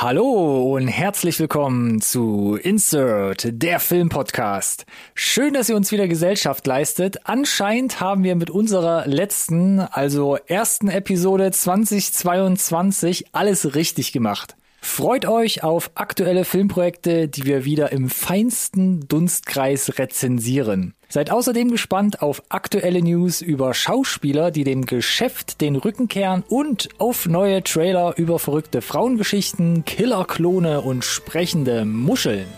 Hallo 0.00 0.74
und 0.74 0.88
herzlich 0.88 1.38
willkommen 1.38 2.00
zu 2.00 2.58
Insert, 2.60 3.46
der 3.62 3.78
Filmpodcast. 3.78 4.86
Schön, 5.14 5.54
dass 5.54 5.68
ihr 5.68 5.76
uns 5.76 5.92
wieder 5.92 6.08
Gesellschaft 6.08 6.66
leistet. 6.66 7.28
Anscheinend 7.28 8.00
haben 8.00 8.24
wir 8.24 8.34
mit 8.34 8.50
unserer 8.50 9.06
letzten, 9.06 9.78
also 9.78 10.36
ersten 10.48 10.88
Episode 10.88 11.52
2022 11.52 13.26
alles 13.32 13.76
richtig 13.76 14.12
gemacht. 14.12 14.56
Freut 14.80 15.26
euch 15.26 15.62
auf 15.62 15.92
aktuelle 15.94 16.44
Filmprojekte, 16.44 17.28
die 17.28 17.44
wir 17.44 17.64
wieder 17.64 17.92
im 17.92 18.10
feinsten 18.10 19.06
Dunstkreis 19.06 19.96
rezensieren. 19.96 20.94
Seid 21.14 21.30
außerdem 21.30 21.70
gespannt 21.70 22.22
auf 22.22 22.42
aktuelle 22.48 23.00
News 23.00 23.40
über 23.40 23.72
Schauspieler, 23.72 24.50
die 24.50 24.64
dem 24.64 24.84
Geschäft 24.84 25.60
den 25.60 25.76
Rücken 25.76 26.08
kehren 26.08 26.42
und 26.48 26.88
auf 26.98 27.26
neue 27.26 27.62
Trailer 27.62 28.14
über 28.16 28.40
verrückte 28.40 28.82
Frauengeschichten, 28.82 29.84
Killerklone 29.84 30.80
und 30.80 31.04
sprechende 31.04 31.84
Muscheln. 31.84 32.48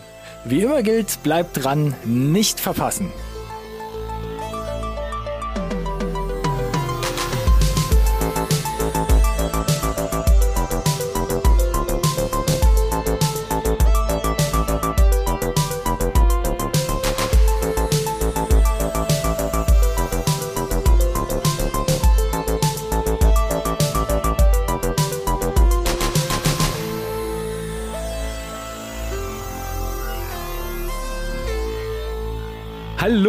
Wie 0.43 0.63
immer 0.63 0.81
gilt, 0.81 1.21
bleibt 1.21 1.63
dran, 1.63 1.93
nicht 2.03 2.59
verpassen. 2.59 3.11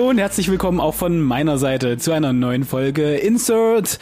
Hallo 0.08 0.14
und 0.14 0.20
herzlich 0.20 0.50
willkommen 0.50 0.80
auch 0.80 0.94
von 0.94 1.20
meiner 1.20 1.58
Seite 1.58 1.98
zu 1.98 2.12
einer 2.12 2.32
neuen 2.32 2.64
Folge 2.64 3.16
Insert 3.16 3.98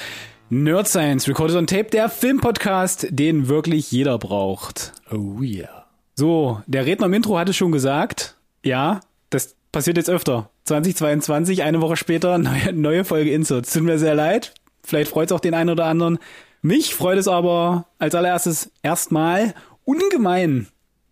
Nerd 0.51 0.87
Science 0.87 1.27
Recorded 1.27 1.57
on 1.57 1.67
Tape, 1.67 1.87
der 1.87 2.09
Filmpodcast, 2.09 3.09
den 3.11 3.49
wirklich 3.49 3.91
jeder 3.91 4.17
braucht. 4.17 4.93
Oh 5.11 5.43
yeah. 5.43 5.87
So, 6.15 6.63
der 6.69 6.87
Redner 6.87 7.07
im 7.07 7.13
Intro 7.13 7.37
hat 7.37 7.49
es 7.49 7.57
schon 7.57 7.73
gesagt. 7.73 8.37
Ja, 8.63 9.01
das 9.31 9.57
passiert 9.73 9.97
jetzt 9.97 10.09
öfter. 10.09 10.49
2022, 10.67 11.65
eine 11.65 11.81
Woche 11.81 11.97
später, 11.97 12.39
neue, 12.39 12.73
neue 12.73 13.05
Folge 13.05 13.33
Insert. 13.33 13.69
Tut 13.69 13.83
mir 13.83 13.99
sehr 13.99 14.15
leid. 14.15 14.55
Vielleicht 14.85 15.11
freut 15.11 15.31
es 15.31 15.33
auch 15.33 15.41
den 15.41 15.55
einen 15.55 15.71
oder 15.71 15.87
anderen. 15.87 16.21
Mich 16.63 16.95
freut 16.95 17.19
es 17.19 17.27
aber 17.27 17.89
als 17.99 18.15
allererstes 18.15 18.71
erstmal 18.81 19.55
ungemein, 19.85 20.69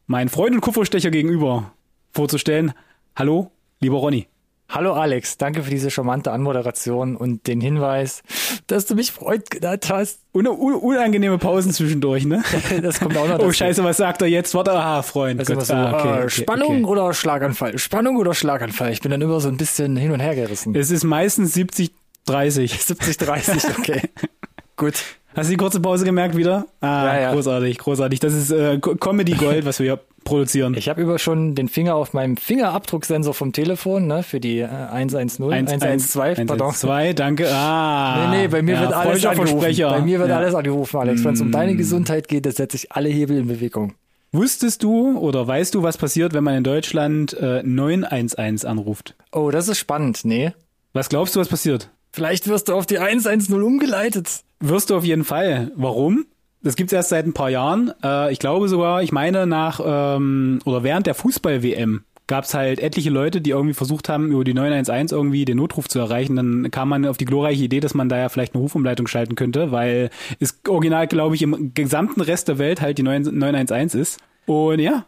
meinen 0.07 0.29
Freund 0.29 0.55
und 0.55 0.61
Kupferstecher 0.61 1.11
gegenüber 1.11 1.73
vorzustellen. 2.13 2.75
Hallo, 3.17 3.51
lieber 3.81 3.97
Ronny. 3.97 4.29
Hallo 4.75 4.95
Alex, 4.95 5.39
danke 5.39 5.63
für 5.63 5.71
diese 5.71 5.89
charmante 5.89 6.33
Anmoderation 6.33 7.17
und 7.17 7.47
den 7.47 7.61
Hinweis, 7.61 8.25
dass 8.67 8.87
du 8.87 8.97
mich 8.97 9.13
Freund 9.13 9.49
genannt 9.49 9.89
hast. 9.89 10.19
Un 10.35 10.49
un 10.49 10.75
unangenehme 10.75 11.39
Pausen 11.39 11.73
zwischendurch, 11.73 12.25
ne? 12.25 12.43
Das 12.83 12.99
kommt 12.99 13.17
auch 13.17 13.29
noch 13.29 13.37
dazu. 13.37 13.47
Oh 13.47 13.53
scheiße, 13.53 13.85
was 13.85 13.99
sagt 13.99 14.21
er 14.23 14.27
jetzt? 14.27 14.53
Warte, 14.53 14.73
aha, 14.73 15.03
Freund. 15.03 15.41
Das 15.41 15.49
ist 15.49 15.53
immer 15.53 15.61
Gott, 15.61 15.67
so, 15.69 15.75
ah, 15.75 16.01
okay, 16.01 16.09
äh, 16.09 16.25
okay, 16.25 16.31
Spannung 16.31 16.85
okay. 16.85 16.85
oder 16.87 17.15
Schlaganfall? 17.15 17.79
Spannung 17.79 18.17
oder 18.17 18.35
Schlaganfall? 18.35 18.91
Ich 18.91 19.01
bin 19.01 19.13
dann 19.13 19.21
immer 19.21 19.39
so 19.39 19.49
ein 19.49 19.57
bisschen 19.57 19.97
hin 19.97 20.11
und 20.11 20.19
her 20.19 20.35
gerissen. 20.35 20.75
Es 20.75 20.91
ist 20.91 21.05
meistens 21.05 21.55
70, 21.55 21.93
30. 22.27 22.83
70, 22.83 23.17
30, 23.17 23.79
okay. 23.79 24.11
Gut. 24.77 24.95
Hast 25.35 25.49
du 25.49 25.53
die 25.53 25.57
kurze 25.57 25.81
Pause 25.81 26.05
gemerkt 26.05 26.37
wieder? 26.37 26.67
Ah, 26.81 27.07
Ja, 27.07 27.21
ja. 27.21 27.33
großartig, 27.33 27.79
großartig. 27.79 28.21
Das 28.21 28.33
ist 28.35 28.51
äh, 28.51 28.79
Co- 28.79 28.95
Comedy 28.97 29.33
Gold, 29.33 29.65
was 29.67 29.79
wir 29.81 29.87
hier 29.87 30.01
produzieren. 30.25 30.75
Ich 30.77 30.89
habe 30.89 31.03
über 31.03 31.19
schon 31.19 31.55
den 31.55 31.69
Finger 31.69 31.97
auf 31.97 32.13
meinem 32.13 32.37
Fingerabdrucksensor 32.37 33.35
vom 33.35 33.53
Telefon, 33.53 34.07
ne, 34.07 34.23
für 34.23 34.41
die 34.41 34.61
äh, 34.61 34.67
110, 34.67 35.45
112, 35.53 36.37
pardon. 36.39 36.61
112, 36.61 37.15
danke. 37.17 37.49
Ah. 37.53 38.29
Nee, 38.31 38.43
nee, 38.43 38.49
bei 38.49 38.63
mir 38.63 38.75
ja, 38.75 38.81
wird 38.83 38.93
alles 38.93 39.27
angerufen. 39.27 39.61
Bei 39.61 40.01
mir 40.01 40.19
wird 40.21 40.29
ja. 40.29 40.37
Mm. 40.37 40.39
alles 40.39 40.55
angerufen, 40.55 40.97
Alex. 40.99 41.25
Wenn 41.25 41.35
es 41.35 41.41
um 41.41 41.51
deine 41.53 41.75
Gesundheit 41.77 42.29
geht, 42.29 42.47
das 42.47 42.55
setze 42.57 42.77
ich 42.77 42.93
alle 42.93 43.09
Hebel 43.09 43.39
in 43.39 43.49
Bewegung. 43.49 43.95
Wusstest 44.33 44.83
du 44.83 45.17
oder 45.19 45.47
weißt 45.47 45.75
du, 45.75 45.83
was 45.83 45.97
passiert, 45.97 46.33
wenn 46.35 46.43
man 46.43 46.57
in 46.57 46.65
Deutschland 46.65 47.35
äh, 47.35 47.63
911 47.63 48.65
anruft? 48.65 49.15
Oh, 49.33 49.51
das 49.51 49.69
ist 49.69 49.79
spannend, 49.79 50.21
nee. 50.25 50.53
Was 50.93 51.09
glaubst 51.09 51.37
du, 51.37 51.41
was 51.41 51.49
passiert? 51.49 51.91
Vielleicht 52.15 52.47
wirst 52.47 52.69
du 52.69 52.75
auf 52.75 52.87
die 52.87 53.01
110 53.01 53.61
umgeleitet. 53.61 54.45
Wirst 54.61 54.91
du 54.91 54.97
auf 54.97 55.03
jeden 55.03 55.25
Fall. 55.25 55.73
Warum? 55.75 56.27
Das 56.63 56.77
gibt's 56.77 56.93
erst 56.93 57.09
seit 57.09 57.27
ein 57.27 57.33
paar 57.33 57.51
Jahren. 57.51 57.93
Äh, 58.05 58.33
ich 58.33 58.39
glaube 58.39 58.69
sogar, 58.69 59.03
ich 59.03 59.11
meine 59.11 59.49
nach 59.49 59.81
ähm, 59.85 60.61
oder 60.65 60.85
während 60.85 61.09
der 61.09 61.17
Fußball-WM 61.17 62.05
gab's 62.29 62.55
halt 62.55 62.79
etliche 62.79 63.11
Leute, 63.11 63.41
die 63.41 63.51
irgendwie 63.51 63.75
versucht 63.75 64.09
haben, 64.09 64.31
über 64.31 64.45
die 64.45 64.55
911 64.55 65.11
irgendwie 65.11 65.45
den 65.45 65.57
Notruf 65.57 65.89
zu 65.89 65.99
erreichen. 65.99 66.37
Dann 66.37 66.71
kam 66.71 66.89
man 66.89 67.05
auf 67.05 67.17
die 67.17 67.25
glorreiche 67.25 67.65
Idee, 67.65 67.81
dass 67.81 67.95
man 67.95 68.09
da 68.09 68.17
ja 68.17 68.29
vielleicht 68.29 68.55
eine 68.55 68.63
Rufumleitung 68.63 69.09
schalten 69.09 69.35
könnte, 69.35 69.73
weil 69.73 70.11
es 70.39 70.61
original, 70.69 71.09
glaube 71.09 71.35
ich, 71.35 71.43
im 71.43 71.75
gesamten 71.75 72.21
Rest 72.21 72.47
der 72.47 72.59
Welt 72.59 72.81
halt 72.81 72.97
die 72.97 73.03
9 73.03 73.37
911 73.37 73.95
ist. 73.97 74.21
Und 74.47 74.79
ja, 74.79 75.05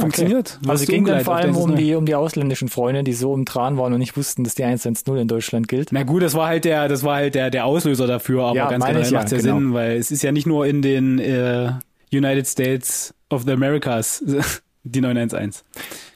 funktioniert. 0.00 0.58
Also 0.66 0.84
du 0.84 0.92
ging 0.92 1.04
dann 1.04 1.24
vor 1.24 1.36
allem 1.36 1.56
um 1.56 1.76
die, 1.76 1.94
um 1.94 2.06
die 2.06 2.14
ausländischen 2.14 2.68
Freunde, 2.68 3.04
die 3.04 3.12
so 3.12 3.34
im 3.34 3.44
Tran 3.44 3.76
waren 3.76 3.92
und 3.92 3.98
nicht 3.98 4.16
wussten, 4.16 4.44
dass 4.44 4.54
die 4.54 4.64
110 4.64 5.16
in 5.16 5.28
Deutschland 5.28 5.68
gilt. 5.68 5.90
Na 5.92 6.02
gut, 6.02 6.22
das 6.22 6.34
war 6.34 6.46
halt 6.48 6.64
der, 6.64 6.88
das 6.88 7.04
war 7.04 7.16
halt 7.16 7.34
der, 7.34 7.50
der 7.50 7.64
Auslöser 7.66 8.06
dafür, 8.06 8.44
aber 8.44 8.56
Ja, 8.56 8.68
ganz 8.68 8.84
generell 8.84 9.10
ja, 9.10 9.18
macht's 9.18 9.32
ja 9.32 9.38
genau. 9.38 9.54
Sinn, 9.58 9.74
weil 9.74 9.96
es 9.96 10.10
ist 10.10 10.22
ja 10.22 10.32
nicht 10.32 10.46
nur 10.46 10.66
in 10.66 10.82
den 10.82 11.18
äh, 11.18 11.72
United 12.12 12.46
States 12.46 13.14
of 13.30 13.42
the 13.44 13.52
Americas 13.52 14.22
die 14.84 15.00
911. 15.00 15.64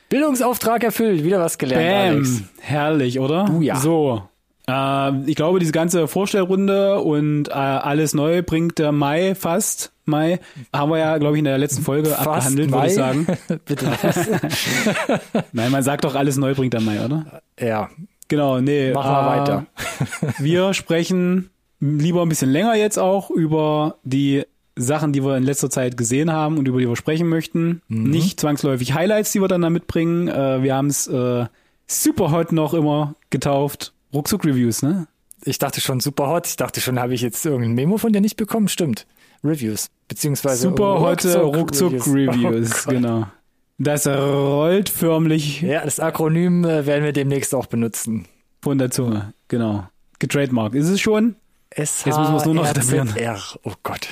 Bildungsauftrag 0.09 0.85
erfüllt, 0.85 1.25
wieder 1.25 1.41
was 1.41 1.59
gelernt, 1.59 2.17
Alex. 2.17 2.41
Bam, 2.41 2.49
herrlich, 2.61 3.19
oder? 3.19 3.51
Oh 3.57 3.61
ja. 3.61 3.77
So. 3.77 4.23
Äh, 4.69 5.21
ich 5.27 5.37
glaube, 5.37 5.59
diese 5.59 5.73
ganze 5.73 6.07
Vorstellrunde 6.09 7.01
und 7.01 7.49
äh, 7.49 7.53
alles 7.53 8.15
neu 8.15 8.43
bringt 8.43 8.79
der 8.79 8.93
Mai 8.93 9.35
fast. 9.35 9.93
Mai 10.07 10.41
haben 10.73 10.91
wir 10.91 10.99
ja, 10.99 11.19
glaube 11.19 11.37
ich, 11.37 11.39
in 11.41 11.45
der 11.45 11.59
letzten 11.59 11.83
Folge 11.83 12.11
Fast 12.11 12.27
abgehandelt, 12.27 12.73
würde 12.73 12.87
ich 12.87 12.95
sagen. 12.95 13.27
Bitte 13.65 13.87
was? 14.03 14.29
Nein, 15.53 15.71
man 15.71 15.83
sagt 15.83 16.05
doch, 16.05 16.15
alles 16.15 16.37
neu 16.37 16.55
bringt 16.55 16.75
der 16.75 16.81
Mai, 16.81 17.05
oder? 17.05 17.43
ja, 17.61 17.91
Genau, 18.29 18.61
nee. 18.61 18.93
machen 18.93 19.11
wir 19.11 19.21
äh, 19.21 19.41
weiter. 19.41 19.67
Wir 20.39 20.75
sprechen 20.75 21.51
lieber 21.81 22.23
ein 22.23 22.29
bisschen 22.29 22.51
länger 22.51 22.75
jetzt 22.75 22.99
auch 22.99 23.31
über 23.31 23.99
die 24.03 24.45
Sachen, 24.77 25.13
die 25.13 25.23
wir 25.23 25.37
in 25.37 25.43
letzter 25.43 25.71
Zeit 25.71 25.97
gesehen 25.97 26.33
haben 26.33 26.59
und 26.59 26.69
über 26.69 26.81
die 26.81 26.89
wir 26.89 26.97
sprechen 26.97 27.29
möchten. 27.29 27.83
Mhm. 27.89 28.11
Nicht 28.11 28.41
zwangsläufig 28.41 28.95
Highlights, 28.95 29.33
die 29.33 29.41
wir 29.41 29.49
dann 29.49 29.63
da 29.63 29.71
mitbringen. 29.71 30.29
Äh, 30.29 30.63
wir 30.63 30.75
haben 30.75 30.89
es 30.89 31.07
äh, 31.07 31.47
super 31.87 32.31
hot 32.31 32.53
noch 32.53 32.75
immer 32.75 33.15
getauft. 33.31 33.93
Ruckzuck-Reviews, 34.13 34.83
ne? 34.83 35.07
Ich 35.45 35.59
dachte 35.59 35.81
schon 35.81 36.01
super 36.01 36.29
hot. 36.29 36.47
Ich 36.47 36.57
dachte 36.57 36.81
schon, 36.81 36.99
habe 36.99 37.15
ich 37.15 37.21
jetzt 37.21 37.45
irgendein 37.47 37.75
Memo 37.75 37.99
von 37.99 38.13
dir 38.13 38.21
nicht 38.21 38.37
bekommen? 38.37 38.69
Stimmt. 38.69 39.07
Reviews. 39.45 39.89
Beziehungsweise 40.09 40.63
Super 40.69 41.01
hotte 41.01 41.41
Ruckzuck-Reviews. 41.43 42.07
Ruckzuck-Reviews, 42.07 42.87
Oh 42.87 42.91
genau. 42.91 43.27
Das 43.79 44.07
rollt 44.07 44.89
förmlich 44.89 45.61
Ja, 45.63 45.85
das 45.85 46.01
Akronym 46.01 46.65
äh, 46.65 46.87
werden 46.87 47.05
wir 47.05 47.13
demnächst 47.13 47.55
auch 47.55 47.67
benutzen. 47.67 48.27
von 48.63 48.79
der 48.79 48.91
Zunge, 48.91 49.33
genau. 49.49 49.87
Getrademarkt. 50.19 50.75
Ist 50.75 50.89
es 50.89 51.01
schon? 51.01 51.37
S 51.71 52.05
Jetzt 52.05 52.17
müssen 52.19 52.33
wir 52.33 52.39
es 52.39 52.45
nur 52.47 52.55
noch 52.55 52.67
etablieren. 52.69 53.13
Oh 53.65 53.75
Gott. 53.83 54.09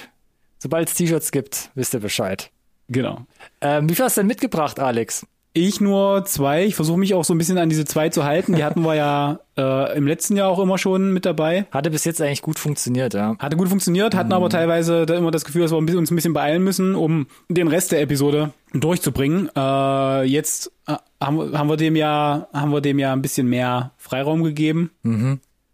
Sobald 0.59 0.88
es 0.88 0.94
T-Shirts 0.94 1.31
gibt, 1.32 1.71
wisst 1.75 1.94
ihr 1.94 2.00
Bescheid. 2.00 2.50
Genau. 2.88 3.22
Ähm, 3.62 3.88
wie 3.88 3.94
viel 3.94 4.05
hast 4.05 4.16
du 4.16 4.21
denn 4.21 4.28
mitgebracht, 4.28 4.78
Alex? 4.81 5.26
Ich 5.56 5.81
nur 5.81 6.25
zwei. 6.25 6.65
Ich 6.65 6.75
versuche 6.75 6.98
mich 6.98 7.15
auch 7.15 7.25
so 7.25 7.32
ein 7.32 7.38
bisschen 7.38 7.59
an 7.59 7.69
diese 7.69 7.84
zwei 7.84 8.09
zu 8.09 8.25
halten. 8.25 8.56
Die 8.56 8.65
hatten 8.65 8.82
wir 8.82 8.97
ja 8.97 9.38
äh, 9.56 9.97
im 9.97 10.04
letzten 10.06 10.37
Jahr 10.37 10.48
auch 10.48 10.59
immer 10.59 10.78
schon 10.78 11.12
mit 11.12 11.25
dabei. 11.25 11.66
Hatte 11.70 11.91
bis 11.92 12.04
jetzt 12.04 12.20
eigentlich 12.20 12.42
gut 12.42 12.59
funktioniert, 12.59 13.15
ja. 13.15 13.37
Hatte 13.38 13.56
gut 13.56 13.69
funktioniert, 13.69 14.16
hatten 14.16 14.32
aber 14.32 14.50
teilweise 14.50 15.06
da 15.06 15.14
immer 15.16 15.31
das 15.31 15.44
Gefühl, 15.44 15.62
dass 15.62 15.70
wir 15.70 15.78
uns 15.78 16.10
ein 16.10 16.16
bisschen 16.16 16.32
beeilen 16.32 16.64
müssen, 16.64 16.97
um 16.97 17.28
den 17.48 17.69
Rest 17.69 17.93
der 17.93 18.00
Episode 18.02 18.50
durchzubringen. 18.73 19.49
Äh, 19.56 20.25
jetzt 20.25 20.73
äh, 20.88 20.96
haben, 21.23 21.37
wir- 21.38 21.56
haben 21.58 21.69
wir 21.69 21.76
dem 21.76 21.94
ja 21.94 22.49
haben 22.52 22.73
wir 22.73 22.81
dem 22.81 22.99
ja 22.99 23.12
ein 23.12 23.23
bisschen 23.23 23.46
mehr 23.49 23.93
Freiraum 23.96 24.43
gegeben. 24.43 24.90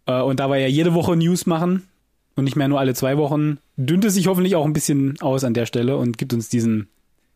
Äh, 0.05 0.21
und 0.21 0.39
da 0.39 0.47
wir 0.47 0.57
ja 0.57 0.67
jede 0.67 0.93
Woche 0.93 1.15
News 1.15 1.47
machen 1.47 1.87
und 2.35 2.43
nicht 2.43 2.55
mehr 2.55 2.67
nur 2.67 2.79
alle 2.79 2.93
zwei 2.93 3.17
Wochen, 3.17 3.57
dünnt 3.77 4.05
es 4.05 4.13
sich 4.13 4.27
hoffentlich 4.27 4.55
auch 4.55 4.65
ein 4.65 4.73
bisschen 4.73 5.19
aus 5.21 5.43
an 5.43 5.55
der 5.55 5.65
Stelle 5.65 5.97
und 5.97 6.19
gibt 6.19 6.33
uns 6.33 6.49
diesen 6.49 6.87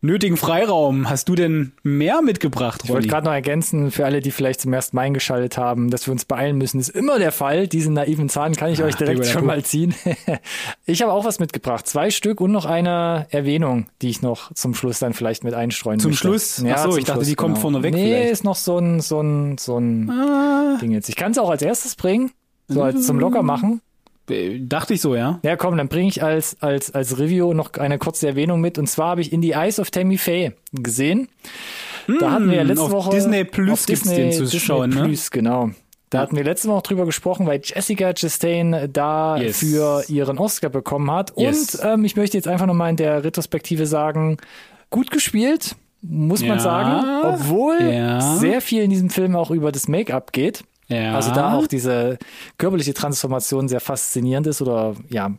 nötigen 0.05 0.37
Freiraum. 0.37 1.09
Hast 1.09 1.27
du 1.29 1.35
denn 1.35 1.73
mehr 1.83 2.21
mitgebracht, 2.21 2.81
Ich 2.83 2.89
wollte 2.89 3.01
Ronny? 3.03 3.07
gerade 3.09 3.25
noch 3.25 3.33
ergänzen, 3.33 3.91
für 3.91 4.05
alle, 4.05 4.21
die 4.21 4.31
vielleicht 4.31 4.61
zum 4.61 4.71
ersten 4.73 4.95
Mal 4.95 5.03
eingeschaltet 5.03 5.57
haben, 5.57 5.89
dass 5.89 6.07
wir 6.07 6.11
uns 6.11 6.25
beeilen 6.25 6.57
müssen, 6.57 6.79
ist 6.79 6.89
immer 6.89 7.19
der 7.19 7.31
Fall. 7.31 7.67
Diesen 7.67 7.93
naiven 7.93 8.29
Zahn 8.29 8.55
kann 8.55 8.71
ich 8.71 8.81
euch 8.83 8.95
direkt 8.95 9.25
schon 9.25 9.45
mal 9.45 9.63
ziehen. 9.63 9.93
ich 10.85 11.01
habe 11.01 11.11
auch 11.11 11.25
was 11.25 11.39
mitgebracht. 11.39 11.87
Zwei 11.87 12.09
Stück 12.09 12.41
und 12.41 12.51
noch 12.51 12.65
eine 12.65 13.27
Erwähnung, 13.31 13.87
die 14.01 14.09
ich 14.09 14.21
noch 14.21 14.53
zum 14.53 14.73
Schluss 14.75 14.99
dann 14.99 15.13
vielleicht 15.13 15.43
mit 15.43 15.53
einstreuen 15.53 15.99
Zum 15.99 16.11
möchte. 16.11 16.27
Schluss? 16.27 16.63
Ach 16.69 16.83
so, 16.83 16.89
zum 16.91 16.99
ich 16.99 17.05
dachte, 17.05 17.25
die 17.25 17.35
kommt 17.35 17.57
vorneweg 17.57 17.93
Nee, 17.93 18.13
vielleicht. 18.15 18.31
ist 18.31 18.43
noch 18.43 18.55
so 18.55 18.77
ein, 18.77 18.99
so 19.01 19.21
ein, 19.21 19.57
so 19.57 19.77
ein 19.77 20.09
Ah. 20.09 20.77
Ding 20.81 20.91
jetzt. 20.91 21.09
Ich 21.09 21.15
kann 21.15 21.31
es 21.31 21.37
auch 21.37 21.49
als 21.49 21.61
erstes 21.61 21.95
bringen, 21.95 22.31
so 22.67 22.81
als 22.83 23.05
zum 23.05 23.19
Locker 23.19 23.43
machen. 23.43 23.81
Äh, 24.29 24.59
Dachte 24.61 24.93
ich 24.95 25.01
so, 25.01 25.15
ja. 25.15 25.39
Ja, 25.43 25.55
komm, 25.55 25.77
dann 25.77 25.87
bringe 25.87 26.07
ich 26.07 26.23
als, 26.23 26.57
als, 26.61 26.93
als 26.93 27.19
Review 27.19 27.53
noch 27.53 27.73
eine 27.73 27.97
kurze 27.97 28.27
Erwähnung 28.27 28.61
mit. 28.61 28.77
Und 28.77 28.87
zwar 28.87 29.09
habe 29.09 29.21
ich 29.21 29.31
In 29.31 29.41
the 29.41 29.51
Eyes 29.51 29.79
of 29.79 29.91
Tammy 29.91 30.17
Faye 30.17 30.53
gesehen. 30.73 31.27
Da 32.19 32.31
hatten 32.31 32.49
wir 32.49 32.57
ja 32.57 32.63
letzte 32.63 32.91
Woche. 32.91 33.09
Disney 33.11 33.43
Plus 33.45 33.85
gibt's 33.85 34.03
Disney, 34.03 34.15
den 34.17 34.31
zu 34.31 34.43
Disney 34.43 34.59
schauen, 34.59 34.89
ne? 34.91 35.03
Plus, 35.05 35.31
genau. 35.31 35.71
Da 36.11 36.19
hatten 36.19 36.35
wir 36.37 36.43
letzte 36.43 36.67
Woche 36.69 36.83
drüber 36.83 37.05
gesprochen, 37.05 37.45
weil 37.47 37.59
Jessica 37.63 38.13
Chastain 38.13 38.89
da 38.93 39.37
Yes. 39.37 39.57
für 39.59 40.03
ihren 40.07 40.37
Oscar 40.37 40.69
bekommen 40.69 41.09
hat. 41.11 41.33
Yes. 41.35 41.75
Und 41.75 41.83
ähm, 41.83 42.05
ich 42.05 42.15
möchte 42.15 42.37
jetzt 42.37 42.47
einfach 42.47 42.67
nochmal 42.67 42.91
in 42.91 42.95
der 42.95 43.23
Retrospektive 43.23 43.85
sagen, 43.87 44.37
gut 44.91 45.09
gespielt, 45.11 45.75
muss 46.03 46.41
man 46.41 46.57
Ja. 46.57 46.59
sagen. 46.59 47.05
Obwohl 47.33 47.79
Ja. 47.81 48.21
sehr 48.37 48.61
viel 48.61 48.83
in 48.83 48.91
diesem 48.91 49.09
Film 49.09 49.35
auch 49.35 49.49
über 49.49 49.71
das 49.71 49.87
Make-up 49.87 50.31
geht. 50.31 50.63
Ja. 50.87 51.15
Also 51.15 51.33
da 51.33 51.53
auch 51.53 51.67
diese 51.67 52.17
körperliche 52.57 52.93
Transformation 52.93 53.67
sehr 53.67 53.79
faszinierend 53.79 54.47
ist 54.47 54.61
oder 54.61 54.95
ja, 55.09 55.31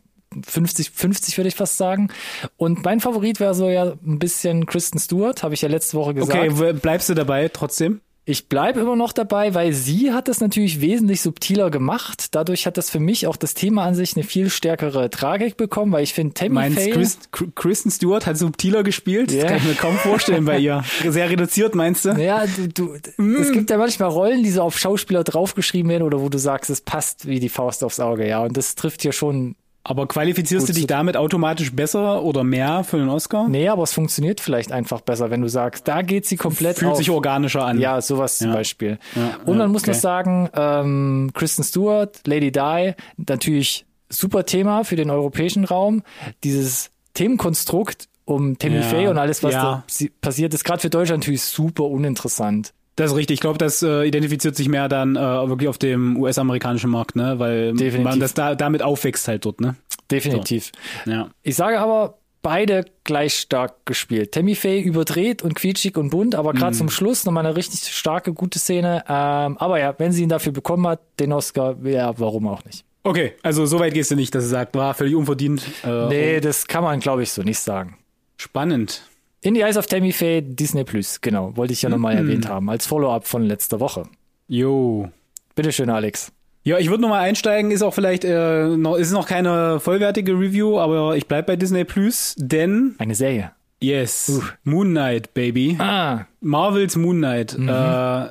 50, 0.45 0.91
50 0.91 1.37
würde 1.37 1.47
ich 1.47 1.55
fast 1.55 1.77
sagen. 1.77 2.09
Und 2.57 2.83
mein 2.83 2.99
Favorit 2.99 3.39
wäre 3.39 3.55
so 3.55 3.69
ja 3.69 3.93
ein 4.05 4.19
bisschen 4.19 4.65
Kristen 4.65 4.99
Stewart, 4.99 5.43
habe 5.43 5.53
ich 5.53 5.61
ja 5.61 5.69
letzte 5.69 5.97
Woche 5.97 6.13
gesagt. 6.13 6.51
Okay, 6.51 6.73
bleibst 6.73 7.09
du 7.09 7.13
dabei 7.13 7.47
trotzdem? 7.49 8.01
Ich 8.29 8.49
bleibe 8.49 8.81
immer 8.81 8.97
noch 8.97 9.13
dabei, 9.13 9.53
weil 9.53 9.71
sie 9.71 10.11
hat 10.11 10.27
das 10.27 10.41
natürlich 10.41 10.81
wesentlich 10.81 11.21
subtiler 11.21 11.71
gemacht. 11.71 12.35
Dadurch 12.35 12.65
hat 12.67 12.75
das 12.75 12.89
für 12.89 12.99
mich 12.99 13.25
auch 13.25 13.37
das 13.37 13.53
Thema 13.53 13.83
an 13.85 13.95
sich 13.95 14.17
eine 14.17 14.25
viel 14.25 14.49
stärkere 14.49 15.09
Tragik 15.09 15.55
bekommen, 15.55 15.93
weil 15.93 16.03
ich 16.03 16.13
finde, 16.13 16.33
Tammy 16.33 16.55
Meinst 16.55 16.77
Faye, 16.77 16.91
Chris, 16.91 17.19
Chr- 17.31 17.49
Kristen 17.55 17.89
Stewart 17.89 18.25
hat 18.25 18.37
subtiler 18.37 18.83
gespielt? 18.83 19.31
Ja. 19.31 19.43
Das 19.43 19.47
kann 19.51 19.57
ich 19.59 19.63
mir 19.63 19.75
kaum 19.75 19.95
vorstellen 19.95 20.43
bei 20.43 20.59
ihr. 20.59 20.83
Sehr 21.07 21.29
reduziert, 21.29 21.73
meinst 21.73 22.03
du? 22.03 22.09
ja, 22.21 22.43
du, 22.45 22.67
du, 22.67 22.97
Mm. 23.15 23.35
es 23.37 23.53
gibt 23.53 23.69
ja 23.69 23.77
manchmal 23.77 24.09
Rollen, 24.09 24.43
die 24.43 24.51
so 24.51 24.61
auf 24.61 24.77
Schauspieler 24.77 25.23
draufgeschrieben 25.23 25.89
werden 25.89 26.03
oder 26.03 26.19
wo 26.19 26.27
du 26.27 26.37
sagst, 26.37 26.69
es 26.69 26.81
passt 26.81 27.27
wie 27.27 27.39
die 27.39 27.47
Faust 27.49 27.81
aufs 27.81 28.01
Auge, 28.01 28.27
ja. 28.27 28.43
Und 28.43 28.57
das 28.57 28.75
trifft 28.75 29.03
hier 29.03 29.13
schon 29.13 29.55
Aber 29.89 30.05
qualifizierst 30.07 30.67
Gut, 30.67 30.75
du 30.75 30.79
dich 30.79 30.87
damit 30.87 31.15
automatisch 31.15 31.71
besser 31.73 32.21
oder 32.21 32.43
mehr 32.43 32.83
für 32.83 32.97
den 32.97 33.07
Oscar? 33.07 33.47
Nee, 33.47 33.69
aber 33.69 33.83
es 33.83 33.93
funktioniert 33.93 34.41
vielleicht 34.41 34.71
einfach 34.73 34.99
besser, 34.99 35.31
wenn 35.31 35.41
du 35.41 35.47
sagst, 35.47 35.87
da 35.87 36.01
geht 36.01 36.25
sie 36.25 36.35
komplett 36.35 36.79
Fühlt 36.79 36.91
auf. 36.91 36.97
sich 36.97 37.09
organischer 37.09 37.63
an. 37.63 37.79
Ja, 37.79 38.01
sowas 38.01 38.37
zum 38.37 38.49
Ja. 38.49 38.55
Beispiel. 38.55 38.99
Ja, 39.15 39.37
Und 39.45 39.57
man 39.57 39.71
muss 39.71 39.83
okay. 39.83 39.91
noch 39.91 39.97
sagen, 39.99 40.49
ähm, 40.53 41.31
Kristen 41.33 41.63
Stewart, 41.63 42.19
Lady 42.27 42.51
Di, 42.51 42.95
natürlich 43.15 43.85
super 44.09 44.45
Thema 44.45 44.83
für 44.83 44.97
den 44.97 45.09
europäischen 45.09 45.63
Raum. 45.63 46.03
Dieses 46.43 46.89
Themenkonstrukt 47.13 48.09
um 48.25 48.57
Tammy 48.59 48.75
Ja, 48.77 48.81
Faye 48.81 49.07
und 49.09 49.17
alles, 49.17 49.41
was 49.41 49.53
ja. 49.53 49.63
da 49.63 49.83
si- 49.87 50.09
passiert 50.09 50.53
ist, 50.53 50.65
gerade 50.65 50.81
für 50.81 50.89
Deutschland 50.89 51.23
natürlich 51.23 51.43
super 51.43 51.85
uninteressant. 51.85 52.73
Das 52.97 53.11
ist 53.11 53.15
richtig. 53.17 53.35
Ich 53.35 53.39
glaube, 53.39 53.57
das 53.57 53.81
äh, 53.83 54.03
identifiziert 54.05 54.55
sich 54.57 54.67
mehr 54.67 54.89
dann 54.89 55.15
äh, 55.15 55.19
wirklich 55.19 55.69
auf 55.69 55.77
dem 55.77 56.17
US-amerikanischen 56.17 56.89
Markt, 56.89 57.15
ne? 57.15 57.39
Weil 57.39 57.71
Definitiv. 57.73 58.03
man 58.03 58.19
das 58.19 58.33
da 58.33 58.55
damit 58.55 58.81
aufwächst 58.81 59.27
halt 59.29 59.45
dort, 59.45 59.61
ne? 59.61 59.75
Definitiv. 60.11 60.71
Ja. 61.05 61.29
Ich 61.43 61.55
sage 61.55 61.79
aber, 61.79 62.17
beide 62.41 62.85
gleich 63.03 63.35
stark 63.35 63.85
gespielt. 63.85 64.31
Tammy 64.31 64.55
Faye 64.55 64.79
überdreht 64.81 65.41
und 65.41 65.53
quietschig 65.53 65.97
und 65.97 66.09
bunt, 66.09 66.33
aber 66.33 66.53
gerade 66.53 66.73
Mhm. 66.73 66.77
zum 66.79 66.89
Schluss 66.89 67.25
nochmal 67.25 67.45
eine 67.45 67.55
richtig 67.55 67.81
starke, 67.93 68.33
gute 68.33 68.57
Szene. 68.57 69.03
Ähm, 69.07 69.57
aber 69.57 69.79
ja, 69.79 69.93
wenn 69.97 70.11
sie 70.11 70.23
ihn 70.23 70.29
dafür 70.29 70.51
bekommen 70.53 70.87
hat, 70.87 70.99
den 71.19 71.33
Oscar, 71.33 71.75
ja, 71.83 72.17
warum 72.19 72.47
auch 72.47 72.63
nicht? 72.65 72.83
Okay, 73.03 73.33
also 73.43 73.65
so 73.65 73.79
weit 73.79 73.93
gehst 73.93 74.11
du 74.11 74.15
nicht, 74.15 74.33
dass 74.33 74.43
du 74.45 74.49
sagst, 74.49 74.75
war 74.75 74.93
völlig 74.93 75.15
unverdient. 75.15 75.61
Äh, 75.85 76.07
Nee, 76.07 76.39
das 76.39 76.67
kann 76.67 76.83
man, 76.83 76.99
glaube 76.99 77.23
ich, 77.23 77.31
so 77.31 77.41
nicht 77.43 77.59
sagen. 77.59 77.97
Spannend. 78.37 79.03
In 79.41 79.53
the 79.55 79.61
Eyes 79.63 79.77
of 79.77 79.85
Tammy 79.87 80.11
Faye, 80.11 80.41
Disney 80.41 80.83
Plus, 80.83 81.21
genau, 81.21 81.55
wollte 81.55 81.73
ich 81.73 81.81
ja 81.81 81.89
nochmal 81.89 82.15
Mhm. 82.15 82.19
erwähnt 82.27 82.49
haben, 82.49 82.69
als 82.69 82.85
Follow-up 82.87 83.27
von 83.27 83.43
letzter 83.43 83.79
Woche. 83.79 84.03
Jo. 84.47 85.09
Bitteschön, 85.55 85.89
Alex. 85.89 86.31
Ja, 86.63 86.77
ich 86.79 86.89
würde 86.89 87.01
nochmal 87.01 87.21
einsteigen, 87.21 87.71
ist 87.71 87.81
auch 87.81 87.93
vielleicht, 87.93 88.25
äh, 88.25 88.67
noch, 88.75 88.95
ist 88.95 89.11
noch 89.11 89.27
keine 89.27 89.79
vollwertige 89.79 90.33
Review, 90.33 90.79
aber 90.79 91.15
ich 91.15 91.27
bleib 91.27 91.45
bei 91.47 91.55
Disney 91.55 91.85
Plus, 91.85 92.35
denn, 92.37 92.95
Eine 92.97 93.15
Serie. 93.15 93.51
yes, 93.81 94.41
Moon 94.63 94.89
Knight, 94.89 95.33
Baby. 95.33 95.77
Ah, 95.79 96.25
Marvels 96.41 96.95
Moon 96.97 97.17
Knight. 97.17 97.57
Äh, 97.57 97.61
äh, 97.63 98.29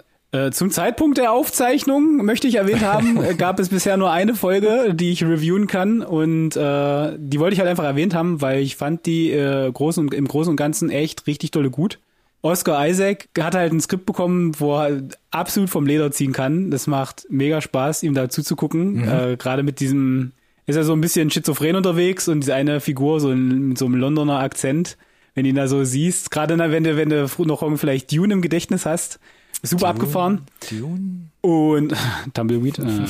zum 0.50 0.70
Zeitpunkt 0.70 1.18
der 1.18 1.32
Aufzeichnung, 1.32 2.24
möchte 2.24 2.48
ich 2.48 2.56
erwähnt 2.56 2.82
haben, 2.82 3.22
äh, 3.24 3.34
gab 3.34 3.58
es 3.58 3.68
bisher 3.68 3.96
nur 3.96 4.10
eine 4.10 4.34
Folge, 4.34 4.94
die 4.94 5.12
ich 5.12 5.22
reviewen 5.22 5.66
kann 5.66 6.02
und 6.02 6.56
äh, 6.56 7.12
die 7.18 7.38
wollte 7.38 7.54
ich 7.54 7.60
halt 7.60 7.70
einfach 7.70 7.84
erwähnt 7.84 8.14
haben, 8.14 8.40
weil 8.40 8.60
ich 8.60 8.76
fand 8.76 9.06
die 9.06 9.30
äh, 9.30 9.70
großen 9.70 10.04
und, 10.04 10.14
im 10.14 10.28
Großen 10.28 10.50
und 10.50 10.56
Ganzen 10.56 10.90
echt 10.90 11.26
richtig 11.26 11.52
tolle 11.52 11.70
gut. 11.70 11.98
Oscar 12.42 12.86
Isaac 12.86 13.28
hat 13.38 13.54
halt 13.54 13.72
ein 13.72 13.80
Skript 13.80 14.06
bekommen, 14.06 14.52
wo 14.58 14.76
er 14.76 15.02
absolut 15.30 15.70
vom 15.70 15.86
Leder 15.86 16.12
ziehen 16.12 16.32
kann. 16.32 16.70
Das 16.70 16.86
macht 16.86 17.26
mega 17.28 17.60
Spaß, 17.60 18.02
ihm 18.02 18.14
da 18.14 18.28
zuzugucken. 18.28 19.08
Äh, 19.08 19.36
Gerade 19.36 19.62
mit 19.62 19.80
diesem, 19.80 20.32
ist 20.66 20.76
er 20.76 20.84
so 20.84 20.92
ein 20.92 21.00
bisschen 21.00 21.30
schizophren 21.30 21.76
unterwegs 21.76 22.28
und 22.28 22.40
diese 22.40 22.54
eine 22.54 22.80
Figur 22.80 23.20
so 23.20 23.30
in, 23.30 23.68
mit 23.68 23.78
so 23.78 23.86
einem 23.86 23.96
Londoner 23.96 24.40
Akzent, 24.40 24.96
wenn 25.34 25.44
du 25.44 25.50
ihn 25.50 25.56
da 25.56 25.66
so 25.66 25.84
siehst, 25.84 26.30
gerade 26.30 26.56
wenn 26.58 26.84
du, 26.84 26.96
wenn 26.96 27.10
du 27.10 27.28
noch 27.44 27.62
irgendwie 27.62 27.80
vielleicht 27.80 28.12
Dune 28.12 28.32
im 28.32 28.42
Gedächtnis 28.42 28.86
hast, 28.86 29.18
super 29.66 29.88
abgefahren. 29.88 30.42
Dune. 30.70 31.30
Und 31.40 31.94
Tumbleweed. 32.34 32.78
Äh, 32.78 33.06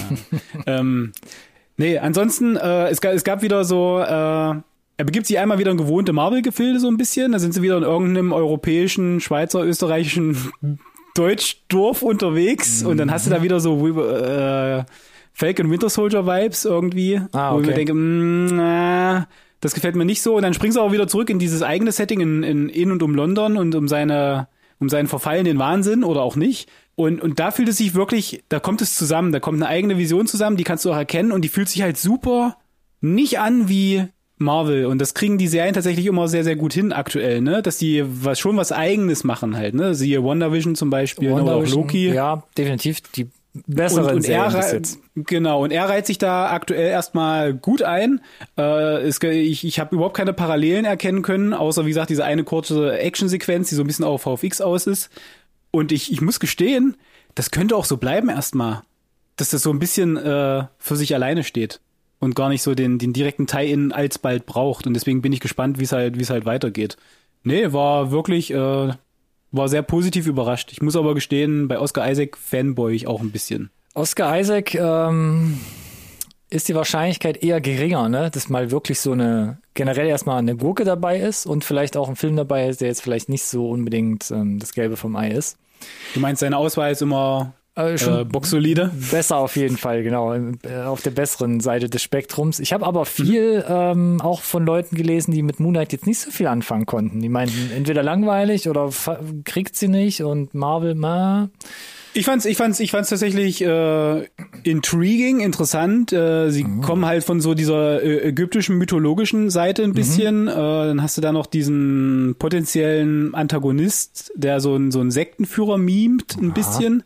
ähm, 0.66 1.12
nee, 1.76 1.98
ansonsten, 1.98 2.56
äh, 2.56 2.88
es, 2.88 3.00
gab, 3.00 3.14
es 3.14 3.24
gab 3.24 3.42
wieder 3.42 3.64
so, 3.64 3.98
äh, 4.00 4.60
er 4.98 5.04
begibt 5.04 5.26
sich 5.26 5.38
einmal 5.38 5.58
wieder 5.58 5.70
in 5.70 5.76
gewohnte 5.76 6.12
Marvel-Gefilde 6.12 6.80
so 6.80 6.88
ein 6.88 6.96
bisschen. 6.96 7.32
Da 7.32 7.38
sind 7.38 7.52
sie 7.52 7.62
wieder 7.62 7.76
in 7.76 7.82
irgendeinem 7.82 8.32
europäischen, 8.32 9.20
Schweizer, 9.20 9.64
österreichischen 9.64 10.36
Deutschdorf 11.14 12.02
unterwegs. 12.02 12.82
Und 12.82 12.98
dann 12.98 13.10
hast 13.10 13.26
du 13.26 13.30
da 13.30 13.42
wieder 13.42 13.60
so 13.60 13.86
äh, 13.86 14.84
Falcon 15.32 15.70
Winter 15.70 15.90
Soldier 15.90 16.26
Vibes 16.26 16.64
irgendwie. 16.64 17.20
Ah, 17.32 17.52
Wo 17.52 17.60
ich 17.60 17.66
mir 17.66 17.72
okay. 17.72 17.84
denke, 17.84 17.94
mm, 17.94 18.56
na, 18.56 19.28
das 19.60 19.74
gefällt 19.74 19.96
mir 19.96 20.06
nicht 20.06 20.22
so. 20.22 20.36
Und 20.36 20.42
dann 20.42 20.54
springst 20.54 20.78
du 20.78 20.80
auch 20.80 20.92
wieder 20.92 21.08
zurück 21.08 21.28
in 21.28 21.38
dieses 21.38 21.62
eigene 21.62 21.92
Setting 21.92 22.20
in, 22.20 22.42
in, 22.42 22.68
in 22.70 22.90
und 22.90 23.02
um 23.02 23.14
London 23.14 23.58
und 23.58 23.74
um 23.74 23.88
seine, 23.88 24.48
um 24.78 24.88
seinen 24.88 25.08
verfallenen 25.08 25.58
Wahnsinn 25.58 26.04
oder 26.04 26.22
auch 26.22 26.36
nicht. 26.36 26.68
Und, 26.94 27.20
und 27.20 27.38
da 27.38 27.50
fühlt 27.50 27.68
es 27.68 27.76
sich 27.76 27.94
wirklich, 27.94 28.42
da 28.48 28.58
kommt 28.58 28.80
es 28.80 28.94
zusammen, 28.94 29.32
da 29.32 29.40
kommt 29.40 29.62
eine 29.62 29.68
eigene 29.68 29.98
Vision 29.98 30.26
zusammen, 30.26 30.56
die 30.56 30.64
kannst 30.64 30.84
du 30.84 30.92
auch 30.92 30.96
erkennen 30.96 31.32
und 31.32 31.42
die 31.42 31.48
fühlt 31.48 31.68
sich 31.68 31.82
halt 31.82 31.98
super 31.98 32.56
nicht 33.00 33.38
an 33.38 33.68
wie 33.68 34.04
Marvel. 34.38 34.86
Und 34.86 35.00
das 35.00 35.14
kriegen 35.14 35.38
die 35.38 35.48
Serien 35.48 35.74
tatsächlich 35.74 36.06
immer 36.06 36.28
sehr, 36.28 36.44
sehr 36.44 36.56
gut 36.56 36.72
hin 36.72 36.92
aktuell, 36.92 37.40
ne? 37.40 37.62
Dass 37.62 37.78
die 37.78 38.04
was 38.06 38.38
schon 38.38 38.56
was 38.56 38.72
eigenes 38.72 39.24
machen 39.24 39.56
halt, 39.56 39.74
ne? 39.74 39.94
Siehe 39.94 40.22
WandaVision 40.22 40.74
zum 40.74 40.90
Beispiel 40.90 41.32
oder 41.32 41.56
auch 41.56 41.66
Loki. 41.66 42.08
Ja, 42.08 42.42
definitiv 42.56 43.00
die 43.00 43.28
besseren 43.66 44.16
und 44.16 44.28
er 44.28 44.52
rei- 44.52 44.72
jetzt. 44.72 44.98
genau 45.14 45.62
und 45.62 45.70
er 45.70 45.88
reiht 45.88 46.06
sich 46.06 46.18
da 46.18 46.50
aktuell 46.50 46.88
erstmal 46.90 47.54
gut 47.54 47.82
ein. 47.82 48.20
Äh, 48.58 49.02
es, 49.02 49.22
ich 49.22 49.64
ich 49.64 49.80
habe 49.80 49.94
überhaupt 49.96 50.16
keine 50.16 50.32
Parallelen 50.32 50.84
erkennen 50.84 51.22
können, 51.22 51.52
außer 51.54 51.84
wie 51.84 51.90
gesagt 51.90 52.10
diese 52.10 52.24
eine 52.24 52.44
kurze 52.44 52.98
Actionsequenz, 52.98 53.68
die 53.68 53.74
so 53.74 53.82
ein 53.82 53.86
bisschen 53.86 54.04
auf 54.04 54.22
VFX 54.22 54.60
aus 54.60 54.86
ist. 54.86 55.10
Und 55.70 55.92
ich 55.92 56.12
ich 56.12 56.20
muss 56.20 56.40
gestehen, 56.40 56.96
das 57.34 57.50
könnte 57.50 57.76
auch 57.76 57.84
so 57.84 57.96
bleiben 57.96 58.28
erstmal, 58.28 58.82
dass 59.36 59.50
das 59.50 59.62
so 59.62 59.70
ein 59.70 59.78
bisschen 59.78 60.16
äh, 60.16 60.64
für 60.78 60.96
sich 60.96 61.14
alleine 61.14 61.44
steht 61.44 61.80
und 62.18 62.34
gar 62.34 62.48
nicht 62.48 62.62
so 62.62 62.74
den 62.74 62.98
den 62.98 63.12
direkten 63.12 63.46
Tie-in 63.46 63.92
alsbald 63.92 64.46
braucht. 64.46 64.86
Und 64.86 64.94
deswegen 64.94 65.22
bin 65.22 65.32
ich 65.32 65.40
gespannt, 65.40 65.78
wie 65.78 65.84
es 65.84 65.92
halt 65.92 66.18
wie 66.18 66.22
es 66.22 66.30
halt 66.30 66.46
weitergeht. 66.46 66.96
Nee, 67.42 67.72
war 67.72 68.10
wirklich 68.10 68.52
äh, 68.52 68.92
war 69.52 69.68
sehr 69.68 69.82
positiv 69.82 70.26
überrascht. 70.26 70.72
Ich 70.72 70.82
muss 70.82 70.96
aber 70.96 71.14
gestehen, 71.14 71.68
bei 71.68 71.78
Oscar 71.78 72.10
Isaac 72.10 72.36
fanboy 72.36 72.94
ich 72.94 73.06
auch 73.06 73.20
ein 73.20 73.30
bisschen. 73.30 73.70
Oscar 73.94 74.38
Isaac 74.38 74.74
ähm, 74.74 75.58
ist 76.50 76.68
die 76.68 76.74
Wahrscheinlichkeit 76.74 77.42
eher 77.42 77.60
geringer, 77.60 78.08
ne? 78.08 78.30
dass 78.30 78.48
mal 78.48 78.70
wirklich 78.70 79.00
so 79.00 79.12
eine, 79.12 79.58
generell 79.74 80.06
erstmal 80.06 80.38
eine 80.38 80.56
Gurke 80.56 80.84
dabei 80.84 81.18
ist 81.18 81.46
und 81.46 81.64
vielleicht 81.64 81.96
auch 81.96 82.08
ein 82.08 82.16
Film 82.16 82.36
dabei 82.36 82.68
ist, 82.68 82.80
der 82.80 82.88
jetzt 82.88 83.02
vielleicht 83.02 83.28
nicht 83.28 83.44
so 83.44 83.70
unbedingt 83.70 84.30
ähm, 84.30 84.58
das 84.58 84.72
Gelbe 84.72 84.96
vom 84.96 85.16
Ei 85.16 85.30
ist. 85.30 85.56
Du 86.14 86.20
meinst, 86.20 86.40
seine 86.40 86.56
Auswahl 86.56 86.92
ist 86.92 87.02
immer 87.02 87.54
Äh, 87.76 87.98
schon 87.98 88.20
äh, 88.20 88.24
boxsolide? 88.24 88.90
besser 89.10 89.36
auf 89.36 89.54
jeden 89.56 89.76
Fall, 89.76 90.02
genau, 90.02 90.34
äh, 90.34 90.48
auf 90.86 91.02
der 91.02 91.10
besseren 91.10 91.60
Seite 91.60 91.90
des 91.90 92.02
Spektrums. 92.02 92.58
Ich 92.58 92.72
habe 92.72 92.86
aber 92.86 93.04
viel 93.04 93.64
ähm, 93.68 94.20
auch 94.22 94.40
von 94.40 94.64
Leuten 94.64 94.96
gelesen, 94.96 95.32
die 95.32 95.42
mit 95.42 95.60
Moonlight 95.60 95.92
jetzt 95.92 96.06
nicht 96.06 96.18
so 96.18 96.30
viel 96.30 96.46
anfangen 96.46 96.86
konnten. 96.86 97.20
Die 97.20 97.28
meinten, 97.28 97.70
entweder 97.76 98.02
langweilig 98.02 98.68
oder 98.70 98.90
kriegt 99.44 99.76
sie 99.76 99.88
nicht 99.88 100.22
und 100.22 100.54
Marvel, 100.54 100.94
ma. 100.94 101.50
Ich 102.14 102.24
fand's, 102.24 102.46
ich 102.46 102.56
fand's, 102.56 102.80
ich 102.80 102.92
fand's 102.92 103.10
tatsächlich 103.10 103.62
äh, 103.62 104.26
intriguing, 104.62 105.40
interessant. 105.40 106.14
Äh, 106.14 106.48
sie 106.48 106.64
kommen 106.80 107.04
halt 107.04 107.24
von 107.24 107.42
so 107.42 107.52
dieser 107.52 108.02
äh, 108.02 108.28
ägyptischen 108.28 108.78
mythologischen 108.78 109.50
Seite 109.50 109.82
ein 109.82 109.92
bisschen. 109.92 110.48
Äh, 110.48 110.54
dann 110.54 111.02
hast 111.02 111.18
du 111.18 111.20
da 111.20 111.30
noch 111.30 111.44
diesen 111.44 112.36
potenziellen 112.38 113.34
Antagonist, 113.34 114.32
der 114.34 114.60
so 114.60 114.74
ein 114.76 114.92
so 114.92 115.02
ein 115.02 115.10
Sektenführer 115.10 115.76
mimt 115.76 116.38
ein 116.40 116.54
bisschen. 116.54 117.02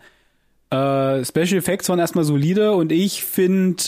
Äh, 0.71 1.25
Special 1.25 1.59
Effects 1.59 1.89
waren 1.89 1.99
erstmal 1.99 2.25
solide 2.25 2.73
und 2.73 2.93
ich 2.93 3.25
finde, 3.25 3.83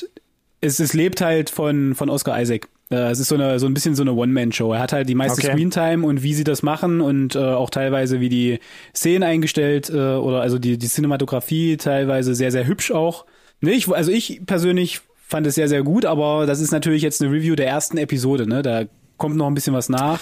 es, 0.61 0.81
es 0.81 0.95
lebt 0.95 1.21
halt 1.21 1.51
von 1.51 1.95
von 1.95 2.11
Oscar 2.11 2.41
Isaac. 2.41 2.69
Äh, 2.91 3.11
es 3.11 3.21
ist 3.21 3.29
so 3.29 3.37
eine 3.37 3.59
so 3.59 3.67
ein 3.67 3.75
bisschen 3.75 3.95
so 3.95 4.03
eine 4.03 4.13
One-Man-Show. 4.13 4.73
Er 4.73 4.81
hat 4.81 4.93
halt 4.93 5.09
die 5.09 5.15
meiste 5.15 5.41
Okay. 5.41 5.53
Screentime 5.53 6.07
und 6.07 6.23
wie 6.23 6.35
sie 6.35 6.45
das 6.45 6.63
machen 6.63 7.01
und 7.01 7.37
äh, 7.37 7.39
auch 7.39 7.71
teilweise 7.71 8.21
wie 8.21 8.29
die 8.29 8.59
Szenen 8.95 9.23
eingestellt 9.23 9.91
äh, 9.91 9.95
oder 9.95 10.41
also 10.41 10.59
die 10.59 10.79
die 10.79 10.89
Cinematografie 10.89 11.77
teilweise 11.77 12.35
sehr 12.35 12.51
sehr 12.51 12.67
hübsch 12.67 12.91
auch. 12.91 13.27
Nee, 13.61 13.73
ich, 13.73 13.89
also 13.89 14.11
ich 14.11 14.43
persönlich 14.45 15.01
fand 15.33 15.47
es 15.47 15.55
sehr, 15.55 15.69
sehr 15.69 15.83
gut, 15.83 16.05
aber 16.05 16.47
das 16.47 16.61
ist 16.61 16.73
natürlich 16.73 17.03
jetzt 17.03 17.23
eine 17.23 17.33
Review 17.33 17.55
der 17.55 17.69
ersten 17.69 17.97
Episode, 17.97 18.47
ne? 18.47 18.61
Da 18.63 18.85
kommt 19.23 19.37
noch 19.37 19.47
ein 19.47 19.55
bisschen 19.55 19.73
was 19.73 19.89
nach. 19.89 20.19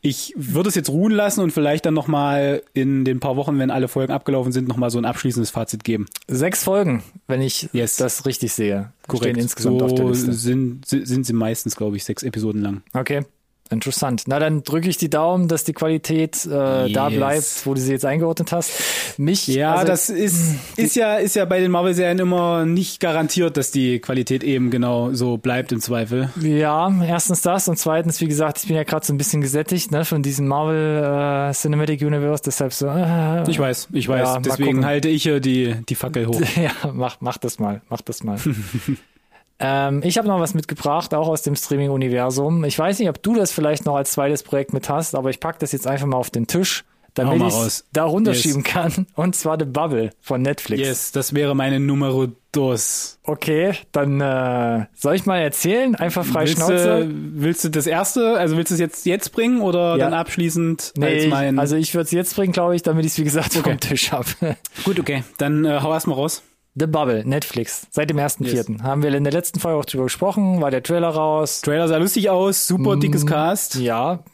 Ich 0.00 0.32
würde 0.36 0.68
es 0.68 0.76
jetzt 0.76 0.88
ruhen 0.88 1.10
lassen 1.10 1.40
und 1.40 1.50
vielleicht 1.50 1.86
dann 1.86 1.94
nochmal 1.94 2.62
in 2.72 3.04
den 3.04 3.18
paar 3.18 3.34
Wochen, 3.34 3.58
wenn 3.58 3.72
alle 3.72 3.88
Folgen 3.88 4.12
abgelaufen 4.12 4.52
sind, 4.52 4.68
nochmal 4.68 4.90
so 4.90 4.98
ein 4.98 5.04
abschließendes 5.04 5.50
Fazit 5.50 5.82
geben. 5.82 6.06
Sechs 6.28 6.62
Folgen, 6.62 7.02
wenn 7.26 7.42
ich 7.42 7.68
yes. 7.72 7.96
das 7.96 8.26
richtig 8.26 8.52
sehe. 8.52 8.92
Korrekt. 9.08 9.34
Stehen 9.34 9.42
insgesamt 9.42 9.80
so 9.80 9.86
auf 9.86 9.94
der 9.96 10.04
Liste. 10.04 10.32
Sind, 10.32 10.86
sind 10.86 11.26
sie 11.26 11.32
meistens, 11.32 11.74
glaube 11.74 11.96
ich, 11.96 12.04
sechs 12.04 12.22
Episoden 12.22 12.62
lang. 12.62 12.82
Okay. 12.92 13.24
Interessant. 13.70 14.24
Na, 14.26 14.38
dann 14.38 14.62
drücke 14.62 14.90
ich 14.90 14.98
die 14.98 15.08
Daumen, 15.08 15.48
dass 15.48 15.64
die 15.64 15.72
Qualität 15.72 16.44
äh, 16.44 16.84
yes. 16.84 16.92
da 16.92 17.08
bleibt, 17.08 17.62
wo 17.64 17.72
du 17.72 17.80
sie 17.80 17.92
jetzt 17.92 18.04
eingeordnet 18.04 18.52
hast. 18.52 19.18
Mich, 19.18 19.46
ja, 19.46 19.74
also, 19.74 19.86
das 19.86 20.10
ist, 20.10 20.56
ist 20.76 20.96
ja, 20.96 21.16
ist 21.16 21.34
ja 21.34 21.46
bei 21.46 21.60
den 21.60 21.70
Marvel-Serien 21.70 22.18
immer 22.18 22.66
nicht 22.66 23.00
garantiert, 23.00 23.56
dass 23.56 23.70
die 23.70 24.00
Qualität 24.00 24.44
eben 24.44 24.70
genau 24.70 25.14
so 25.14 25.38
bleibt 25.38 25.72
im 25.72 25.80
Zweifel. 25.80 26.28
Ja, 26.42 26.92
erstens 27.06 27.40
das 27.40 27.66
und 27.66 27.78
zweitens, 27.78 28.20
wie 28.20 28.28
gesagt, 28.28 28.58
ich 28.58 28.66
bin 28.66 28.76
ja 28.76 28.82
gerade 28.82 29.06
so 29.06 29.14
ein 29.14 29.18
bisschen 29.18 29.40
gesättigt, 29.40 29.90
ne, 29.90 30.04
von 30.04 30.22
diesem 30.22 30.46
Marvel 30.46 31.48
äh, 31.50 31.54
Cinematic 31.54 32.02
Universe, 32.02 32.42
deshalb 32.44 32.74
so. 32.74 32.86
Äh, 32.88 33.50
ich 33.50 33.58
weiß, 33.58 33.88
ich 33.94 34.08
weiß. 34.08 34.28
Ja, 34.28 34.40
Deswegen 34.40 34.84
halte 34.84 35.08
ich 35.08 35.22
hier 35.22 35.40
die, 35.40 35.74
die 35.88 35.94
Fackel 35.94 36.26
hoch. 36.26 36.42
ja, 36.56 36.72
mach, 36.92 37.16
mach 37.20 37.38
das 37.38 37.58
mal, 37.58 37.80
mach 37.88 38.02
das 38.02 38.22
mal. 38.22 38.38
Ähm, 39.58 40.02
ich 40.04 40.18
habe 40.18 40.28
noch 40.28 40.40
was 40.40 40.54
mitgebracht, 40.54 41.14
auch 41.14 41.28
aus 41.28 41.42
dem 41.42 41.54
Streaming-Universum. 41.54 42.64
Ich 42.64 42.78
weiß 42.78 42.98
nicht, 42.98 43.08
ob 43.08 43.22
du 43.22 43.34
das 43.34 43.52
vielleicht 43.52 43.86
noch 43.86 43.96
als 43.96 44.12
zweites 44.12 44.42
Projekt 44.42 44.72
mit 44.72 44.88
hast, 44.88 45.14
aber 45.14 45.30
ich 45.30 45.40
packe 45.40 45.58
das 45.60 45.72
jetzt 45.72 45.86
einfach 45.86 46.06
mal 46.06 46.16
auf 46.16 46.30
den 46.30 46.46
Tisch, 46.46 46.84
damit 47.14 47.40
ich 47.40 47.54
es 47.54 47.84
da 47.92 48.04
runterschieben 48.04 48.62
yes. 48.64 48.72
kann. 48.72 49.06
Und 49.14 49.36
zwar 49.36 49.58
The 49.58 49.64
Bubble 49.64 50.10
von 50.20 50.42
Netflix. 50.42 50.82
Yes, 50.82 51.12
das 51.12 51.34
wäre 51.34 51.54
meine 51.54 51.78
Numero 51.78 52.28
dos. 52.50 53.18
Okay, 53.22 53.74
dann 53.92 54.20
äh, 54.20 54.86
soll 54.94 55.14
ich 55.14 55.24
mal 55.24 55.38
erzählen? 55.38 55.94
Einfach 55.94 56.24
frei 56.24 56.42
willst 56.42 56.56
Schnauze. 56.56 57.06
Du, 57.06 57.14
willst 57.42 57.64
du 57.64 57.68
das 57.68 57.86
erste, 57.86 58.36
also 58.36 58.56
willst 58.56 58.70
du 58.70 58.74
es 58.74 58.80
jetzt, 58.80 59.06
jetzt 59.06 59.30
bringen 59.30 59.60
oder 59.60 59.96
ja. 59.96 59.98
dann 59.98 60.14
abschließend 60.14 60.94
nee, 60.96 61.06
als 61.06 61.26
mein... 61.28 61.58
Also 61.60 61.76
ich 61.76 61.94
würde 61.94 62.04
es 62.04 62.10
jetzt 62.10 62.34
bringen, 62.34 62.52
glaube 62.52 62.74
ich, 62.74 62.82
damit 62.82 63.04
ich 63.04 63.12
es 63.12 63.18
wie 63.18 63.24
gesagt 63.24 63.56
okay. 63.56 63.70
vom 63.70 63.80
Tisch 63.80 64.10
habe. 64.10 64.26
Gut, 64.84 64.98
okay. 64.98 65.22
Dann 65.38 65.64
äh, 65.64 65.80
hau 65.80 65.92
erst 65.92 66.08
mal 66.08 66.14
raus. 66.14 66.42
The 66.76 66.88
Bubble, 66.88 67.24
Netflix, 67.24 67.86
seit 67.90 68.10
dem 68.10 68.16
1.4. 68.16 68.46
Yes. 68.52 68.66
Haben 68.82 69.04
wir 69.04 69.14
in 69.14 69.22
der 69.22 69.32
letzten 69.32 69.60
Folge 69.60 69.78
auch 69.78 69.84
drüber 69.84 70.04
gesprochen, 70.04 70.60
war 70.60 70.72
der 70.72 70.82
Trailer 70.82 71.10
raus. 71.10 71.60
Trailer 71.60 71.86
sah 71.86 71.98
lustig 71.98 72.30
aus, 72.30 72.66
super 72.66 72.96
dickes 72.96 73.24
mm, 73.24 73.28
Cast. 73.28 73.74
Ja, 73.76 74.24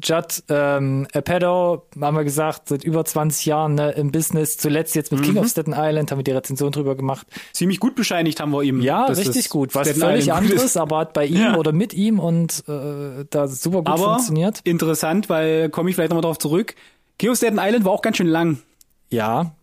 Judd 0.00 0.44
ähm, 0.48 1.08
Apatow, 1.12 1.82
haben 2.00 2.16
wir 2.16 2.22
gesagt, 2.22 2.68
seit 2.68 2.84
über 2.84 3.04
20 3.04 3.46
Jahren 3.46 3.74
ne, 3.74 3.90
im 3.92 4.12
Business, 4.12 4.58
zuletzt 4.58 4.94
jetzt 4.94 5.10
mit 5.10 5.22
mhm. 5.22 5.24
King 5.24 5.38
of 5.38 5.48
Staten 5.48 5.74
Island, 5.76 6.12
haben 6.12 6.20
wir 6.20 6.24
die 6.24 6.30
Rezension 6.30 6.70
drüber 6.70 6.94
gemacht. 6.94 7.26
Ziemlich 7.52 7.80
gut 7.80 7.96
bescheinigt 7.96 8.38
haben 8.38 8.52
wir 8.52 8.62
ihm. 8.62 8.80
Ja, 8.80 9.06
richtig 9.06 9.48
gut. 9.48 9.74
Was 9.74 9.88
Staten 9.88 10.02
völlig 10.02 10.26
Island 10.26 10.52
anderes, 10.52 10.76
aber 10.76 10.98
hat 10.98 11.12
bei 11.12 11.26
ihm 11.26 11.36
ja. 11.42 11.56
oder 11.56 11.72
mit 11.72 11.94
ihm 11.94 12.20
und 12.20 12.62
äh, 12.68 13.24
da 13.28 13.48
super 13.48 13.78
gut 13.78 13.88
aber 13.88 14.04
funktioniert. 14.04 14.60
interessant, 14.62 15.28
weil 15.28 15.68
komme 15.68 15.90
ich 15.90 15.96
vielleicht 15.96 16.10
nochmal 16.10 16.22
drauf 16.22 16.38
zurück. 16.38 16.76
King 17.18 17.30
of 17.30 17.38
Staten 17.38 17.58
Island 17.60 17.84
war 17.84 17.90
auch 17.90 18.02
ganz 18.02 18.18
schön 18.18 18.28
lang. 18.28 18.58
Ja, 19.10 19.56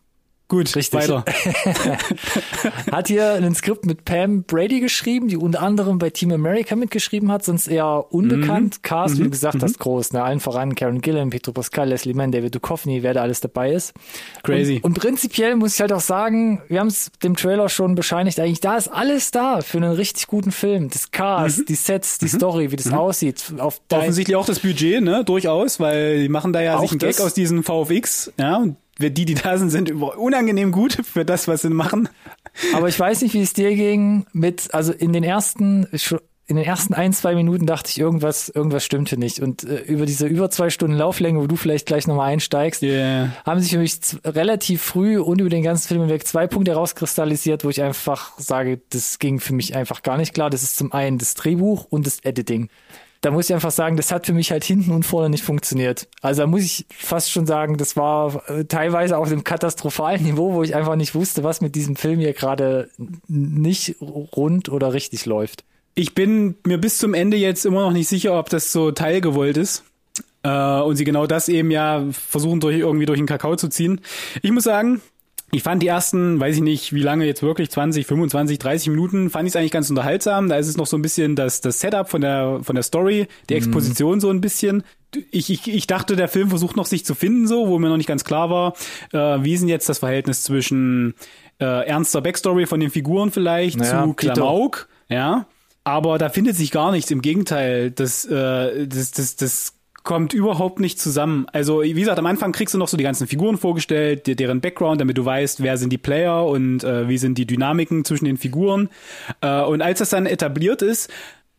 Gut, 0.50 0.75
Richtig. 0.75 1.00
weiter. 1.00 1.24
hat 2.91 3.08
hier 3.08 3.34
ein 3.34 3.53
Skript 3.53 3.86
mit 3.86 4.03
Pam 4.03 4.41
Brady 4.41 4.79
geschrieben, 4.79 5.27
die 5.27 5.38
unter 5.38 5.62
anderem 5.62 6.00
bei 6.00 6.10
Team 6.10 6.32
America 6.32 6.75
mitgeschrieben 6.75 7.32
hat, 7.32 7.46
sonst 7.46 7.68
eher 7.68 8.12
unbekannt. 8.12 8.77
Mhm. 8.77 8.82
Cast, 8.82 9.15
wie 9.15 9.20
du 9.20 9.25
mhm. 9.25 9.32
gesagt 9.32 9.56
mhm. 9.56 9.62
hast, 9.62 9.77
groß. 9.77 10.13
Ne? 10.13 10.24
Allen 10.24 10.39
voran 10.39 10.74
Karen 10.74 11.01
Gillan, 11.01 11.29
Petro 11.29 11.51
Pascal, 11.51 11.89
Leslie 11.89 12.15
Mann, 12.15 12.32
David 12.32 12.56
Duchovny, 12.56 13.03
wer 13.03 13.13
da 13.13 13.22
alles 13.22 13.41
dabei 13.41 13.74
ist. 13.74 13.94
Crazy. 14.41 14.77
Und, 14.77 14.86
und 14.86 15.00
prinzipiell 15.00 15.56
muss 15.56 15.75
ich 15.75 15.82
halt 15.82 15.94
auch 15.94 16.01
sagen, 16.01 16.63
wir 16.68 16.79
haben 16.79 16.88
es 16.88 17.12
dem 17.24 17.36
Trailer 17.36 17.70
schon 17.70 17.94
bescheinigt, 17.94 18.39
eigentlich 18.39 18.60
da 18.60 18.75
ist 18.75 18.88
alles 18.88 19.29
da 19.29 19.62
für 19.62 19.77
einen 19.77 19.91
richtig 19.91 20.25
guten 20.25 20.51
Film. 20.51 20.89
Das 20.89 21.12
Cast, 21.12 21.60
mhm. 21.60 21.65
die 21.65 21.75
Sets, 21.75 22.18
die 22.18 22.25
mhm. 22.25 22.29
Story, 22.29 22.72
wie 22.72 22.75
das 22.75 22.91
aussieht. 22.91 23.53
Auf 23.60 23.82
Offensichtlich 23.91 24.36
auch 24.36 24.48
das 24.48 24.62
Budget, 24.62 25.03
ne? 25.03 25.24
Durchaus, 25.24 25.79
weil 25.79 26.22
die 26.22 26.29
machen 26.29 26.53
da 26.53 26.62
ja 26.62 26.79
sich 26.79 26.89
einen 26.89 27.00
Gag 27.00 27.20
aus 27.22 27.36
diesen 27.36 27.62
VFX, 27.62 28.32
ja, 28.39 28.58
und 28.58 28.77
die, 29.00 29.25
die 29.25 29.34
da 29.34 29.58
sind, 29.58 29.70
sind 29.70 29.91
unangenehm 29.91 30.72
gut 30.72 30.98
für 31.03 31.24
das, 31.24 31.48
was 31.48 31.62
sie 31.62 31.70
machen. 31.70 32.10
Aber 32.74 32.89
ich 32.89 33.00
weiß 33.00 33.22
nicht, 33.22 33.34
wie 33.34 33.41
es 33.41 33.53
dir 33.53 33.74
ging 33.75 34.25
mit, 34.34 34.74
also 34.74 34.91
in 34.91 35.13
den 35.13 35.24
ersten, 35.24 35.88
in 36.48 36.56
den 36.56 36.65
ersten 36.65 36.94
ein, 36.94 37.13
zwei 37.13 37.36
Minuten 37.36 37.65
dachte 37.65 37.89
ich, 37.91 38.00
irgendwas, 38.00 38.50
irgendwas 38.50 38.84
stimmte 38.84 39.18
nicht. 39.18 39.39
Und 39.39 39.63
äh, 39.63 39.82
über 39.84 40.06
diese 40.06 40.27
über 40.27 40.50
zwei 40.50 40.70
Stunden 40.70 40.98
Lauflänge, 40.98 41.39
wo 41.39 41.48
du 41.48 41.56
vielleicht 41.56 41.86
gleich 41.86 42.08
nochmal 42.08 42.32
einsteigst, 42.32 42.82
yeah. 42.82 43.32
haben 43.46 43.62
sich 43.62 43.72
für 43.72 43.77
mich 43.77 44.00
relativ 44.25 44.82
früh 44.82 45.20
und 45.20 45.39
über 45.39 45.50
den 45.50 45.63
ganzen 45.63 45.88
Film 45.88 46.01
hinweg 46.01 46.27
zwei 46.27 46.48
Punkte 46.48 46.74
rauskristallisiert, 46.74 47.63
wo 47.63 47.70
ich 47.70 47.82
einfach 47.82 48.38
sage, 48.38 48.82
das 48.89 49.20
ging 49.20 49.39
für 49.39 49.53
mich 49.53 49.75
einfach 49.75 50.01
gar 50.01 50.18
nicht 50.18 50.34
klar. 50.34 50.50
Das 50.50 50.63
ist 50.63 50.75
zum 50.75 50.91
einen 50.91 51.20
das 51.20 51.36
Drehbuch 51.36 51.86
und 51.89 52.06
das 52.06 52.20
Editing 52.24 52.70
da 53.22 53.32
muss 53.32 53.50
ich 53.50 53.54
einfach 53.54 53.72
sagen, 53.72 53.98
das 53.98 54.12
hat 54.12 54.26
für 54.26 54.34
mich 54.34 54.52
halt 54.52 54.64
hinten 54.64 54.92
und 54.92 55.06
vorne 55.06 55.30
nicht 55.30 55.44
funktioniert. 55.44 56.08
Also 56.22 56.44
da 56.44 56.48
muss 56.48 56.62
ich 56.62 56.86
fast 56.90 57.32
schon 57.32 57.46
sagen, 57.46 57.78
das 57.78 57.98
war 57.98 58.50
äh, 58.50 58.64
teilweise 58.66 59.18
auf 59.18 59.28
einem 59.28 59.44
katastrophalen 59.44 60.24
Niveau, 60.24 60.54
wo 60.54 60.64
ich 60.64 60.76
einfach 60.76 60.96
nicht 60.96 61.16
wusste, 61.16 61.44
was 61.44 61.60
mit 61.60 61.76
diesem 61.76 61.96
Film 61.96 62.20
hier 62.20 62.34
gerade 62.34 62.90
nicht 63.28 63.98
rund 64.02 64.70
oder 64.70 64.94
richtig 64.94 65.26
läuft. 65.26 65.66
Ich 65.96 66.16
bin 66.16 66.56
mir 66.66 66.78
bis 66.78 66.98
zum 66.98 67.14
Ende 67.14 67.36
jetzt 67.36 67.66
immer 67.66 67.82
noch 67.82 67.92
nicht 67.92 68.08
sicher, 68.08 68.40
ob 68.40 68.50
das 68.50 68.72
so 68.72 68.92
teilgewollt 68.92 69.58
ist. 69.58 69.84
Äh, 70.44 70.80
und 70.82 70.96
sie 70.96 71.04
genau 71.04 71.28
das 71.28 71.50
eben 71.50 71.72
ja 71.72 72.06
versuchen, 72.12 72.62
durch, 72.62 72.78
irgendwie 72.78 73.06
durch 73.06 73.20
den 73.20 73.26
Kakao 73.26 73.58
zu 73.58 73.68
ziehen. 73.68 74.00
Ich 74.42 74.52
muss 74.52 74.64
sagen, 74.64 75.02
ich 75.51 75.63
fand 75.63 75.82
die 75.82 75.88
ersten, 75.88 76.39
weiß 76.39 76.58
ich 76.58 76.62
nicht, 76.62 76.94
wie 76.94 77.01
lange 77.01 77.25
jetzt 77.25 77.41
wirklich, 77.41 77.70
20, 77.72 78.06
25, 78.06 78.60
30 78.60 78.89
Minuten, 78.89 79.29
fand 79.29 79.48
ich 79.48 79.53
es 79.53 79.56
eigentlich 79.56 79.72
ganz 79.72 79.89
unterhaltsam. 79.89 80.50
Da 80.50 80.58
ist 80.58 80.68
es 80.68 80.77
noch 80.77 80.86
so 80.86 80.98
ein 80.98 81.01
bisschen 81.01 81.36
das, 81.36 81.62
das 81.62 81.79
Setup 81.79 82.10
von 82.10 82.22
der, 82.22 82.60
von 82.62 82.75
der 82.75 82.84
Story, 82.84 83.27
die 83.50 83.53
mhm. 83.53 83.58
Exposition 83.58 84.15
mhm. 84.15 84.20
so 84.20 84.29
ein 84.29 84.41
bisschen. 84.41 84.84
Ich, 85.32 85.50
ich, 85.50 85.68
ich 85.68 85.88
dachte, 85.88 86.15
der 86.15 86.27
Film 86.27 86.50
versucht 86.50 86.75
noch 86.75 86.86
sich 86.86 87.03
zu 87.03 87.15
finden, 87.15 87.48
so, 87.48 87.68
wo 87.68 87.79
mir 87.79 87.89
noch 87.89 87.98
nicht 87.98 88.08
ganz 88.08 88.24
klar 88.24 88.50
war, 88.50 88.74
äh, 89.12 89.44
wie 89.44 89.53
ist 89.53 89.62
denn 89.62 89.70
jetzt 89.70 89.89
das 89.89 90.00
Verhältnis 90.00 90.44
zwischen 90.44 91.15
äh, 91.60 91.88
ernster 91.88 92.22
Backstory 92.22 92.68
von 92.68 92.79
den 92.79 92.91
Figuren 92.91 93.32
vielleicht 93.32 93.79
naja, 93.79 94.03
zu 94.03 94.13
Klamauk, 94.13 94.88
ja. 95.08 95.48
Aber 95.84 96.20
da 96.20 96.29
findet 96.29 96.56
sich 96.56 96.70
gar 96.70 96.91
nichts. 96.91 97.10
Im 97.10 97.22
Gegenteil, 97.22 97.89
das, 97.89 98.24
äh, 98.25 98.86
das, 98.86 99.12
das, 99.12 99.36
das 99.38 99.74
kommt 100.03 100.34
überhaupt 100.34 100.79
nicht 100.79 101.00
zusammen. 101.00 101.46
Also, 101.51 101.82
wie 101.82 101.94
gesagt, 101.94 102.20
am 102.20 102.25
Anfang 102.25 102.51
kriegst 102.51 102.74
du 102.74 102.77
noch 102.77 102.88
so 102.88 102.98
die 102.98 103.03
ganzen 103.03 103.27
Figuren 103.27 103.58
vorgestellt, 103.58 104.39
deren 104.39 104.62
Background, 104.62 105.01
damit 105.01 105.18
du 105.18 105.25
weißt, 105.25 105.62
wer 105.62 105.77
sind 105.77 105.91
die 105.91 105.98
Player 105.98 106.46
und 106.46 106.84
äh, 106.84 107.08
wie 107.08 107.18
sind 107.18 107.38
die 107.38 107.46
Dynamiken 107.46 108.06
zwischen 108.06 108.25
den 108.25 108.38
Figuren. 108.38 108.89
Äh, 109.41 109.62
und 109.62 109.82
als 109.82 110.00
das 110.00 110.10
dann 110.10 110.25
etabliert 110.25 110.82
ist, 110.82 111.10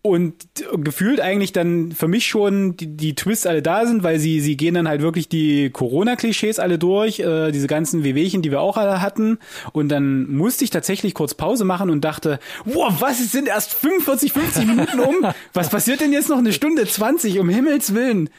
und 0.03 0.35
gefühlt 0.79 1.21
eigentlich 1.21 1.53
dann 1.53 1.93
für 1.93 2.09
mich 2.09 2.27
schon 2.27 2.75
die, 2.77 2.87
die 2.97 3.15
Twists 3.15 3.47
alle 3.47 3.61
da 3.61 3.85
sind, 3.85 4.03
weil 4.03 4.19
sie 4.19 4.41
sie 4.41 4.57
gehen 4.57 4.75
dann 4.75 4.89
halt 4.89 5.03
wirklich 5.03 5.29
die 5.29 5.69
Corona-Klischees 5.69 6.59
alle 6.59 6.79
durch, 6.79 7.21
äh, 7.21 7.51
diese 7.53 7.67
ganzen 7.67 8.03
Wehwehchen, 8.03 8.41
die 8.41 8.51
wir 8.51 8.61
auch 8.61 8.79
alle 8.79 9.03
hatten. 9.03 9.39
Und 9.73 9.91
dann 9.91 10.31
musste 10.31 10.65
ich 10.65 10.71
tatsächlich 10.71 11.13
kurz 11.13 11.35
Pause 11.35 11.65
machen 11.65 11.91
und 11.91 12.03
dachte, 12.03 12.39
wow, 12.65 12.95
was, 13.01 13.21
es 13.21 13.33
sind 13.33 13.47
erst 13.47 13.75
45, 13.75 14.33
50 14.33 14.67
Minuten 14.67 15.01
um? 15.01 15.17
Was 15.53 15.69
passiert 15.69 16.01
denn 16.01 16.13
jetzt 16.13 16.31
noch 16.31 16.39
eine 16.39 16.55
Stunde 16.55 16.87
20, 16.87 17.39
um 17.39 17.51
Himmels 17.51 17.95
Willen? 17.95 18.31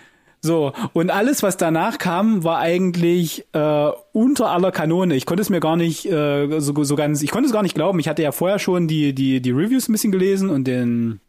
So, 0.44 0.74
und 0.94 1.12
alles, 1.12 1.44
was 1.44 1.58
danach 1.58 2.00
kam, 2.00 2.44
war 2.44 2.58
eigentlich 2.58 3.46
äh, 3.54 3.92
unter 4.12 4.50
aller 4.50 4.72
Kanone. 4.72 5.16
Ich 5.16 5.28
konnte 5.28 5.42
es 5.42 5.52
mir 5.52 5.60
gar 5.60 5.76
nicht 5.76 6.08
äh, 6.08 6.60
so, 6.60 6.84
so 6.84 6.96
ganz, 6.96 7.22
ich 7.22 7.30
konnte 7.30 7.46
es 7.46 7.54
gar 7.54 7.62
nicht 7.62 7.76
glauben. 7.76 8.00
Ich 8.00 8.08
hatte 8.08 8.24
ja 8.24 8.32
vorher 8.32 8.58
schon 8.58 8.88
die, 8.88 9.14
die, 9.14 9.40
die 9.40 9.52
Reviews 9.52 9.88
ein 9.88 9.92
bisschen 9.92 10.12
gelesen 10.12 10.50
und 10.50 10.66
den 10.66 11.20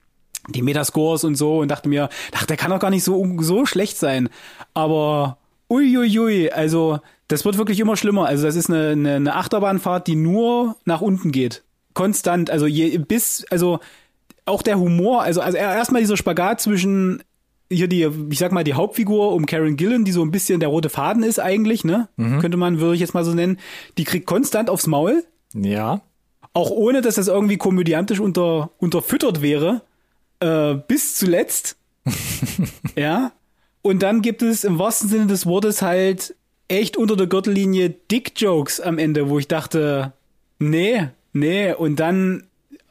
die 0.49 0.63
Metascores 0.63 1.25
und 1.25 1.37
so 1.37 1.59
und 1.59 1.69
dachte 1.69 1.89
mir, 1.89 2.09
ach, 2.35 2.47
der 2.47 2.57
kann 2.57 2.71
doch 2.71 2.81
gar 2.81 2.91
nicht 2.91 3.05
so, 3.05 3.25
so 3.41 3.67
schlecht 3.67 3.97
sein. 3.97 4.29
Aber 4.75 5.39
uiuiui, 5.71 6.51
also 6.51 7.01
das 7.29 7.45
wird 7.45 7.59
wirklich 7.59 7.81
immer 7.81 7.97
schlimmer. 7.97 8.27
Also 8.27 8.45
das 8.45 8.57
ist 8.57 8.69
eine, 8.69 8.91
eine, 8.91 9.15
eine 9.17 9.37
Achterbahnfahrt, 9.37 10.07
die 10.07 10.17
nur 10.17 10.77
nach 10.85 11.01
unten 11.01 11.33
geht. 11.33 11.63
Konstant, 11.95 12.51
also 12.51 12.67
je, 12.67 12.99
bis, 12.99 13.45
also 13.51 13.81
auch 14.45 14.63
der 14.63 14.79
Humor, 14.79 15.23
also, 15.23 15.41
also 15.41 15.57
erstmal 15.57 16.03
dieser 16.03 16.17
Spagat 16.17 16.61
zwischen 16.61 17.23
hier 17.71 17.89
die, 17.89 18.07
ich 18.31 18.39
sag 18.39 18.53
mal, 18.53 18.65
die 18.65 18.75
Hauptfigur 18.75 19.33
um 19.33 19.47
Karen 19.47 19.77
Gillen, 19.77 20.05
die 20.05 20.13
so 20.13 20.23
ein 20.23 20.31
bisschen 20.31 20.61
der 20.61 20.69
rote 20.69 20.91
Faden 20.91 21.23
ist 21.23 21.39
eigentlich, 21.39 21.85
ne? 21.85 22.09
Mhm. 22.17 22.41
Könnte 22.41 22.59
man, 22.59 22.81
würde 22.81 22.95
ich 22.95 23.01
jetzt 23.01 23.15
mal 23.15 23.25
so 23.25 23.33
nennen. 23.33 23.59
Die 23.97 24.05
kriegt 24.05 24.27
konstant 24.27 24.69
aufs 24.69 24.87
Maul. 24.87 25.25
Ja. 25.55 26.03
Auch 26.53 26.71
ohne, 26.71 27.01
dass 27.01 27.15
das 27.15 27.29
irgendwie 27.29 27.57
komödiantisch 27.57 28.21
unter, 28.21 28.71
unterfüttert 28.79 29.41
wäre 29.41 29.81
äh, 30.43 30.75
bis 30.87 31.17
zuletzt. 31.17 31.77
ja. 32.97 33.33
Und 33.81 34.03
dann 34.03 34.23
gibt 34.23 34.43
es 34.43 34.65
im 34.65 34.79
wahrsten 34.79 35.09
Sinne 35.09 35.27
des 35.27 35.47
Wortes 35.47 35.83
halt 35.83 36.35
echt 36.69 36.97
unter 36.97 37.17
der 37.17 37.27
Gürtellinie 37.27 37.91
Dick-Jokes 37.91 38.81
am 38.81 38.99
Ende, 38.99 39.29
wo 39.29 39.39
ich 39.39 39.49
dachte, 39.49 40.13
nee, 40.59 41.09
nee. 41.33 41.73
Und 41.73 42.01
dann 42.01 42.45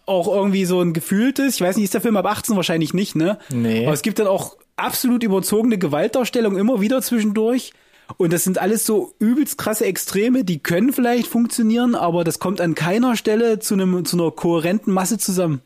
auch 0.05 0.27
irgendwie 0.27 0.65
so 0.65 0.81
ein 0.81 0.93
gefühltes, 0.93 1.55
ich 1.55 1.61
weiß 1.61 1.75
nicht, 1.77 1.85
ist 1.85 1.93
der 1.93 2.01
Film 2.01 2.17
ab 2.17 2.25
18 2.25 2.55
wahrscheinlich 2.55 2.93
nicht, 2.93 3.15
ne? 3.15 3.37
Nee. 3.49 3.85
Aber 3.85 3.93
es 3.93 4.01
gibt 4.01 4.19
dann 4.19 4.27
auch 4.27 4.57
absolut 4.75 5.23
überzogene 5.23 5.77
Gewaltdarstellung 5.77 6.57
immer 6.57 6.81
wieder 6.81 7.01
zwischendurch. 7.01 7.73
Und 8.17 8.33
das 8.33 8.43
sind 8.43 8.57
alles 8.57 8.85
so 8.85 9.13
übelst 9.19 9.57
krasse 9.57 9.85
Extreme, 9.85 10.43
die 10.43 10.59
können 10.59 10.91
vielleicht 10.91 11.27
funktionieren, 11.27 11.95
aber 11.95 12.25
das 12.25 12.39
kommt 12.39 12.59
an 12.59 12.75
keiner 12.75 13.15
Stelle 13.15 13.59
zu 13.59 13.75
einem, 13.75 14.03
zu 14.03 14.17
einer 14.17 14.31
kohärenten 14.31 14.93
Masse 14.93 15.17
zusammen. 15.17 15.61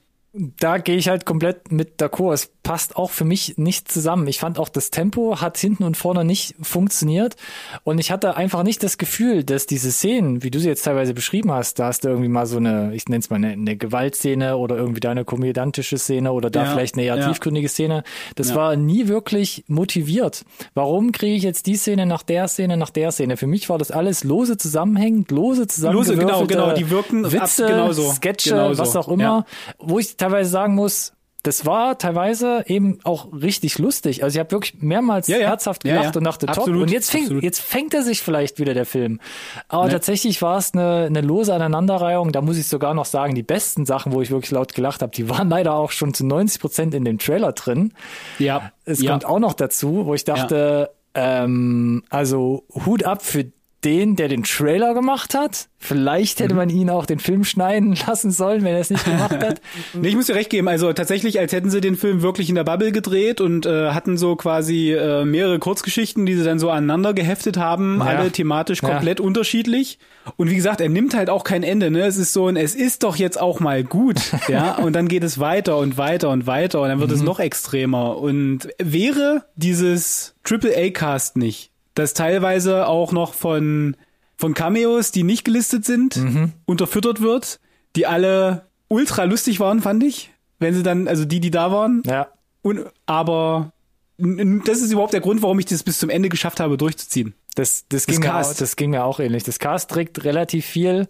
Da 0.59 0.77
gehe 0.79 0.97
ich 0.97 1.07
halt 1.07 1.25
komplett 1.25 1.71
mit 1.71 2.01
d'accord. 2.01 2.33
Es 2.33 2.51
passt 2.63 2.95
auch 2.95 3.11
für 3.11 3.25
mich 3.25 3.57
nicht 3.57 3.91
zusammen. 3.91 4.27
Ich 4.27 4.39
fand 4.39 4.57
auch 4.59 4.69
das 4.69 4.89
Tempo 4.89 5.39
hat 5.39 5.57
hinten 5.57 5.83
und 5.83 5.95
vorne 5.97 6.25
nicht 6.25 6.55
funktioniert 6.61 7.35
und 7.83 7.99
ich 7.99 8.11
hatte 8.11 8.35
einfach 8.35 8.63
nicht 8.63 8.81
das 8.83 8.97
Gefühl, 8.97 9.43
dass 9.43 9.67
diese 9.67 9.91
Szenen, 9.91 10.41
wie 10.43 10.49
du 10.51 10.59
sie 10.59 10.67
jetzt 10.67 10.83
teilweise 10.83 11.13
beschrieben 11.13 11.51
hast, 11.51 11.77
da 11.79 11.87
hast 11.87 12.03
du 12.03 12.09
irgendwie 12.09 12.27
mal 12.27 12.47
so 12.47 12.57
eine, 12.57 12.93
ich 12.95 13.07
nenne 13.07 13.19
es 13.19 13.29
mal 13.29 13.35
eine, 13.37 13.49
eine 13.51 13.75
Gewaltszene 13.77 14.57
oder 14.57 14.75
irgendwie 14.77 14.99
da 14.99 15.11
eine 15.11 15.25
komödiantische 15.25 15.97
Szene 15.99 16.31
oder 16.33 16.49
da 16.49 16.63
Ja, 16.65 16.71
vielleicht 16.71 16.95
eine 16.95 17.03
eher 17.03 17.17
ja. 17.17 17.27
tiefgründige 17.27 17.69
Szene. 17.69 18.03
Das 18.35 18.49
Ja. 18.49 18.55
war 18.55 18.75
nie 18.75 19.07
wirklich 19.07 19.63
motiviert. 19.67 20.43
Warum 20.73 21.11
kriege 21.11 21.35
ich 21.35 21.43
jetzt 21.43 21.67
die 21.67 21.75
Szene 21.77 22.05
nach 22.07 22.23
der 22.23 22.47
Szene 22.47 22.77
nach 22.77 22.89
der 22.89 23.11
Szene? 23.11 23.37
Für 23.37 23.47
mich 23.47 23.69
war 23.69 23.77
das 23.77 23.91
alles 23.91 24.23
lose 24.23 24.57
zusammenhängend, 24.57 25.29
lose 25.31 25.67
zusammengewürfelte 25.67 26.25
genau, 26.25 26.45
genau, 26.47 26.73
die 26.75 26.89
wirken 26.89 27.25
Witze, 27.31 27.41
abs- 27.41 27.57
genauso, 27.57 28.11
Sketche, 28.11 28.49
genauso, 28.49 28.79
was 28.81 28.95
auch 28.95 29.07
immer, 29.07 29.45
wo 29.77 29.99
ich 29.99 30.17
teilweise 30.25 30.49
sagen 30.49 30.75
muss, 30.75 31.11
das 31.43 31.63
war 31.63 31.99
teilweise 31.99 32.63
eben 32.65 32.97
auch 33.03 33.31
richtig 33.31 33.77
lustig. 33.77 34.23
Also 34.23 34.35
ich 34.35 34.39
habe 34.39 34.49
wirklich 34.49 34.81
mehrmals 34.81 35.27
Ja, 35.27 35.37
ja. 35.37 35.49
herzhaft 35.49 35.83
gelacht 35.83 36.15
ja. 36.15 36.17
und 36.17 36.23
dachte, 36.23 36.47
top. 36.47 36.57
Absolut, 36.57 36.81
Und 36.83 36.91
jetzt, 36.91 37.11
fängt, 37.11 37.43
jetzt 37.43 37.61
fängt 37.61 37.93
er 37.93 38.01
sich 38.01 38.23
vielleicht 38.23 38.57
wieder, 38.57 38.73
der 38.73 38.87
Film. 38.87 39.19
Aber 39.67 39.85
Ne. 39.85 39.91
tatsächlich 39.91 40.41
war 40.41 40.57
es 40.57 40.73
eine, 40.73 41.05
eine 41.05 41.21
lose 41.21 41.53
Aneinanderreihung. 41.53 42.31
Da 42.31 42.41
muss 42.41 42.57
ich 42.57 42.67
sogar 42.67 42.95
noch 42.95 43.05
sagen, 43.05 43.35
die 43.35 43.43
besten 43.43 43.85
Sachen, 43.85 44.11
wo 44.11 44.23
ich 44.23 44.31
wirklich 44.31 44.49
laut 44.49 44.73
gelacht 44.73 45.03
habe, 45.03 45.11
die 45.15 45.29
waren 45.29 45.47
leider 45.49 45.73
auch 45.75 45.91
schon 45.91 46.15
zu 46.15 46.25
90 46.25 46.59
Prozent 46.59 46.93
in 46.95 47.05
dem 47.05 47.19
Trailer 47.19 47.51
drin. 47.51 47.93
Ja. 48.39 48.71
Es 48.85 49.05
kommt 49.05 49.25
auch 49.25 49.39
noch 49.39 49.53
dazu, 49.53 50.07
wo 50.07 50.15
ich 50.15 50.23
dachte, 50.23 50.89
ähm, 51.13 52.03
also 52.09 52.63
Hut 52.87 53.03
ab 53.03 53.21
für 53.23 53.45
den, 53.85 54.15
der 54.15 54.27
den 54.27 54.43
Trailer 54.43 54.93
gemacht 54.93 55.33
hat. 55.35 55.67
Vielleicht 55.77 56.39
Mhm. 56.39 56.43
hätte 56.43 56.55
man 56.55 56.69
ihn 56.69 56.89
auch 56.89 57.05
den 57.05 57.19
Film 57.19 57.43
schneiden 57.43 57.95
lassen 58.07 58.31
sollen, 58.31 58.63
wenn 58.63 58.73
er 58.73 58.79
es 58.81 58.89
nicht 58.89 59.05
gemacht 59.05 59.37
hat. 59.43 59.61
Nee, 59.93 60.07
ich 60.09 60.15
muss 60.15 60.25
dir 60.25 60.35
recht 60.35 60.49
geben. 60.49 60.67
Also 60.67 60.91
tatsächlich, 60.93 61.39
als 61.39 61.53
hätten 61.53 61.69
sie 61.69 61.79
den 61.81 61.95
Film 61.95 62.21
wirklich 62.23 62.49
in 62.49 62.55
der 62.55 62.63
Bubble 62.63 62.91
gedreht 62.91 63.39
und 63.39 63.65
äh, 63.65 63.91
hatten 63.91 64.17
so 64.17 64.35
quasi 64.35 64.91
äh, 64.93 65.23
mehrere 65.25 65.59
Kurzgeschichten, 65.59 66.25
die 66.25 66.35
sie 66.35 66.43
dann 66.43 66.59
so 66.59 66.69
aneinander 66.71 67.13
geheftet 67.13 67.57
haben, 67.57 67.99
Ja. 67.99 68.05
alle 68.05 68.31
thematisch 68.31 68.81
Ja. 68.81 68.89
komplett 68.89 69.19
unterschiedlich. 69.19 69.99
Und 70.37 70.49
wie 70.49 70.55
gesagt, 70.55 70.81
er 70.81 70.89
nimmt 70.89 71.13
halt 71.15 71.29
auch 71.29 71.43
kein 71.43 71.61
Ende. 71.61 71.91
Ne? 71.91 72.01
Es 72.01 72.17
ist 72.17 72.33
so 72.33 72.47
ein, 72.47 72.55
es 72.57 72.73
ist 72.73 73.03
doch 73.03 73.15
jetzt 73.15 73.39
auch 73.39 73.59
mal 73.59 73.83
gut, 73.83 74.17
ja. 74.47 74.75
Und 74.77 74.93
dann 74.93 75.07
geht 75.07 75.23
es 75.23 75.39
weiter 75.39 75.77
und 75.77 75.97
weiter 75.97 76.29
und 76.31 76.47
weiter 76.47 76.81
und 76.81 76.89
dann 76.89 76.99
wird 76.99 77.11
es 77.11 77.19
Mhm. 77.19 77.25
noch 77.25 77.39
extremer. 77.39 78.17
Und 78.17 78.67
wäre 78.81 79.43
dieses 79.55 80.33
Triple 80.43 80.73
A 80.75 80.89
Cast 80.89 81.37
nicht, 81.37 81.69
das 81.95 82.13
teilweise 82.13 82.87
auch 82.87 83.11
noch 83.11 83.33
von 83.33 83.97
von 84.37 84.53
Cameos, 84.53 85.11
die 85.11 85.23
nicht 85.23 85.45
gelistet 85.45 85.85
sind, 85.85 86.17
Mhm. 86.17 86.51
unterfüttert 86.65 87.21
wird, 87.21 87.59
die 87.95 88.05
alle 88.05 88.65
ultra 88.89 89.23
lustig 89.23 89.59
waren, 89.61 89.81
fand 89.81 90.03
ich. 90.03 90.31
Wenn 90.59 90.73
sie 90.73 90.83
dann, 90.83 91.07
also 91.07 91.23
die, 91.25 91.39
die 91.39 91.51
da 91.51 91.71
waren. 91.71 92.03
Ja. 92.05 92.27
Und, 92.61 92.81
aber 93.05 93.71
das 94.17 94.79
ist 94.81 94.91
überhaupt 94.91 95.13
der 95.13 95.21
Grund, 95.21 95.41
warum 95.41 95.57
ich 95.59 95.65
das 95.65 95.83
bis 95.83 95.99
zum 95.99 96.09
Ende 96.09 96.27
geschafft 96.29 96.59
habe, 96.59 96.77
durchzuziehen. 96.77 97.33
Das, 97.55 97.85
das, 97.87 98.05
Das 98.05 98.07
ging 98.07 98.19
mir 98.21 98.33
auch, 98.33 98.37
Cast. 98.39 98.59
das 98.61 98.75
ging 98.75 98.89
mir 98.89 99.03
auch 99.05 99.19
ähnlich. 99.21 99.43
Das 99.43 99.59
Cast 99.59 99.89
trägt 99.89 100.23
relativ 100.25 100.65
viel. 100.65 101.07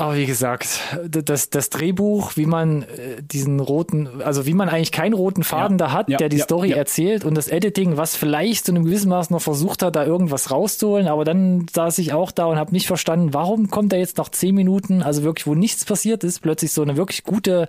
Aber 0.00 0.14
wie 0.14 0.26
gesagt, 0.26 0.78
das, 1.08 1.50
das 1.50 1.70
Drehbuch, 1.70 2.36
wie 2.36 2.46
man 2.46 2.82
äh, 2.82 3.20
diesen 3.20 3.58
roten, 3.58 4.22
also 4.22 4.46
wie 4.46 4.54
man 4.54 4.68
eigentlich 4.68 4.92
keinen 4.92 5.12
roten 5.12 5.42
Faden 5.42 5.76
Ja, 5.76 5.86
da 5.86 5.92
hat, 5.92 6.08
ja, 6.08 6.18
der 6.18 6.28
die 6.28 6.36
ja, 6.36 6.44
Story 6.44 6.70
erzählt 6.70 7.24
und 7.24 7.34
das 7.34 7.48
Editing, 7.48 7.96
was 7.96 8.14
vielleicht 8.14 8.64
zu 8.64 8.70
einem 8.70 8.84
gewissen 8.84 9.08
Maß 9.08 9.30
noch 9.30 9.42
versucht 9.42 9.82
hat, 9.82 9.96
da 9.96 10.06
irgendwas 10.06 10.52
rauszuholen, 10.52 11.08
aber 11.08 11.24
dann 11.24 11.66
saß 11.68 11.98
ich 11.98 12.12
auch 12.12 12.30
da 12.30 12.44
und 12.44 12.58
habe 12.58 12.70
nicht 12.70 12.86
verstanden, 12.86 13.34
warum 13.34 13.70
kommt 13.70 13.92
da 13.92 13.96
jetzt 13.96 14.18
nach 14.18 14.28
zehn 14.28 14.54
Minuten, 14.54 15.02
also 15.02 15.24
wirklich, 15.24 15.48
wo 15.48 15.56
nichts 15.56 15.84
passiert 15.84 16.22
ist, 16.22 16.42
plötzlich 16.42 16.72
so 16.72 16.82
eine 16.82 16.96
wirklich 16.96 17.24
gute 17.24 17.68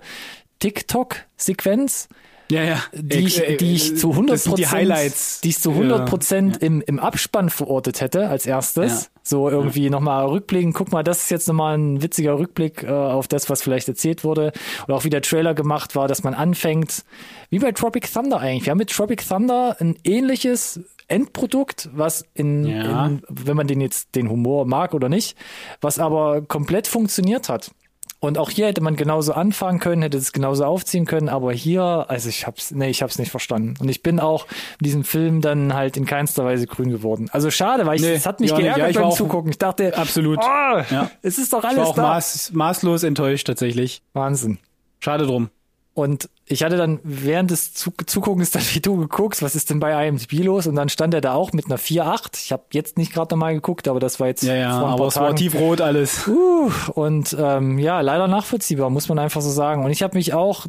TikTok-Sequenz, 0.60 2.08
Ja, 2.50 2.62
ja. 2.64 2.82
die 2.92 3.18
ich, 3.20 3.42
die 3.58 3.74
ich 3.74 3.96
zu 3.96 4.10
100 4.10 4.34
Das 4.34 4.44
sind 4.44 4.58
die 4.58 4.66
Highlights. 4.66 5.40
die 5.40 5.48
ich 5.50 5.58
zu 5.58 5.70
100 5.70 5.98
Ja. 6.00 6.04
Prozent 6.04 6.56
im, 6.62 6.82
im 6.82 6.98
Abspann 6.98 7.48
verortet 7.50 8.00
hätte 8.00 8.28
als 8.28 8.44
erstes. 8.46 9.02
Ja. 9.04 9.08
So 9.22 9.48
irgendwie 9.48 9.88
nochmal 9.90 10.26
rückblicken, 10.26 10.72
guck 10.72 10.90
mal, 10.92 11.04
das 11.04 11.22
ist 11.24 11.30
jetzt 11.30 11.46
nochmal 11.46 11.78
ein 11.78 12.02
witziger 12.02 12.38
Rückblick 12.38 12.82
äh, 12.82 12.88
auf 12.88 13.28
das, 13.28 13.48
was 13.48 13.62
vielleicht 13.62 13.86
erzählt 13.88 14.24
wurde. 14.24 14.52
Oder 14.86 14.96
auch 14.96 15.04
wie 15.04 15.10
der 15.10 15.22
Trailer 15.22 15.54
gemacht 15.54 15.94
war, 15.94 16.08
dass 16.08 16.22
man 16.24 16.34
anfängt, 16.34 17.04
wie 17.50 17.58
bei 17.60 17.70
Tropic 17.72 18.08
Thunder 18.12 18.40
eigentlich. 18.40 18.66
Wir 18.66 18.72
haben 18.72 18.78
mit 18.78 18.90
Tropic 18.90 19.22
Thunder 19.26 19.76
ein 19.78 19.96
ähnliches 20.04 20.80
Endprodukt, 21.06 21.88
was 21.92 22.24
in, 22.34 22.64
Ja. 22.66 23.06
in 23.06 23.22
wenn 23.28 23.56
man 23.56 23.66
den 23.66 23.80
jetzt 23.80 24.14
den 24.14 24.30
Humor 24.30 24.64
mag 24.64 24.94
oder 24.94 25.08
nicht, 25.08 25.36
was 25.80 25.98
aber 25.98 26.40
komplett 26.42 26.86
funktioniert 26.88 27.48
hat. 27.48 27.72
Und 28.20 28.36
auch 28.36 28.50
hier 28.50 28.66
hätte 28.66 28.82
man 28.82 28.96
genauso 28.96 29.32
anfangen 29.32 29.80
können, 29.80 30.02
hätte 30.02 30.18
es 30.18 30.32
genauso 30.32 30.64
aufziehen 30.66 31.06
können, 31.06 31.30
aber 31.30 31.52
hier, 31.54 32.04
also 32.08 32.28
ich 32.28 32.46
hab's, 32.46 32.70
nee, 32.70 32.90
ich 32.90 33.02
hab's 33.02 33.18
nicht 33.18 33.30
verstanden. 33.30 33.74
Und 33.80 33.88
ich 33.88 34.02
bin 34.02 34.20
auch 34.20 34.46
in 34.78 34.84
diesem 34.84 35.04
Film 35.04 35.40
dann 35.40 35.72
halt 35.72 35.96
in 35.96 36.04
keinster 36.04 36.44
Weise 36.44 36.66
grün 36.66 36.90
geworden. 36.90 37.28
Also 37.32 37.50
schade, 37.50 37.86
weil 37.86 37.96
ich, 37.96 38.02
Nee, 38.02 38.12
es 38.12 38.26
hat 38.26 38.40
mich 38.40 38.50
ja, 38.50 38.58
geärgert 38.58 38.78
Ja, 38.78 38.88
ich 38.90 38.96
beim 38.98 39.10
Zugucken. 39.12 39.50
Ich 39.50 39.58
dachte, 39.58 39.96
Absolut. 39.96 40.38
oh, 40.38 40.82
Ja. 40.90 41.10
es 41.22 41.38
ist 41.38 41.52
doch 41.54 41.60
Ich 41.60 41.64
war 41.64 41.70
alles 41.70 41.88
auch 41.88 41.94
da. 41.94 42.02
maß, 42.02 42.50
maßlos 42.52 43.04
enttäuscht 43.04 43.46
tatsächlich. 43.46 44.02
Wahnsinn. 44.12 44.58
Schade 45.00 45.24
drum. 45.26 45.48
Und 45.92 46.30
ich 46.46 46.62
hatte 46.62 46.76
dann 46.76 47.00
während 47.02 47.50
des 47.50 47.74
Zu 47.74 47.92
Zuguckens 48.06 48.50
dann, 48.50 48.62
wie 48.72 48.80
du 48.80 48.96
geguckt, 48.96 49.42
was 49.42 49.54
ist 49.54 49.70
denn 49.70 49.80
bei 49.80 50.06
IMDb 50.06 50.44
los? 50.44 50.66
Und 50.66 50.76
dann 50.76 50.88
stand 50.88 51.14
er 51.14 51.20
da 51.20 51.34
auch 51.34 51.52
mit 51.52 51.66
einer 51.66 51.78
4.8. 51.78 52.38
Ich 52.44 52.52
habe 52.52 52.64
jetzt 52.72 52.96
nicht 52.96 53.12
gerade 53.12 53.34
nochmal 53.34 53.54
geguckt, 53.54 53.88
aber 53.88 54.00
das 54.00 54.20
war 54.20 54.28
jetzt 54.28 54.42
Ja, 54.42 54.54
ja, 54.54 54.78
vor 54.78 54.88
ein 54.88 54.94
aber 54.94 55.06
es 55.06 55.16
war 55.16 55.34
tiefrot 55.34 55.80
alles. 55.80 56.26
Uh, 56.26 56.70
und 56.94 57.36
ähm, 57.38 57.78
ja, 57.78 58.00
leider 58.00 58.28
nachvollziehbar, 58.28 58.90
muss 58.90 59.08
man 59.08 59.18
einfach 59.18 59.40
so 59.40 59.50
sagen. 59.50 59.84
Und 59.84 59.90
ich 59.90 60.02
habe 60.02 60.16
mich 60.16 60.32
auch, 60.32 60.66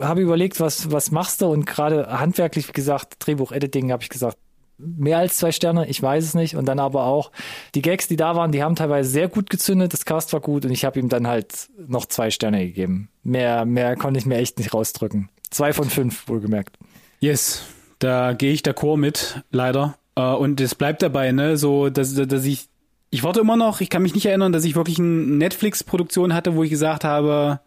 habe 0.00 0.20
überlegt, 0.20 0.60
was, 0.60 0.90
was 0.92 1.10
machst 1.10 1.40
du? 1.40 1.46
Und 1.46 1.66
gerade 1.66 2.18
handwerklich, 2.18 2.68
wie 2.68 2.72
gesagt, 2.72 3.16
Drehbuch, 3.18 3.52
Editing, 3.52 3.92
habe 3.92 4.02
ich 4.02 4.08
gesagt, 4.08 4.36
mehr 4.82 5.18
als 5.18 5.36
zwei 5.36 5.52
Sterne, 5.52 5.86
ich 5.88 6.02
weiß 6.02 6.24
es 6.24 6.34
nicht. 6.34 6.56
Und 6.56 6.66
dann 6.66 6.78
aber 6.78 7.04
auch 7.04 7.30
die 7.74 7.82
Gags, 7.82 8.08
die 8.08 8.16
da 8.16 8.36
waren, 8.36 8.52
die 8.52 8.62
haben 8.62 8.76
teilweise 8.76 9.10
sehr 9.10 9.28
gut 9.28 9.50
gezündet, 9.50 9.92
das 9.92 10.04
Cast 10.04 10.32
war 10.32 10.40
gut 10.40 10.64
und 10.64 10.70
ich 10.70 10.84
habe 10.84 10.98
ihm 10.98 11.08
dann 11.08 11.26
halt 11.26 11.68
noch 11.86 12.06
zwei 12.06 12.30
Sterne 12.30 12.66
gegeben. 12.66 13.08
Mehr, 13.22 13.64
mehr 13.64 13.96
konnte 13.96 14.18
ich 14.18 14.26
mir 14.26 14.36
echt 14.36 14.58
nicht 14.58 14.74
rausdrücken. 14.74 15.28
Zwei 15.50 15.72
von 15.72 15.88
fünf, 15.88 16.28
wohlgemerkt. 16.28 16.78
Yes, 17.20 17.64
da 17.98 18.32
gehe 18.32 18.52
ich 18.52 18.62
d'accord 18.62 18.96
mit, 18.96 19.42
leider. 19.50 19.96
Äh, 20.16 20.22
und 20.22 20.60
es 20.60 20.74
bleibt 20.74 21.02
dabei, 21.02 21.32
ne, 21.32 21.56
so, 21.56 21.90
dass, 21.90 22.14
dass 22.14 22.44
ich, 22.44 22.68
ich 23.10 23.22
warte 23.22 23.40
immer 23.40 23.56
noch, 23.56 23.80
ich 23.80 23.90
kann 23.90 24.02
mich 24.02 24.14
nicht 24.14 24.26
erinnern, 24.26 24.52
dass 24.52 24.64
ich 24.64 24.76
wirklich 24.76 24.98
eine 24.98 25.08
Netflix-Produktion 25.08 26.34
hatte, 26.34 26.54
wo 26.54 26.62
ich 26.62 26.70
gesagt 26.70 27.04
habe, 27.04 27.60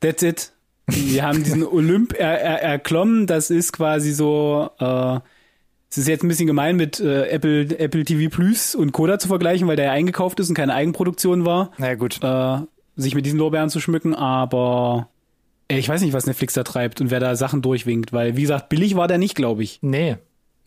that's 0.00 0.22
it. 0.22 0.52
Wir 0.86 1.24
haben 1.24 1.42
diesen 1.42 1.66
Olymp 1.66 2.14
er, 2.16 2.40
er, 2.40 2.62
erklommen, 2.62 3.26
das 3.26 3.50
ist 3.50 3.72
quasi 3.72 4.12
so, 4.12 4.70
äh, 4.78 5.20
es 5.96 6.02
ist 6.02 6.08
jetzt 6.08 6.22
ein 6.24 6.28
bisschen 6.28 6.46
gemein 6.46 6.76
mit 6.76 7.00
äh, 7.00 7.28
Apple, 7.28 7.78
Apple 7.78 8.04
TV 8.04 8.28
Plus 8.34 8.74
und 8.74 8.92
Coda 8.92 9.18
zu 9.18 9.28
vergleichen, 9.28 9.66
weil 9.68 9.76
der 9.76 9.86
ja 9.86 9.92
eingekauft 9.92 10.38
ist 10.40 10.48
und 10.48 10.54
keine 10.54 10.74
Eigenproduktion 10.74 11.44
war, 11.44 11.72
Na 11.78 11.88
ja, 11.88 11.94
gut. 11.94 12.18
äh, 12.22 12.58
sich 12.96 13.14
mit 13.14 13.26
diesen 13.26 13.38
Lorbeeren 13.38 13.70
zu 13.70 13.80
schmücken, 13.80 14.14
aber 14.14 15.08
ey, 15.68 15.78
ich 15.78 15.88
weiß 15.88 16.00
nicht, 16.02 16.12
was 16.12 16.26
Netflix 16.26 16.54
da 16.54 16.62
treibt 16.64 17.00
und 17.00 17.10
wer 17.10 17.20
da 17.20 17.34
Sachen 17.36 17.62
durchwinkt, 17.62 18.12
weil 18.12 18.36
wie 18.36 18.42
gesagt, 18.42 18.68
billig 18.68 18.94
war 18.96 19.08
der 19.08 19.18
nicht, 19.18 19.34
glaube 19.34 19.62
ich. 19.62 19.78
Nee. 19.82 20.16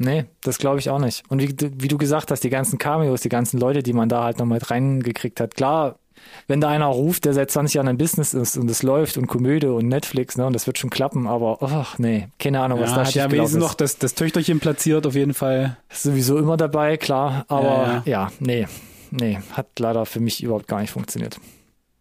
Nee, 0.01 0.25
das 0.41 0.57
glaube 0.59 0.79
ich 0.79 0.89
auch 0.89 0.99
nicht. 0.99 1.23
Und 1.29 1.41
wie, 1.41 1.53
du- 1.53 1.71
wie 1.77 1.89
du 1.89 1.97
gesagt 1.97 2.31
hast, 2.31 2.43
die 2.43 2.49
ganzen 2.49 2.77
Cameos, 2.79 3.19
die 3.21 3.27
ganzen 3.29 3.59
Leute, 3.59 3.83
die 3.83 3.91
man 3.93 4.07
da 4.07 4.23
halt 4.23 4.39
noch 4.39 4.45
mit 4.45 4.71
reingekriegt 4.71 5.39
hat. 5.41 5.55
Klar, 5.55 5.99
wenn 6.47 6.61
da 6.61 6.69
einer 6.69 6.87
ruft, 6.87 7.25
der 7.25 7.33
seit 7.33 7.51
20 7.51 7.75
Jahren 7.75 7.87
im 7.87 7.97
Business 7.97 8.33
ist 8.33 8.57
und 8.57 8.69
es 8.69 8.83
läuft 8.83 9.17
und 9.17 9.27
Komödie 9.27 9.67
und 9.67 9.87
Netflix, 9.87 10.37
ne, 10.37 10.45
und 10.45 10.53
das 10.53 10.67
wird 10.67 10.77
schon 10.77 10.89
klappen, 10.89 11.27
aber 11.27 11.57
ach 11.61 11.99
nee, 11.99 12.27
keine 12.39 12.61
Ahnung, 12.61 12.79
was 12.79 12.91
Ja, 12.91 12.95
da 12.95 13.05
hat 13.05 13.13
ja 13.13 13.31
wenigstens 13.31 13.59
noch 13.59 13.73
das, 13.73 13.97
das 13.97 14.15
Töchterchen 14.15 14.59
platziert, 14.59 15.05
auf 15.05 15.15
jeden 15.15 15.33
Fall. 15.33 15.77
Ist 15.89 16.03
sowieso 16.03 16.37
immer 16.37 16.57
dabei, 16.57 16.97
klar, 16.97 17.45
aber 17.47 18.03
Ja, 18.05 18.11
ja, 18.11 18.31
nee, 18.39 18.67
nee, 19.11 19.39
hat 19.53 19.67
leider 19.79 20.05
für 20.05 20.19
mich 20.19 20.43
überhaupt 20.43 20.67
gar 20.67 20.81
nicht 20.81 20.91
funktioniert. 20.91 21.39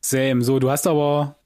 Same. 0.00 0.42
So, 0.42 0.58
du 0.58 0.70
hast 0.70 0.86
aber 0.86 1.37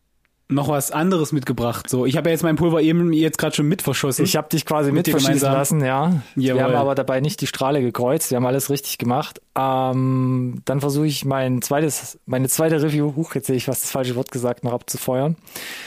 noch 0.55 0.69
was 0.69 0.91
anderes 0.91 1.33
mitgebracht. 1.33 1.89
So, 1.89 2.07
ich 2.07 2.17
habe 2.17 2.29
ja 2.29 2.33
jetzt 2.33 2.43
mein 2.43 2.57
Pulver 2.57 2.81
eben 2.81 3.13
jetzt 3.13 3.39
gerade 3.39 3.55
schon 3.55 3.67
mit 3.67 3.83
verschossen. 3.83 4.25
Ich 4.25 4.37
habe 4.37 4.49
dich 4.49 4.65
quasi 4.67 4.91
Mit 4.91 4.99
mit 4.99 5.07
dir 5.07 5.11
verschießen 5.13 5.35
gemeinsam. 5.35 5.55
lassen, 5.55 5.85
ja. 5.85 6.23
Wir 6.35 6.55
Jawohl. 6.55 6.63
haben 6.63 6.75
aber 6.75 6.95
dabei 6.95 7.21
nicht 7.21 7.41
die 7.41 7.47
Strahle 7.47 7.83
gekreuzt. 7.83 8.31
Wir 8.31 8.37
haben 8.37 8.47
alles 8.47 8.71
richtig 8.71 8.99
gemacht. 8.99 9.41
Ähm, 9.59 10.63
dann 10.65 10.81
versuche 10.81 11.07
ich 11.07 11.25
mein 11.25 11.63
zweites, 11.63 12.19
meine 12.27 12.49
zweite 12.49 12.83
Review, 12.83 13.15
huch, 13.17 13.35
jetzt 13.35 13.47
sehe 13.47 13.57
ich 13.57 13.69
was 13.69 13.81
das 13.81 13.91
falsche 13.91 14.17
Wort 14.17 14.31
gesagt, 14.31 14.65
noch 14.65 14.73
abzufeuern. 14.73 15.37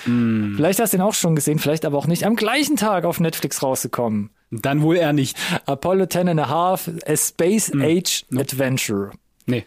Mm. 0.05 0.55
Vielleicht 0.55 0.79
hast 0.79 0.93
du 0.93 0.97
ihn 0.97 1.01
auch 1.01 1.13
schon 1.13 1.35
gesehen, 1.35 1.59
vielleicht 1.59 1.85
aber 1.85 1.97
auch 1.97 2.07
nicht. 2.07 2.25
Am 2.25 2.35
gleichen 2.35 2.75
Tag 2.75 3.05
auf 3.05 3.19
Netflix 3.19 3.63
rausgekommen. 3.63 4.29
Dann 4.51 4.81
wohl 4.81 4.97
eher 4.97 5.13
nicht. 5.13 5.37
Apollo 5.65 6.07
10 6.07 6.29
and 6.29 6.39
a 6.39 6.49
Half, 6.49 6.89
a 7.07 7.15
Space 7.17 7.71
Age 7.73 8.25
Adventure. 8.35 9.11
Nee. 9.45 9.65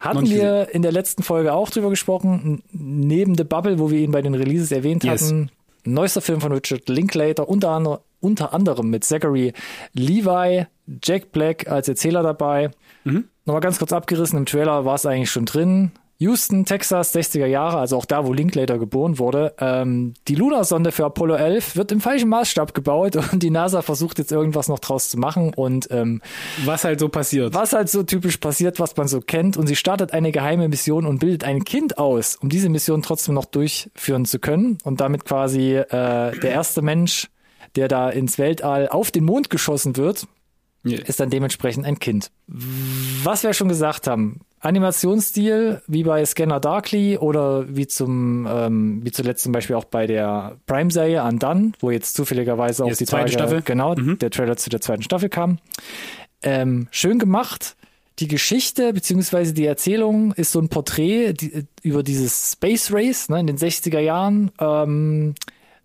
Hatten 0.00 0.28
wir 0.30 0.68
in 0.72 0.82
der 0.82 0.92
letzten 0.92 1.22
Folge 1.22 1.52
auch 1.52 1.70
drüber 1.70 1.90
gesprochen, 1.90 2.62
neben 2.70 3.36
The 3.36 3.44
Bubble, 3.44 3.78
wo 3.78 3.90
wir 3.90 3.98
ihn 3.98 4.12
bei 4.12 4.22
den 4.22 4.34
Releases 4.34 4.70
erwähnt 4.70 5.02
Yes. 5.04 5.24
hatten. 5.24 5.50
Neuester 5.84 6.20
Film 6.20 6.40
von 6.40 6.52
Richard 6.52 6.88
Linklater, 6.88 7.48
unter, 7.48 7.70
ander, 7.70 8.00
unter 8.20 8.52
anderem 8.52 8.90
mit 8.90 9.04
Zachary 9.04 9.52
Levi, 9.94 10.66
Jack 11.02 11.32
Black 11.32 11.68
als 11.68 11.88
Erzähler 11.88 12.22
dabei. 12.22 12.70
Mhm. 13.04 13.24
Nochmal 13.44 13.60
ganz 13.62 13.78
kurz 13.78 13.92
abgerissen, 13.92 14.38
im 14.38 14.46
Trailer 14.46 14.84
war 14.84 14.94
es 14.96 15.06
eigentlich 15.06 15.30
schon 15.30 15.46
drin. 15.46 15.90
Houston, 16.20 16.64
Texas, 16.64 17.14
60er 17.14 17.46
Jahre, 17.46 17.78
also 17.78 17.96
auch 17.96 18.04
da, 18.04 18.26
wo 18.26 18.32
Linklater 18.32 18.78
geboren 18.78 19.18
wurde. 19.20 19.54
Ähm, 19.60 20.14
die 20.26 20.34
Lunarsonde 20.34 20.90
für 20.90 21.04
Apollo 21.04 21.36
11 21.36 21.76
wird 21.76 21.92
im 21.92 22.00
falschen 22.00 22.28
Maßstab 22.28 22.74
gebaut 22.74 23.14
und 23.32 23.42
die 23.42 23.50
NASA 23.50 23.82
versucht 23.82 24.18
jetzt 24.18 24.32
irgendwas 24.32 24.66
noch 24.66 24.80
draus 24.80 25.10
zu 25.10 25.18
machen 25.18 25.54
und 25.54 25.88
ähm, 25.92 26.20
Was 26.64 26.82
halt 26.82 26.98
so 26.98 27.08
passiert. 27.08 27.54
was 27.54 27.72
halt 27.72 27.88
so 27.88 28.02
typisch 28.02 28.38
passiert, 28.38 28.80
was 28.80 28.96
man 28.96 29.06
so 29.06 29.20
kennt. 29.20 29.56
Und 29.56 29.68
sie 29.68 29.76
startet 29.76 30.12
eine 30.12 30.32
geheime 30.32 30.68
Mission 30.68 31.06
und 31.06 31.20
bildet 31.20 31.44
ein 31.44 31.62
Kind 31.62 31.98
aus, 31.98 32.34
um 32.34 32.48
diese 32.48 32.68
Mission 32.68 33.02
trotzdem 33.02 33.34
noch 33.34 33.44
durchführen 33.44 34.24
zu 34.24 34.40
können 34.40 34.78
und 34.82 35.00
damit 35.00 35.24
quasi 35.24 35.74
äh, 35.74 35.86
der 35.88 36.50
erste 36.50 36.82
Mensch, 36.82 37.28
der 37.76 37.86
da 37.86 38.10
ins 38.10 38.38
Weltall 38.38 38.88
auf 38.88 39.12
den 39.12 39.24
Mond 39.24 39.50
geschossen 39.50 39.96
wird, 39.96 40.26
ist 40.82 41.20
dann 41.20 41.30
dementsprechend 41.30 41.84
ein 41.86 41.98
Kind. 41.98 42.30
Was 42.46 43.42
wir 43.42 43.52
schon 43.52 43.68
gesagt 43.68 44.06
haben, 44.06 44.40
Animationsstil 44.60 45.82
wie 45.86 46.02
bei 46.02 46.24
Scanner 46.24 46.60
Darkly 46.60 47.18
oder 47.18 47.64
wie 47.68 47.86
zum 47.86 48.46
ähm, 48.50 49.00
wie 49.04 49.12
zuletzt 49.12 49.42
zum 49.44 49.52
Beispiel 49.52 49.76
auch 49.76 49.84
bei 49.84 50.06
der 50.06 50.56
Prime-Serie 50.66 51.22
Undone, 51.22 51.72
wo 51.80 51.90
jetzt 51.90 52.14
zufälligerweise 52.14 52.84
auch 52.84 52.88
Jetzt 52.88 53.00
die 53.00 53.06
zweite 53.06 53.32
Tage, 53.32 53.32
Staffel. 53.32 53.62
genau 53.62 53.94
der 53.94 54.30
Trailer 54.30 54.56
zu 54.56 54.70
der 54.70 54.80
zweiten 54.80 55.02
Staffel 55.02 55.28
kam. 55.28 55.58
Ähm, 56.42 56.88
schön 56.90 57.18
gemacht. 57.18 57.76
Die 58.18 58.28
Geschichte 58.28 58.92
beziehungsweise 58.92 59.54
die 59.54 59.64
Erzählung 59.64 60.32
ist 60.32 60.50
so 60.50 60.60
ein 60.60 60.68
Porträt 60.68 61.34
die, 61.34 61.66
über 61.82 62.02
dieses 62.02 62.52
Space 62.52 62.92
Race 62.92 63.28
ne, 63.28 63.40
in 63.40 63.46
den 63.46 63.58
60er 63.58 64.00
Jahren. 64.00 64.50
Ähm, 64.58 65.34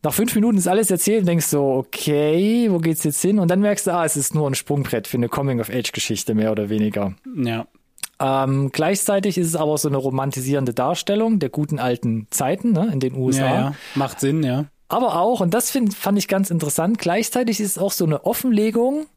nach 0.02 0.14
fünf 0.14 0.36
Minuten 0.36 0.58
ist 0.58 0.68
alles 0.68 0.92
erzählt 0.92 1.22
und 1.22 1.28
denkst 1.28 1.46
so, 1.46 1.64
okay, 1.64 2.68
wo 2.70 2.80
geht's 2.80 3.04
jetzt 3.04 3.22
hin? 3.22 3.40
Und 3.40 3.50
dann 3.50 3.62
merkst 3.62 3.88
du, 3.88 3.92
ah, 3.92 4.04
es 4.04 4.18
ist 4.18 4.36
nur 4.36 4.50
ein 4.50 4.56
Sprungbrett 4.56 5.08
für 5.08 5.18
eine 5.18 5.30
Coming-of-Age-Geschichte, 5.30 6.34
mehr 6.34 6.52
oder 6.52 6.70
weniger. 6.70 7.14
Ja. 7.36 7.68
Ähm, 8.24 8.72
gleichzeitig 8.72 9.38
ist 9.38 9.48
es 9.48 9.56
aber 9.58 9.78
so 9.78 9.90
eine 9.90 9.98
romantisierende 9.98 10.74
Darstellung 10.74 11.40
der 11.40 11.50
guten 11.50 11.78
alten 11.78 12.28
Zeiten 12.30 12.72
ne, 12.72 12.90
in 12.94 13.02
den 13.02 13.16
USA. 13.16 13.46
Ja, 13.46 13.56
ja. 13.56 13.76
Macht 13.96 14.22
Sinn, 14.22 14.44
ja. 14.44 14.66
Aber 14.88 15.20
auch, 15.20 15.42
und 15.42 15.54
das 15.54 15.72
find, 15.72 15.94
fand 15.94 16.18
ich 16.18 16.30
ganz 16.30 16.50
interessant, 16.50 17.00
gleichzeitig 17.00 17.60
ist 17.60 17.72
es 17.72 17.78
auch 17.78 17.92
so 17.92 18.06
eine 18.06 18.26
Offenlegung 18.26 19.08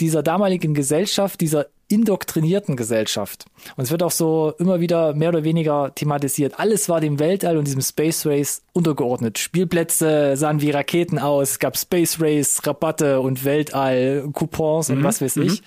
dieser 0.00 0.22
damaligen 0.22 0.74
Gesellschaft, 0.74 1.40
dieser 1.40 1.66
indoktrinierten 1.92 2.76
Gesellschaft. 2.76 3.44
Und 3.76 3.84
es 3.84 3.90
wird 3.90 4.02
auch 4.02 4.10
so 4.10 4.54
immer 4.58 4.80
wieder 4.80 5.14
mehr 5.14 5.28
oder 5.28 5.44
weniger 5.44 5.94
thematisiert. 5.94 6.58
Alles 6.58 6.88
war 6.88 7.00
dem 7.00 7.18
Weltall 7.18 7.58
und 7.58 7.66
diesem 7.66 7.82
Space 7.82 8.26
Race 8.26 8.62
untergeordnet. 8.72 9.38
Spielplätze 9.38 10.36
sahen 10.36 10.60
wie 10.62 10.70
Raketen 10.70 11.18
aus. 11.18 11.50
Es 11.50 11.58
gab 11.58 11.76
Space 11.76 12.18
Race, 12.20 12.60
Rabatte 12.64 13.20
und 13.20 13.44
Weltall, 13.44 14.28
Coupons 14.32 14.88
und 14.90 15.04
was 15.04 15.20
weiß 15.20 15.36
ich. 15.36 15.62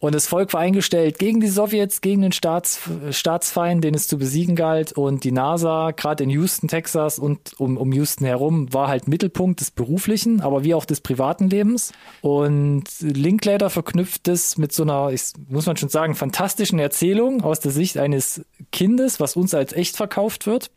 Und 0.00 0.14
das 0.14 0.26
Volk 0.26 0.52
war 0.52 0.60
eingestellt 0.60 1.18
gegen 1.18 1.40
die 1.40 1.46
Sowjets, 1.46 2.00
gegen 2.00 2.22
den 2.22 2.32
Staats, 2.32 2.80
Staatsfeind, 3.10 3.84
den 3.84 3.94
es 3.94 4.08
zu 4.08 4.18
besiegen 4.18 4.56
galt. 4.56 4.92
Und 4.92 5.24
die 5.24 5.32
NASA, 5.32 5.92
gerade 5.92 6.24
in 6.24 6.30
Houston, 6.30 6.68
Texas 6.68 7.18
und 7.18 7.58
um, 7.58 7.76
um 7.76 7.92
Houston 7.92 8.26
herum, 8.26 8.72
war 8.72 8.88
halt 8.88 9.06
Mittelpunkt 9.06 9.60
des 9.60 9.70
beruflichen, 9.70 10.40
aber 10.40 10.64
wie 10.64 10.74
auch 10.74 10.84
des 10.84 11.00
privaten 11.00 11.48
Lebens. 11.48 11.92
Und 12.20 12.84
Linklater 13.00 13.70
verknüpft 13.70 14.26
es 14.26 14.58
mit 14.58 14.72
so 14.72 14.82
einer, 14.82 15.12
ich, 15.12 15.35
muss 15.48 15.66
man 15.66 15.76
schon 15.76 15.88
sagen, 15.88 16.14
fantastischen 16.14 16.78
Erzählung 16.78 17.42
aus 17.42 17.60
der 17.60 17.72
Sicht 17.72 17.98
eines 17.98 18.42
Kindes, 18.72 19.20
was 19.20 19.36
uns 19.36 19.54
als 19.54 19.72
echt 19.72 19.96
verkauft 19.96 20.46
wird. 20.46 20.70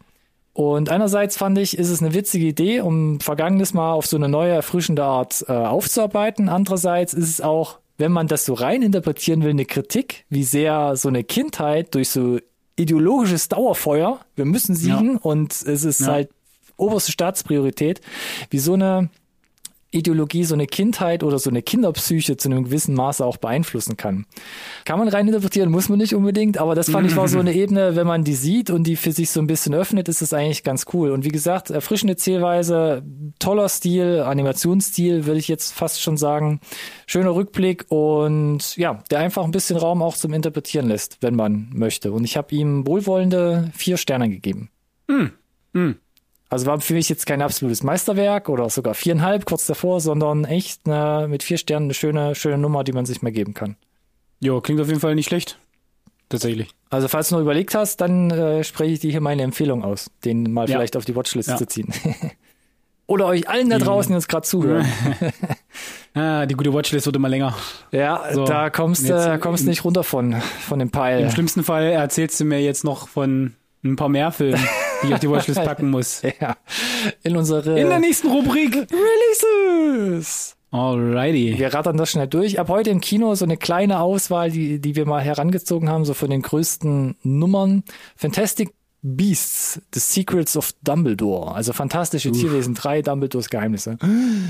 Und 0.54 0.90
einerseits 0.90 1.38
fand 1.38 1.58
ich, 1.58 1.78
ist 1.78 1.90
es 1.90 2.02
eine 2.02 2.14
witzige 2.14 2.46
Idee, 2.48 2.82
um 2.82 3.20
Vergangenes 3.20 3.74
mal 3.74 3.94
auf 3.94 4.06
so 4.08 4.18
eine 4.18 4.28
neue, 4.28 4.52
erfrischende 4.52 5.04
Art 5.04 5.46
äh, 5.48 5.52
aufzuarbeiten. 5.54 6.50
Andererseits 6.50 7.14
ist 7.14 7.30
es 7.30 7.42
auch, 7.42 7.80
wenn 7.98 8.12
man 8.12 8.28
das 8.28 8.46
so 8.46 8.54
rein 8.54 8.82
interpretieren 8.82 9.44
will, 9.44 9.52
eine 9.52 9.66
Kritik, 9.66 10.26
wie 10.30 10.44
sehr 10.44 10.96
so 10.96 11.08
eine 11.08 11.24
Kindheit 11.24 11.96
durch 11.96 12.10
so 12.10 12.40
ideologisches 12.76 13.50
Dauerfeuer, 13.50 14.20
wir 14.36 14.46
müssen 14.46 14.74
siegen 14.76 15.18
und 15.18 15.52
es 15.52 15.84
ist 15.84 16.00
Ja. 16.02 16.08
halt 16.08 16.30
oberste 16.78 17.12
Staatspriorität, 17.12 18.00
wie 18.50 18.60
so 18.60 18.74
eine 18.74 19.10
Ideologie 19.92 20.44
so 20.44 20.54
eine 20.54 20.68
Kindheit 20.68 21.24
oder 21.24 21.40
so 21.40 21.50
eine 21.50 21.64
Kinderpsyche 21.64 22.38
zu 22.38 22.50
einem 22.50 22.66
gewissen 22.66 22.94
Maße 22.94 23.26
auch 23.26 23.38
beeinflussen 23.38 23.98
kann. 23.98 24.26
Kann 24.86 25.00
man 25.00 25.08
rein 25.08 25.28
interpretieren, 25.28 25.72
muss 25.72 25.90
man 25.90 25.98
nicht 25.98 26.14
unbedingt, 26.14 26.60
aber 26.60 26.76
das 26.76 26.90
fand 26.92 27.08
ich 27.08 27.16
war 27.16 27.28
so 27.28 27.40
eine 27.40 27.54
Ebene, 27.54 27.96
wenn 27.96 28.06
man 28.06 28.24
die 28.24 28.36
sieht 28.36 28.70
und 28.70 28.84
die 28.86 28.96
für 28.96 29.12
sich 29.12 29.32
so 29.32 29.40
ein 29.40 29.48
bisschen 29.48 29.74
öffnet, 29.74 30.08
ist 30.08 30.22
es 30.22 30.32
eigentlich 30.32 30.64
ganz 30.64 30.86
cool. 30.94 31.10
Und 31.10 31.26
wie 31.26 31.30
gesagt, 31.30 31.72
erfrischende 31.72 32.16
Zählweise, 32.16 33.04
toller 33.40 33.68
Stil, 33.68 34.20
Animationsstil, 34.20 35.26
würde 35.26 35.40
ich 35.40 35.48
jetzt 35.48 35.74
fast 35.74 36.02
schon 36.02 36.18
sagen. 36.18 36.60
Schöner 37.08 37.34
Rückblick 37.34 37.86
und 37.90 38.76
ja, 38.76 39.02
der 39.10 39.20
einfach 39.20 39.44
ein 39.44 39.52
bisschen 39.52 39.78
Raum 39.78 40.04
auch 40.04 40.16
zum 40.16 40.34
Interpretieren 40.34 40.88
lässt, 40.88 41.18
wenn 41.22 41.36
man 41.36 41.70
möchte. 41.74 42.12
Und 42.12 42.26
ich 42.26 42.38
habe 42.38 42.54
ihm 42.54 42.86
wohlwollende 42.86 43.72
vier 43.74 43.98
Sterne 43.98 44.30
gegeben. 44.30 44.70
Also 46.50 46.66
war 46.66 46.80
für 46.82 46.94
mich 46.96 47.10
jetzt 47.10 47.26
kein 47.28 47.42
absolutes 47.44 47.84
Meisterwerk 47.84 48.50
oder 48.50 48.70
sogar 48.70 48.96
viereinhalb 48.96 49.46
kurz 49.46 49.68
davor, 49.68 50.02
sondern 50.02 50.46
echt 50.46 50.82
eine, 50.88 51.28
mit 51.28 51.44
vier 51.44 51.58
Sternen 51.60 51.86
eine 51.86 51.94
schöne, 51.94 52.34
schöne 52.36 52.58
Nummer, 52.58 52.84
die 52.84 52.92
man 52.92 53.06
sich 53.06 53.22
mal 53.22 53.32
geben 53.32 53.54
kann. 53.54 53.76
Jo, 54.40 54.60
klingt 54.62 54.82
auf 54.82 54.88
jeden 54.88 55.00
Fall 55.00 55.14
nicht 55.16 55.28
schlecht. 55.28 55.60
Tatsächlich. 56.30 56.70
Also 56.90 57.08
falls 57.08 57.30
du 57.30 57.36
noch 57.36 57.42
überlegt 57.42 57.76
hast, 57.76 57.98
dann 58.02 58.32
äh, 58.32 58.64
spreche 58.64 58.94
ich 58.94 59.00
dir 59.00 59.12
hier 59.12 59.22
meine 59.22 59.44
Empfehlung 59.44 59.84
aus, 59.84 60.10
den 60.26 60.52
mal 60.52 60.68
Ja. 60.70 60.78
vielleicht 60.78 60.96
auf 60.98 61.06
die 61.06 61.16
Watchlist 61.16 61.50
Ja. 61.50 61.58
zu 61.58 61.66
ziehen. 61.68 61.94
Oder 63.08 63.26
euch 63.26 63.50
allen 63.50 63.70
da 63.72 63.80
draußen, 63.80 64.12
die 64.12 64.16
uns 64.16 64.28
gerade 64.28 64.46
zuhören. 64.48 64.86
Ah, 66.16 66.48
die 66.48 66.56
gute 66.56 66.74
Watchlist 66.74 67.06
wird 67.06 67.16
immer 67.16 67.30
länger. 67.30 67.56
Ja, 67.92 68.24
So, 68.34 68.44
da 68.44 68.72
kommst 68.72 69.08
du 69.08 69.40
kommst 69.40 69.64
im- 69.64 69.70
nicht 69.70 69.86
runter 69.86 70.04
von, 70.04 70.42
von 70.42 70.80
dem 70.80 70.90
Peil. 70.90 71.22
Im 71.22 71.30
schlimmsten 71.32 71.64
Fall 71.64 71.84
erzählst 71.86 72.40
du 72.40 72.46
mir 72.46 72.60
jetzt 72.62 72.84
noch 72.84 73.08
von 73.08 73.54
ein 73.84 73.96
paar 73.96 74.10
mehr 74.10 74.32
Filmen, 74.32 74.60
die 75.02 75.08
ich 75.08 75.14
auf 75.14 75.20
die 75.20 75.30
Watchlist 75.30 75.64
packen 75.64 75.90
muss. 75.92 76.22
Ja. 76.22 76.58
In 77.24 77.38
unsere 77.38 77.80
In 77.80 77.90
der 77.90 78.00
nächsten 78.00 78.30
Rubrik. 78.30 78.76
Releases. 78.76 80.56
Alrighty. 80.72 81.58
Wir 81.58 81.74
rattern 81.74 81.98
das 81.98 82.12
schnell 82.12 82.28
durch. 82.28 82.60
Ab 82.60 82.70
heute 82.70 82.92
im 82.92 83.02
Kino 83.02 83.34
so 83.36 83.46
eine 83.46 83.58
kleine 83.58 84.00
Auswahl, 84.02 84.52
die, 84.52 84.80
die 84.80 84.96
wir 84.96 85.06
mal 85.06 85.22
herangezogen 85.22 85.90
haben, 85.90 86.06
so 86.06 86.14
von 86.14 86.30
den 86.30 86.42
größten 86.44 87.16
Nummern. 87.24 87.84
Fantastic 88.16 88.72
Beasts, 89.02 89.82
The 89.94 90.00
Secrets 90.00 90.58
of 90.58 90.74
Dumbledore. 90.84 91.56
Also 91.56 91.74
fantastische 91.74 92.32
Tierwesen 92.32 92.76
3, 92.76 93.02
Dumbledores 93.02 93.50
Geheimnisse. 93.50 93.98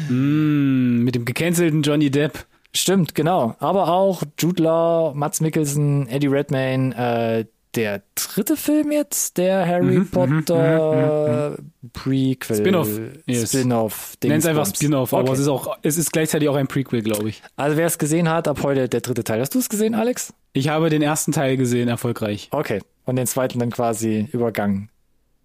Mm, 0.09 1.03
mit 1.03 1.15
dem 1.15 1.23
gecancelten 1.25 1.83
Johnny 1.83 2.09
Depp. 2.09 2.45
Stimmt, 2.73 3.15
genau. 3.15 3.55
Aber 3.59 3.89
auch 3.89 4.23
Jude 4.37 4.63
Law, 4.63 5.13
Mats 5.15 5.39
Mikkelsen, 5.41 6.07
Eddie 6.07 6.27
Redmayne, 6.27 6.95
äh, 6.95 7.45
der 7.75 8.01
dritte 8.15 8.57
Film 8.57 8.91
jetzt, 8.91 9.37
der 9.37 9.65
Harry 9.67 9.99
Potter 10.01 11.57
Prequel. 11.93 12.57
Spin-off, 12.57 12.89
yes. 13.25 13.49
Spin-off. 13.49 14.13
Nennt 14.23 14.39
es 14.39 14.45
einfach. 14.45 14.65
Spin-off, 14.65 15.13
aber 15.13 15.23
Okay. 15.23 15.33
es 15.33 15.39
ist 15.39 15.47
auch, 15.47 15.77
es 15.81 15.97
ist 15.97 16.11
gleichzeitig 16.11 16.49
auch 16.49 16.55
ein 16.55 16.67
Prequel, 16.67 17.01
glaube 17.01 17.29
ich. 17.29 17.41
Also 17.55 17.77
wer 17.77 17.85
es 17.85 17.97
gesehen 17.97 18.29
hat, 18.29 18.47
ab 18.47 18.59
heute 18.63 18.89
der 18.89 19.01
dritte 19.01 19.23
Teil. 19.23 19.39
Hast 19.39 19.53
du 19.55 19.59
es 19.59 19.69
gesehen, 19.69 19.93
Alex? 19.95 20.33
Ich 20.53 20.69
habe 20.69 20.89
den 20.89 21.01
ersten 21.01 21.31
Teil 21.31 21.57
gesehen, 21.57 21.87
erfolgreich. 21.89 22.49
Okay. 22.51 22.79
Und 23.05 23.15
den 23.17 23.27
zweiten 23.27 23.59
dann 23.59 23.69
quasi 23.71 24.27
übergangen. 24.31 24.89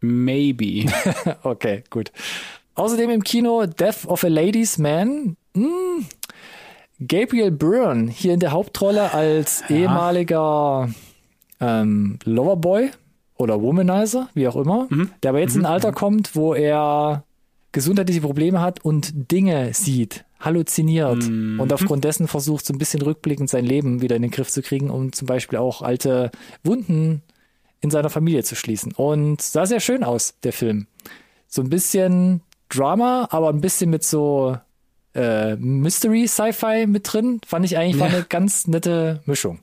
Maybe. 0.01 0.91
Okay, 1.43 1.85
gut. 1.91 2.11
Außerdem 2.75 3.11
im 3.11 3.23
Kino 3.23 3.67
Death 3.67 4.07
of 4.07 4.25
a 4.25 4.29
Ladies 4.29 4.79
Man. 4.79 5.37
Hm. 5.55 6.07
Gabriel 7.07 7.51
Byrne 7.51 8.11
hier 8.11 8.35
in 8.35 8.41
der 8.41 8.53
Hauptrolle 8.53 9.13
als 9.13 9.63
ehemaliger 9.69 10.89
ähm, 11.61 12.19
Loverboy 12.25 12.91
oder 13.37 13.61
Womanizer, 13.61 14.29
wie 14.35 14.47
auch 14.49 14.57
immer, 14.57 14.89
der 15.23 15.31
aber 15.31 15.41
jetzt 15.41 15.57
in 15.57 15.63
ein 15.67 15.73
Alter 15.73 15.93
kommt, 15.93 16.37
wo 16.37 16.55
er 16.55 17.25
gesundheitliche 17.73 18.21
Probleme 18.21 18.61
hat 18.61 18.85
und 18.85 19.33
Dinge 19.33 19.75
sieht, 19.75 20.25
halluziniert 20.39 21.25
und 21.59 21.73
aufgrund 21.73 22.05
dessen 22.05 22.29
versucht, 22.29 22.65
so 22.65 22.73
ein 22.73 22.79
bisschen 22.79 23.03
rückblickend 23.03 23.51
sein 23.51 23.65
Leben 23.65 24.01
wieder 24.03 24.15
in 24.17 24.23
den 24.23 24.31
Griff 24.31 24.51
zu 24.51 24.63
kriegen, 24.63 24.91
um 24.91 25.13
zum 25.13 25.27
Beispiel 25.27 25.59
auch 25.59 25.83
alte 25.83 26.31
Wunden 26.63 27.23
in 27.81 27.91
seiner 27.91 28.11
Familie 28.11 28.45
zu 28.45 28.55
schließen. 28.55 28.93
Und 28.93 29.43
sah 29.43 29.67
sehr 29.67 29.81
schön 29.81 30.05
aus, 30.05 30.35
der 30.45 30.53
Film. 30.53 30.87
So 31.49 31.61
ein 31.63 31.69
bisschen 31.69 32.41
Drama, 32.69 33.27
aber 33.31 33.49
ein 33.51 33.61
bisschen 33.61 33.91
mit 33.91 34.05
so 34.05 34.57
äh, 35.15 35.57
Mystery 35.57 36.27
Sci-Fi 36.29 36.87
mit 36.87 37.13
drin. 37.13 37.41
Fand 37.47 37.65
ich 37.65 37.77
eigentlich 37.77 37.97
Ja. 38.01 38.07
eine 38.07 38.25
ganz 38.29 38.67
nette 38.69 39.21
Mischung. 39.27 39.59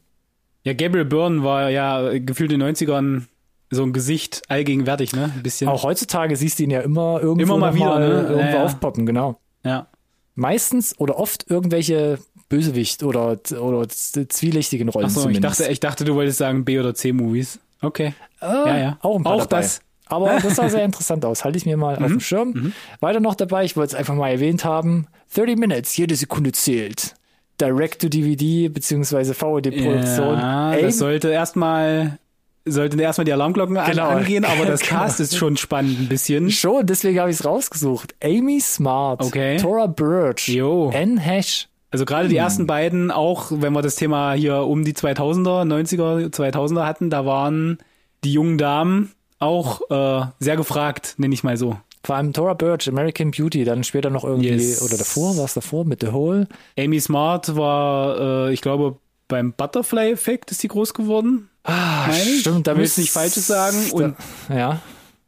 Ja, 0.64 0.74
Gabriel 0.74 1.06
Byrne 1.06 1.44
war 1.44 1.70
ja 1.70 2.18
gefühlt 2.20 2.52
in 2.52 2.60
den 2.60 2.76
90ern 2.76 3.24
so 3.70 3.84
ein 3.84 3.94
Gesicht 3.94 4.42
allgegenwärtig, 4.50 5.14
ne? 5.14 5.32
Ein 5.36 5.44
bisschen. 5.44 5.70
Auch 5.70 5.84
heutzutage 5.84 6.36
siehst 6.36 6.60
du 6.60 6.64
ihn 6.64 6.72
ja 6.72 6.82
immer 6.82 7.20
irgendwo 7.22 7.42
Immer 7.56 7.58
mal 7.58 7.74
wieder, 7.76 8.00
ne? 8.00 8.06
irgendwo 8.22 8.40
Ja, 8.40 8.50
ja. 8.56 8.64
aufpoppen, 8.66 9.06
genau. 9.06 9.40
Ja. 9.64 9.88
Meistens 10.36 10.98
oder 11.00 11.18
oft 11.18 11.50
irgendwelche 11.50 12.20
Bösewicht 12.50 13.04
oder, 13.04 13.38
oder 13.62 13.88
zwielichtigen 13.88 14.90
Rollen 14.90 15.06
Achso, 15.06 15.20
ich 15.20 15.24
zumindest. 15.24 15.60
dachte, 15.62 15.72
ich 15.72 15.80
dachte, 15.80 16.04
du 16.06 16.16
wolltest 16.16 16.38
sagen 16.40 16.66
B- 16.66 16.80
oder 16.80 16.94
C-Movies. 16.94 17.60
Okay. 17.82 18.14
Äh, 18.42 18.46
ja, 18.46 18.78
ja. 18.78 18.98
Auch 19.02 19.18
ein 19.18 19.24
paar 19.24 19.34
Auch 19.36 19.46
dabei. 19.46 19.62
das. 19.62 19.82
Aber 20.08 20.38
das 20.44 20.56
sah 20.58 20.68
sehr 20.70 20.84
interessant 20.84 21.24
aus. 21.24 21.46
Halte 21.46 21.58
ich 21.58 21.66
mir 21.66 21.78
mal 21.78 21.96
auf 21.96 22.02
Mhm. 22.02 22.08
dem 22.10 22.20
Schirm. 22.20 22.74
Weiter 23.00 23.20
noch 23.22 23.36
dabei, 23.36 23.64
ich 23.64 23.78
wollte 23.78 23.94
es 23.94 24.00
einfach 24.00 24.16
mal 24.16 24.30
erwähnt 24.30 24.66
haben. 24.66 25.08
30 25.34 25.58
Minutes, 25.58 25.96
jede 25.96 26.16
Sekunde 26.16 26.52
zählt. 26.52 27.14
Direct-to-DVD 27.62 28.70
beziehungsweise 28.70 29.34
VOD-Produktion. 29.34 30.38
Ja, 30.38 30.76
das 30.76 30.98
sollte 30.98 31.30
erstmal 31.30 32.18
sollten 32.66 33.00
erstmal 33.00 33.26
die 33.26 33.34
Alarmglocken 33.34 33.76
Genau. 33.88 34.10
angehen, 34.10 34.46
aber 34.46 34.66
das 34.66 34.82
Genau. 34.88 35.02
Cast 35.02 35.20
ist 35.20 35.36
schon 35.36 35.58
spannend 35.58 36.00
ein 36.00 36.08
bisschen. 36.10 36.52
Schon, 36.52 36.86
deswegen 36.86 37.20
habe 37.20 37.32
ich 37.32 37.38
es 37.40 37.46
rausgesucht. 37.46 38.14
Amy 38.24 38.60
Smart, 38.62 39.22
Okay. 39.24 39.58
Tora 39.58 39.88
Birch, 39.88 40.48
Jo. 40.48 40.92
Anne 40.94 41.20
Hesh. 41.20 41.68
Also 41.90 42.06
gerade 42.06 42.24
Hm. 42.26 42.30
die 42.30 42.38
ersten 42.38 42.68
beiden, 42.68 43.10
auch 43.12 43.48
wenn 43.52 43.74
wir 43.74 43.82
das 43.82 43.96
Thema 43.96 44.34
hier 44.34 44.58
um 44.62 44.86
die 44.86 44.94
2000er, 44.94 45.66
90er, 45.66 46.30
2000er 46.32 46.86
hatten, 46.86 47.10
da 47.10 47.26
waren 47.26 47.80
die 48.24 48.34
jungen 48.34 48.58
Damen 48.60 49.12
auch 49.40 49.82
äh, 49.90 50.26
sehr 50.40 50.56
gefragt, 50.56 51.16
nenne 51.18 51.34
ich 51.34 51.44
mal 51.44 51.58
so. 51.58 51.78
Vor 52.04 52.16
allem 52.16 52.34
Tora 52.34 52.54
Birch, 52.56 52.88
American 52.90 53.32
Beauty, 53.32 53.64
dann 53.64 53.84
später 53.84 54.10
noch 54.10 54.24
irgendwie, 54.24 54.50
Yes. 54.50 54.82
oder 54.82 54.98
davor, 54.98 55.38
war 55.38 55.46
es 55.46 55.54
davor 55.54 55.86
mit 55.86 56.02
The 56.02 56.08
Hole? 56.12 56.48
Amy 56.78 57.00
Smart 57.00 57.56
war, 57.56 58.48
äh, 58.48 58.54
ich 58.54 58.62
glaube, 58.62 58.98
beim 59.28 59.54
Butterfly-Effekt 59.54 60.50
ist 60.52 60.62
sie 60.62 60.68
groß 60.68 60.94
geworden. 60.94 61.50
Ah, 61.64 62.08
ich? 62.12 62.40
stimmt, 62.42 62.66
da 62.66 62.72
Ich 62.72 62.78
müsste 62.80 63.02
nicht 63.02 63.12
Falsches 63.12 63.46
sagen. 63.48 63.78
Und, 63.92 64.16
ja, 64.50 64.82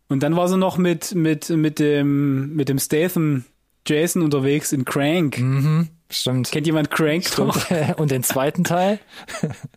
und 0.10 0.24
dann 0.24 0.36
war 0.36 0.48
sie 0.48 0.58
noch 0.58 0.78
mit, 0.78 1.14
mit, 1.14 1.50
mit 1.50 1.78
dem, 1.80 2.56
mit 2.56 2.70
dem 2.70 2.80
Statham 2.80 3.46
Jason 3.88 4.22
unterwegs 4.24 4.72
in 4.74 4.84
Crank. 4.84 5.38
mhm, 5.40 5.90
stimmt. 6.10 6.52
Kennt 6.52 6.66
jemand 6.66 6.90
Crank 6.90 7.38
noch? 7.38 7.58
Und 7.98 8.12
den 8.12 8.24
zweiten 8.24 8.64
Teil? 8.64 8.98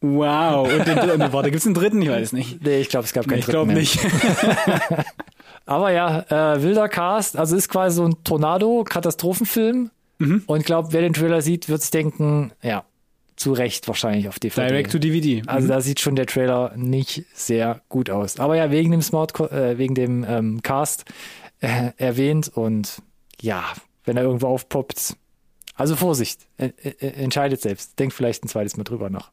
Wow. 0.01 0.73
Und 0.73 0.87
den 0.87 0.97
dritten, 0.97 1.33
warte, 1.33 1.51
gibt's 1.51 1.67
einen 1.67 1.75
dritten? 1.75 2.01
Ich 2.03 2.09
weiß 2.09 2.33
nicht. 2.33 2.63
Nee, 2.65 2.79
ich 2.81 2.89
glaube, 2.89 3.05
es 3.05 3.13
gab 3.13 3.27
keinen 3.29 3.41
Ich 3.41 3.45
dritten 3.47 3.53
glaube 3.53 3.73
mehr. 3.73 3.81
nicht. 3.81 3.99
Aber 5.67 5.91
ja, 5.91 6.55
äh, 6.55 6.63
wilder 6.63 6.89
Cast, 6.89 7.37
also 7.37 7.57
ist 7.57 7.69
quasi 7.69 7.97
so 7.97 8.05
ein 8.05 8.23
Tornado-Katastrophenfilm. 8.23 9.91
Mhm. 10.19 10.45
Und 10.47 10.61
ich 10.61 10.67
glaube, 10.67 10.93
wer 10.93 11.03
den 11.03 11.13
Trailer 11.13 11.43
sieht, 11.43 11.69
wird 11.69 11.83
sich 11.83 11.91
denken, 11.91 12.53
ja, 12.63 12.85
zu 13.35 13.53
Recht 13.53 13.87
wahrscheinlich 13.87 14.29
auf 14.29 14.39
DVD. 14.39 14.69
Direct 14.69 14.93
to 14.93 14.99
DVD. 14.99 15.43
Also 15.47 15.69
da 15.69 15.81
sieht 15.81 16.01
schon 16.01 16.17
der 16.17 16.27
Trailer 16.27 16.73
nicht 16.77 17.27
sehr 17.35 17.83
gut 17.89 18.09
aus. 18.09 18.41
Aber 18.41 18.57
ja, 18.57 18.71
wegen 18.71 18.93
dem 18.93 19.03
Smart, 19.03 19.39
äh, 19.41 19.77
wegen 19.77 19.95
dem 19.95 20.25
ähm, 20.27 20.63
Cast 20.63 21.05
äh, 21.61 21.91
erwähnt 21.99 22.49
und 22.49 23.03
ja, 23.41 23.65
wenn 24.05 24.17
er 24.17 24.23
irgendwo 24.23 24.47
aufpoppt. 24.47 25.17
Also 25.75 25.97
Vorsicht, 25.97 26.47
äh, 26.57 26.71
äh, 26.83 27.23
entscheidet 27.23 27.61
selbst. 27.61 27.99
Denkt 27.99 28.15
vielleicht 28.15 28.45
ein 28.45 28.49
zweites 28.49 28.79
Mal 28.79 28.85
drüber 28.85 29.11
nach. 29.11 29.31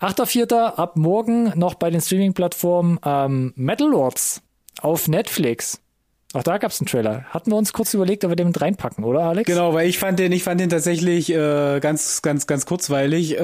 8.4. 0.00 0.54
ab 0.54 0.96
morgen 0.96 1.52
noch 1.58 1.74
bei 1.74 1.90
den 1.90 2.00
Streaming-Plattformen 2.00 2.98
ähm, 3.04 3.52
Metal 3.56 3.88
Lords 3.88 4.42
auf 4.82 5.08
Netflix. 5.08 5.80
Auch 6.32 6.44
da 6.44 6.58
gab's 6.58 6.80
einen 6.80 6.86
Trailer. 6.86 7.24
Hatten 7.30 7.50
wir 7.50 7.56
uns 7.56 7.72
kurz 7.72 7.92
überlegt, 7.92 8.24
ob 8.24 8.30
wir 8.30 8.36
den 8.36 8.46
mit 8.48 8.60
reinpacken, 8.60 9.02
oder 9.02 9.22
Alex? 9.22 9.48
Genau, 9.50 9.74
weil 9.74 9.88
ich 9.88 9.98
fand 9.98 10.16
den, 10.20 10.30
ich 10.30 10.44
fand 10.44 10.60
den 10.60 10.70
tatsächlich 10.70 11.28
äh, 11.32 11.80
ganz, 11.80 12.22
ganz, 12.22 12.46
ganz 12.46 12.66
kurzweilig. 12.66 13.32
Äh, 13.36 13.38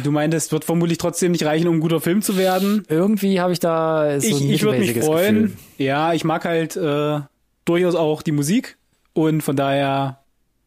du 0.00 0.10
meintest, 0.10 0.50
wird 0.50 0.64
vermutlich 0.64 0.98
trotzdem 0.98 1.30
nicht 1.30 1.44
reichen, 1.44 1.68
um 1.68 1.76
ein 1.76 1.80
guter 1.80 2.00
Film 2.00 2.20
zu 2.20 2.36
werden. 2.36 2.82
Irgendwie 2.88 3.40
habe 3.40 3.52
ich 3.52 3.60
da 3.60 4.20
so 4.20 4.26
ich 4.26 4.40
ein 4.40 4.50
ich 4.50 4.62
würde 4.64 4.80
mich 4.80 4.98
freuen. 4.98 5.42
Gefühl. 5.42 5.58
Ja, 5.78 6.12
ich 6.14 6.24
mag 6.24 6.44
halt 6.44 6.74
äh, 6.76 7.20
durchaus 7.64 7.94
auch 7.94 8.22
die 8.22 8.32
Musik 8.32 8.76
und 9.12 9.42
von 9.42 9.54
daher, 9.54 10.18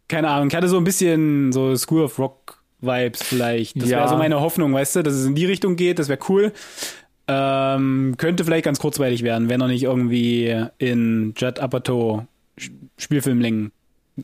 keine 0.07 0.29
Ahnung, 0.29 0.47
ich 0.47 0.55
hatte 0.55 0.69
so 0.69 0.77
ein 0.77 0.85
bisschen 0.85 1.51
so 1.51 1.75
School 1.75 2.03
of 2.03 2.17
Rock 2.19 2.63
Vibes 2.79 3.21
vielleicht. 3.21 3.81
Das 3.81 3.89
Ja. 3.89 3.97
wäre 3.97 4.07
so 4.09 4.15
meine 4.15 4.39
Hoffnung, 4.39 4.73
weißt 4.73 4.95
du, 4.95 5.03
dass 5.03 5.13
es 5.13 5.25
in 5.25 5.35
die 5.35 5.45
Richtung 5.45 5.75
geht, 5.75 5.99
das 5.99 6.07
wäre 6.07 6.19
cool. 6.29 6.53
Ähm, 7.31 8.15
könnte 8.17 8.43
vielleicht 8.43 8.65
ganz 8.65 8.79
kurzweilig 8.79 9.21
werden, 9.21 9.49
wenn 9.49 9.61
er 9.61 9.67
nicht 9.67 9.83
irgendwie 9.83 10.65
in 10.79 11.35
Judd 11.37 11.59
Apatow 11.59 12.23
Spielfilmlängen 12.97 13.71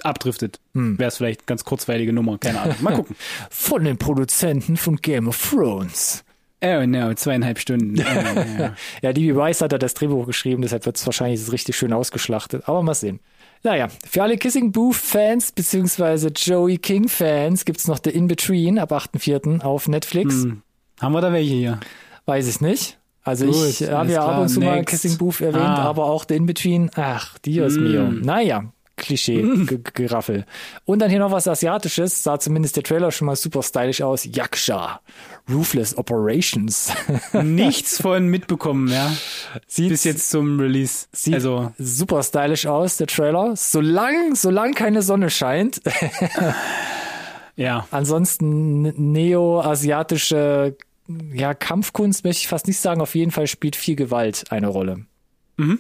abdriftet. 0.01 0.59
Hm. 0.73 0.97
Wäre 0.97 1.09
es 1.09 1.17
vielleicht 1.17 1.45
ganz 1.45 1.63
kurzweilige 1.63 2.13
Nummer, 2.13 2.39
keine 2.39 2.61
Ahnung. 2.61 2.75
Mal 2.81 2.95
gucken. 2.95 3.15
Von 3.49 3.83
den 3.83 3.97
Produzenten 3.97 4.75
von 4.75 4.97
Game 4.97 5.27
of 5.27 5.51
Thrones. 5.51 6.23
oh 6.63 6.85
no, 6.85 7.13
zweieinhalb 7.13 7.59
Stunden. 7.59 7.95
Oh, 7.99 8.59
ja. 8.59 8.75
Ja, 9.01 9.13
D.B. 9.13 9.35
Weiss 9.35 9.61
hat 9.61 9.71
da 9.71 9.77
das 9.77 9.93
Drehbuch 9.93 10.25
geschrieben, 10.25 10.63
deshalb 10.63 10.85
wird 10.85 10.97
es 10.97 11.05
wahrscheinlich 11.05 11.51
richtig 11.51 11.77
schön 11.77 11.93
ausgeschlachtet. 11.93 12.67
Aber 12.67 12.81
mal 12.81 12.95
sehen. 12.95 13.19
Naja, 13.63 13.87
für 14.09 14.23
alle 14.23 14.37
Kissing 14.37 14.71
Booth-Fans 14.71 15.51
beziehungsweise 15.51 16.29
Joey 16.29 16.77
King-Fans 16.77 17.65
gibt's 17.65 17.87
noch 17.87 17.99
The 18.03 18.09
In-Between 18.09 18.79
ab 18.79 18.91
8.4. 18.91 19.61
auf 19.61 19.87
Netflix. 19.87 20.43
Hm. 20.43 20.61
Haben 20.99 21.13
wir 21.13 21.21
da 21.21 21.31
welche 21.33 21.53
hier? 21.53 21.79
Weiß 22.25 22.47
ich 22.47 22.61
nicht. 22.61 22.97
Also 23.23 23.45
Gut, 23.47 23.55
ich 23.67 23.81
habe 23.83 23.97
alles 23.97 24.13
ja 24.13 24.25
ab 24.25 24.41
und 24.41 24.49
zu 24.49 24.59
mal. 24.59 24.83
Kissing 24.85 25.17
Booth 25.17 25.41
erwähnt, 25.41 25.63
Ah. 25.63 25.83
aber 25.83 26.05
auch 26.05 26.25
The 26.27 26.35
In-Between. 26.35 26.91
Ach, 26.95 27.37
Dios 27.39 27.75
Mm. 27.75 27.83
mio. 27.83 28.03
Naja, 28.11 28.65
Klischee-Geraffel. 28.97 30.45
Und 30.85 30.99
dann 30.99 31.09
hier 31.09 31.19
noch 31.19 31.31
was 31.31 31.47
Asiatisches, 31.47 32.23
sah 32.23 32.39
zumindest 32.39 32.75
der 32.77 32.83
Trailer 32.83 33.11
schon 33.11 33.25
mal 33.25 33.35
super 33.35 33.61
stylisch 33.63 34.01
aus. 34.01 34.25
Yaksha. 34.25 35.01
Ruthless 35.51 35.97
Operations. 35.97 36.93
Nichts 37.33 37.99
von 38.01 38.27
mitbekommen, 38.27 38.87
ja. 38.91 39.11
Sieht, 39.67 39.89
Bis 39.89 40.03
jetzt 40.05 40.29
zum 40.29 40.59
Release. 40.59 41.07
sieht 41.11 41.33
also, 41.33 41.71
super 41.77 42.23
stylisch 42.23 42.67
aus, 42.67 42.97
der 42.97 43.07
Trailer. 43.07 43.55
Solang, 43.55 44.35
solang 44.35 44.73
keine 44.75 45.01
Sonne 45.01 45.29
scheint. 45.29 45.81
ja. 47.55 47.87
Ansonsten 47.91 48.83
neo-asiatische 49.11 50.77
ja, 51.33 51.53
Kampfkunst 51.53 52.23
möchte 52.23 52.41
ich 52.41 52.47
fast 52.47 52.67
nicht 52.67 52.79
sagen. 52.79 53.01
Auf 53.01 53.15
jeden 53.15 53.31
Fall 53.31 53.47
spielt 53.47 53.75
viel 53.75 53.95
Gewalt 53.95 54.45
eine 54.49 54.67
Rolle. 54.67 55.05
Mhm. 55.57 55.79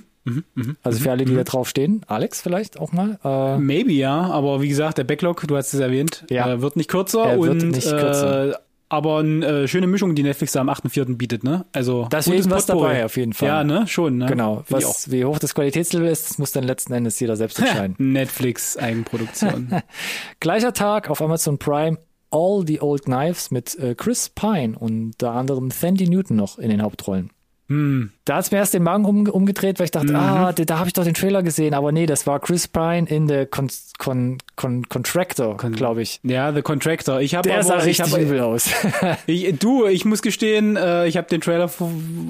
Also 0.81 0.99
für 0.99 1.11
alle, 1.11 1.25
die 1.25 1.35
da 1.35 1.43
drauf 1.43 1.69
stehen. 1.69 2.01
Alex 2.07 2.41
vielleicht 2.41 2.79
auch 2.79 2.91
mal. 2.91 3.19
Äh, 3.23 3.57
Maybe, 3.59 3.91
ja. 3.93 4.21
Aber 4.21 4.61
wie 4.61 4.69
gesagt, 4.69 4.97
der 4.97 5.03
Backlog, 5.03 5.45
du 5.47 5.55
hast 5.55 5.73
es 5.73 5.79
erwähnt, 5.79 6.25
Ja. 6.29 6.51
äh, 6.51 6.61
wird 6.61 6.75
nicht 6.77 6.89
kürzer. 6.89 7.25
Er 7.25 7.39
wird 7.39 7.61
und, 7.61 7.69
nicht 7.71 7.87
kürzer. 7.87 8.51
Äh, 8.51 8.55
aber 8.87 9.19
eine 9.19 9.45
äh, 9.45 9.67
schöne 9.67 9.87
Mischung, 9.87 10.13
die 10.15 10.23
Netflix 10.23 10.51
da 10.53 10.61
am 10.61 10.69
8.4. 10.69 11.15
bietet, 11.17 11.43
ne? 11.43 11.65
Also, 11.73 12.07
Deswegen 12.11 12.37
gutes 12.43 12.51
was 12.51 12.65
dabei, 12.67 13.03
auf 13.03 13.17
jeden 13.17 13.33
Fall. 13.33 13.47
Ja, 13.47 13.63
ne? 13.63 13.87
Schon, 13.87 14.17
ne? 14.17 14.27
genau. 14.27 14.63
Was, 14.69 15.11
wie 15.11 15.25
hoch 15.25 15.39
das 15.39 15.55
Qualitätslevel 15.55 16.07
ist, 16.07 16.29
das 16.29 16.37
muss 16.37 16.51
dann 16.51 16.63
letzten 16.63 16.93
Endes 16.93 17.19
jeder 17.19 17.35
selbst 17.35 17.59
entscheiden. 17.59 17.95
Netflix 17.97 18.77
Eigenproduktion. 18.77 19.81
Gleicher 20.39 20.73
Tag 20.73 21.09
auf 21.09 21.21
Amazon 21.21 21.57
Prime 21.57 21.97
All 22.31 22.63
the 22.65 22.81
Old 22.81 23.03
Knives 23.05 23.51
mit 23.51 23.77
äh, 23.79 23.95
Chris 23.95 24.29
Pine 24.29 24.77
und 24.77 25.07
unter 25.13 25.31
anderem 25.31 25.71
Sandy 25.71 26.07
Newton 26.09 26.35
noch 26.37 26.57
in 26.57 26.69
den 26.69 26.81
Hauptrollen. 26.81 27.29
hm. 27.67 28.11
Da 28.25 28.37
hat's 28.37 28.49
mir 28.51 28.57
erst 28.57 28.73
den 28.73 28.81
Magen 28.83 29.05
um, 29.05 29.27
umgedreht, 29.27 29.77
weil 29.79 29.85
ich 29.85 29.91
dachte, 29.91 30.15
ah, 30.15 30.51
da, 30.51 30.65
da 30.65 30.79
habe 30.79 30.87
ich 30.87 30.93
doch 30.93 31.03
den 31.03 31.13
Trailer 31.13 31.43
gesehen, 31.43 31.73
aber 31.75 31.91
nee, 31.91 32.05
das 32.07 32.25
war 32.27 32.39
Chris 32.39 32.67
Pine 32.67 33.07
in 33.07 33.27
The 33.27 33.45
Con 33.45 33.69
Con 33.99 34.39
Con 34.55 34.89
Contractor, 34.89 35.55
glaube 35.57 36.01
ich. 36.01 36.19
Ja, 36.23 36.51
The 36.51 36.61
Contractor. 36.63 37.21
Ich 37.21 37.35
habe 37.35 37.47
Der 37.47 37.61
sah 37.63 37.73
aber, 37.75 37.83
ich 37.87 37.99
richtig 37.99 38.13
hab, 38.13 38.19
übel 38.19 38.39
aus. 38.41 38.69
Ich, 39.27 39.57
du, 39.59 39.85
ich 39.85 40.05
muss 40.05 40.21
gestehen, 40.23 40.75
äh, 40.75 41.05
ich 41.07 41.17
habe 41.17 41.27
den 41.27 41.41
Trailer 41.41 41.69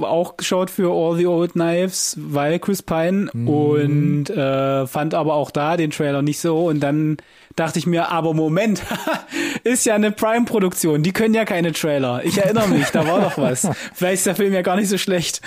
auch 0.02 0.38
geschaut 0.38 0.70
für 0.70 0.92
All 0.92 1.16
the 1.18 1.28
Old 1.28 1.54
Knives, 1.54 2.18
weil 2.20 2.60
Chris 2.60 2.84
Pine 2.84 3.30
Mhm. 3.34 3.48
und 3.48 4.30
äh, 4.30 4.86
fand 4.88 5.14
aber 5.14 5.34
auch 5.36 5.52
da 5.52 5.78
den 5.78 5.92
Trailer 5.92 6.22
nicht 6.22 6.40
so 6.40 6.66
und 6.68 6.82
dann 6.82 7.18
dachte 7.56 7.80
ich 7.80 7.86
mir, 7.88 8.10
aber 8.12 8.34
Moment, 8.34 8.84
ist 9.64 9.86
ja 9.86 9.96
eine 9.96 10.12
Prime-Produktion, 10.12 11.04
die 11.04 11.14
können 11.14 11.34
ja 11.34 11.46
keine 11.46 11.72
Trailer. 11.72 12.24
Ich 12.24 12.38
erinnere 12.38 12.68
mich, 12.68 12.90
da 12.90 13.08
war 13.08 13.22
doch 13.22 13.38
was. 13.38 13.68
Vielleicht 13.94 14.16
ist 14.20 14.26
der 14.28 14.36
Film 14.36 14.54
ja 14.54 14.62
gar 14.62 14.76
nicht 14.76 14.90
so 14.90 14.98
schlecht. 14.98 15.42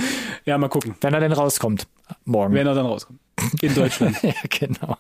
Ja, 0.45 0.57
mal 0.59 0.69
gucken, 0.69 0.95
Wenn 1.01 1.15
er 1.15 1.21
denn 1.21 1.33
rauskommt. 1.33 1.87
Morgen. 2.25 2.55
wenn 2.55 2.67
er 2.67 2.75
dann 2.75 2.87
rauskommt. 2.87 3.19
In 3.61 3.75
Deutschland. 3.75 4.17
ja, 4.23 4.33
genau. 4.49 4.97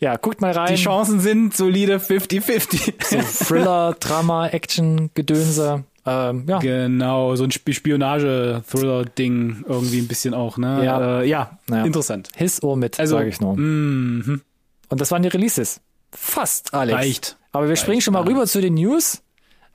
Ja, 0.00 0.16
guckt 0.16 0.40
mal 0.40 0.52
rein. 0.52 0.74
Die 0.74 0.80
Chancen 0.82 1.20
sind 1.20 1.54
solide 1.56 1.98
50-50. 1.98 2.92
so 3.04 3.44
Thriller, 3.44 3.96
Drama, 4.00 4.48
Action, 4.48 5.10
Gedönse. 5.14 5.84
Ähm, 6.04 6.44
ja, 6.48 6.58
Genau, 6.58 7.36
so 7.36 7.44
ein 7.44 7.50
Sp 7.54 7.70
Spionage-Thriller-Ding 7.72 9.64
irgendwie 9.68 9.98
ein 10.00 10.08
bisschen 10.08 10.34
auch, 10.34 10.56
ne? 10.58 10.84
Ja. 10.84 11.20
äh, 11.20 11.28
ja. 11.28 11.58
Ja. 11.70 11.84
interessant. 11.84 12.30
His 12.34 12.62
or 12.62 12.76
mit, 12.76 12.98
Also, 12.98 13.16
sage 13.16 13.28
ich 13.28 13.40
nur. 13.40 13.56
Mhm. 13.56 14.40
Und 14.88 15.00
das 15.00 15.10
waren 15.10 15.22
die 15.22 15.28
Releases. 15.28 15.80
Fast, 16.12 16.74
Alex. 16.74 16.98
Reicht. 16.98 17.36
Aber 17.52 17.68
wir 17.68 17.76
springen 17.76 18.00
schon 18.00 18.14
mal 18.14 18.22
rüber 18.22 18.46
zu 18.46 18.60
den 18.60 18.74
News, 18.74 19.22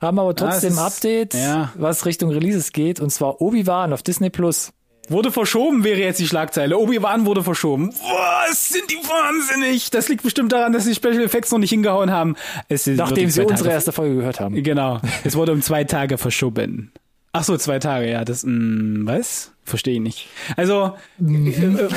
haben 0.00 0.18
aber 0.18 0.34
trotzdem 0.34 0.72
ein 0.72 0.78
Update, 0.78 1.34
ja. 1.34 1.72
was 1.76 2.06
Richtung 2.06 2.30
Releases 2.30 2.72
geht, 2.72 3.00
und 3.00 3.10
zwar 3.10 3.40
Obi-Wan 3.40 3.92
auf 3.92 4.02
Disney 4.02 4.30
Plus. 4.30 4.72
Wurde 5.10 5.32
verschoben, 5.32 5.84
wäre 5.84 6.00
jetzt 6.00 6.20
die 6.20 6.28
Schlagzeile. 6.28 6.76
Obi-Wan 6.76 7.24
wurde 7.24 7.42
verschoben. 7.42 7.94
Was 8.48 8.68
sind 8.68 8.90
die 8.90 8.96
wahnsinnig? 8.96 9.90
Das 9.90 10.08
liegt 10.08 10.22
bestimmt 10.22 10.52
daran, 10.52 10.72
dass 10.72 10.84
die 10.84 10.94
Special 10.94 11.22
Effects 11.22 11.50
noch 11.50 11.58
nicht 11.58 11.70
hingehauen 11.70 12.10
haben. 12.10 12.36
Es 12.68 12.86
Nachdem 12.86 13.30
sie 13.30 13.42
unsere 13.42 13.70
erste 13.70 13.92
Folge 13.92 14.16
gehört 14.16 14.38
haben. 14.38 14.62
Genau. 14.62 15.00
Es 15.24 15.34
wurde 15.34 15.52
um 15.52 15.62
zwei 15.62 15.84
Tage 15.84 16.18
verschoben. 16.18 16.92
Ach 17.32 17.42
so, 17.44 17.56
zwei 17.56 17.78
Tage, 17.78 18.10
ja. 18.10 18.24
Das, 18.24 18.44
mh, 18.44 19.10
was? 19.10 19.52
Verstehe 19.68 19.94
ich 19.94 20.00
nicht. 20.00 20.28
Also, 20.56 20.94
äh, 21.20 21.50
äh, 21.50 21.88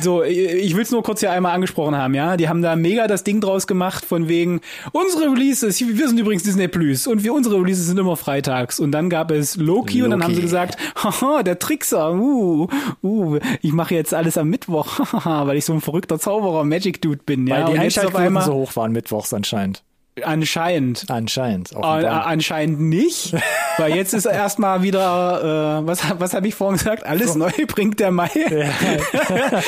so, 0.00 0.24
ich 0.24 0.74
will 0.74 0.82
es 0.82 0.90
nur 0.90 1.04
kurz 1.04 1.20
hier 1.20 1.30
einmal 1.30 1.54
angesprochen 1.54 1.96
haben, 1.96 2.14
ja. 2.14 2.36
Die 2.36 2.48
haben 2.48 2.62
da 2.62 2.74
mega 2.74 3.06
das 3.06 3.22
Ding 3.22 3.40
draus 3.40 3.68
gemacht, 3.68 4.04
von 4.04 4.28
wegen, 4.28 4.60
unsere 4.90 5.30
Releases, 5.30 5.80
wir 5.80 6.08
sind 6.08 6.18
übrigens 6.18 6.42
Disney 6.42 6.66
Plus 6.66 7.06
und 7.06 7.22
wir, 7.22 7.32
unsere 7.32 7.56
Releases 7.56 7.86
sind 7.86 7.98
immer 7.98 8.16
freitags. 8.16 8.80
Und 8.80 8.90
dann 8.90 9.08
gab 9.08 9.30
es 9.30 9.56
Loki, 9.56 10.02
und 10.02 10.10
dann 10.10 10.18
Loki. 10.18 10.32
haben 10.32 10.34
sie 10.34 10.42
gesagt, 10.42 10.76
haha, 10.96 11.44
der 11.44 11.60
Trickser, 11.60 12.12
uh, 12.14 12.66
uh, 13.04 13.38
ich 13.60 13.72
mache 13.72 13.94
jetzt 13.94 14.12
alles 14.14 14.36
am 14.36 14.48
Mittwoch, 14.48 14.98
haha, 14.98 15.46
weil 15.46 15.56
ich 15.56 15.64
so 15.64 15.72
ein 15.72 15.80
verrückter 15.80 16.18
Zauberer, 16.18 16.64
Magic 16.64 17.00
Dude 17.00 17.22
bin, 17.24 17.46
ja. 17.46 17.66
Weil 17.66 17.74
die 17.74 17.78
Einschaltquoten 17.78 18.40
so 18.40 18.54
hoch 18.54 18.74
waren 18.74 18.90
mittwochs 18.90 19.32
anscheinend. 19.32 19.84
Anscheinend. 20.22 21.06
Anscheinend. 21.08 21.72
Äh, 21.72 21.76
anscheinend 21.76 22.80
nicht, 22.80 23.34
weil 23.78 23.94
jetzt 23.94 24.12
ist 24.12 24.26
erstmal 24.26 24.82
wieder, 24.82 25.80
äh, 25.80 25.86
was, 25.86 26.02
was 26.18 26.34
habe 26.34 26.46
ich 26.48 26.54
vorhin 26.54 26.76
gesagt? 26.76 27.06
Alles 27.06 27.34
neu 27.34 27.50
bringt 27.66 27.98
der 27.98 28.10
Mai. 28.10 28.30
Ja. 28.34 29.62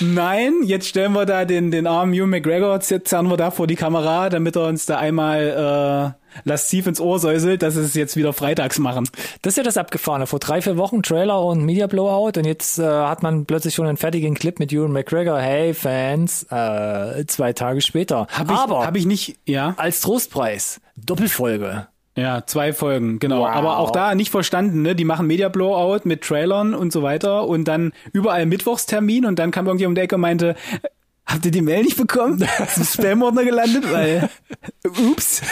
Nein, 0.00 0.54
jetzt 0.62 0.86
stellen 0.88 1.14
wir 1.14 1.26
da 1.26 1.44
den, 1.44 1.72
den 1.72 1.88
armen 1.88 2.12
Hugh 2.12 2.26
McGregor, 2.26 2.78
zerren 2.80 3.28
wir 3.28 3.36
da 3.36 3.50
vor 3.50 3.66
die 3.66 3.74
Kamera, 3.74 4.28
damit 4.28 4.54
er 4.54 4.66
uns 4.66 4.86
da 4.86 4.98
einmal 4.98 6.14
lasziv 6.44 6.86
ins 6.86 7.00
Ohr 7.00 7.18
säuselt, 7.18 7.62
dass 7.62 7.76
es 7.76 7.94
jetzt 7.94 8.16
wieder 8.16 8.32
freitags 8.32 8.78
machen. 8.78 9.08
Das 9.42 9.52
ist 9.52 9.56
ja 9.56 9.62
das 9.62 9.76
Abgefahrene. 9.76 10.26
Vor 10.26 10.38
drei, 10.38 10.62
vier 10.62 10.76
Wochen 10.76 11.02
Trailer 11.02 11.42
und 11.44 11.64
Media 11.64 11.86
Blowout 11.86 12.38
und 12.38 12.44
jetzt 12.44 12.78
äh, 12.78 12.84
hat 12.84 13.22
man 13.22 13.46
plötzlich 13.46 13.74
schon 13.74 13.86
einen 13.86 13.96
fertigen 13.96 14.34
Clip 14.34 14.58
mit 14.58 14.72
Ewan 14.72 14.92
McGregor. 14.92 15.38
Hey 15.38 15.74
Fans, 15.74 16.44
äh, 16.50 17.24
zwei 17.26 17.52
Tage 17.52 17.80
später. 17.80 18.26
Hab 18.30 18.50
ich, 18.50 18.56
Aber 18.56 18.86
hab 18.86 18.96
ich 18.96 19.06
nicht, 19.06 19.38
ja. 19.46 19.74
Als 19.76 20.00
Trostpreis, 20.00 20.80
Doppelfolge. 20.96 21.88
Ja, 22.18 22.44
zwei 22.44 22.72
Folgen, 22.72 23.20
genau. 23.20 23.42
Wow. 23.42 23.48
Aber 23.48 23.78
auch 23.78 23.92
da 23.92 24.16
nicht 24.16 24.30
verstanden, 24.30 24.82
ne? 24.82 24.96
Die 24.96 25.04
machen 25.04 25.28
Media 25.28 25.48
Blowout 25.48 26.00
mit 26.02 26.22
Trailern 26.22 26.74
und 26.74 26.92
so 26.92 27.04
weiter 27.04 27.46
und 27.46 27.68
dann 27.68 27.92
überall 28.12 28.44
Mittwochstermin 28.44 29.24
und 29.24 29.38
dann 29.38 29.52
kam 29.52 29.66
irgendjemand 29.66 29.92
um 29.92 29.94
die 29.94 30.00
Ecke 30.00 30.16
und 30.16 30.22
meinte, 30.22 30.56
Habt 31.28 31.44
ihr 31.44 31.50
die 31.50 31.60
Mail 31.60 31.82
nicht 31.82 31.98
bekommen? 31.98 32.42
Ist 32.76 32.94
Spam-Ordner 32.94 33.44
gelandet, 33.44 33.84
weil 33.92 34.30
ups, 34.86 35.42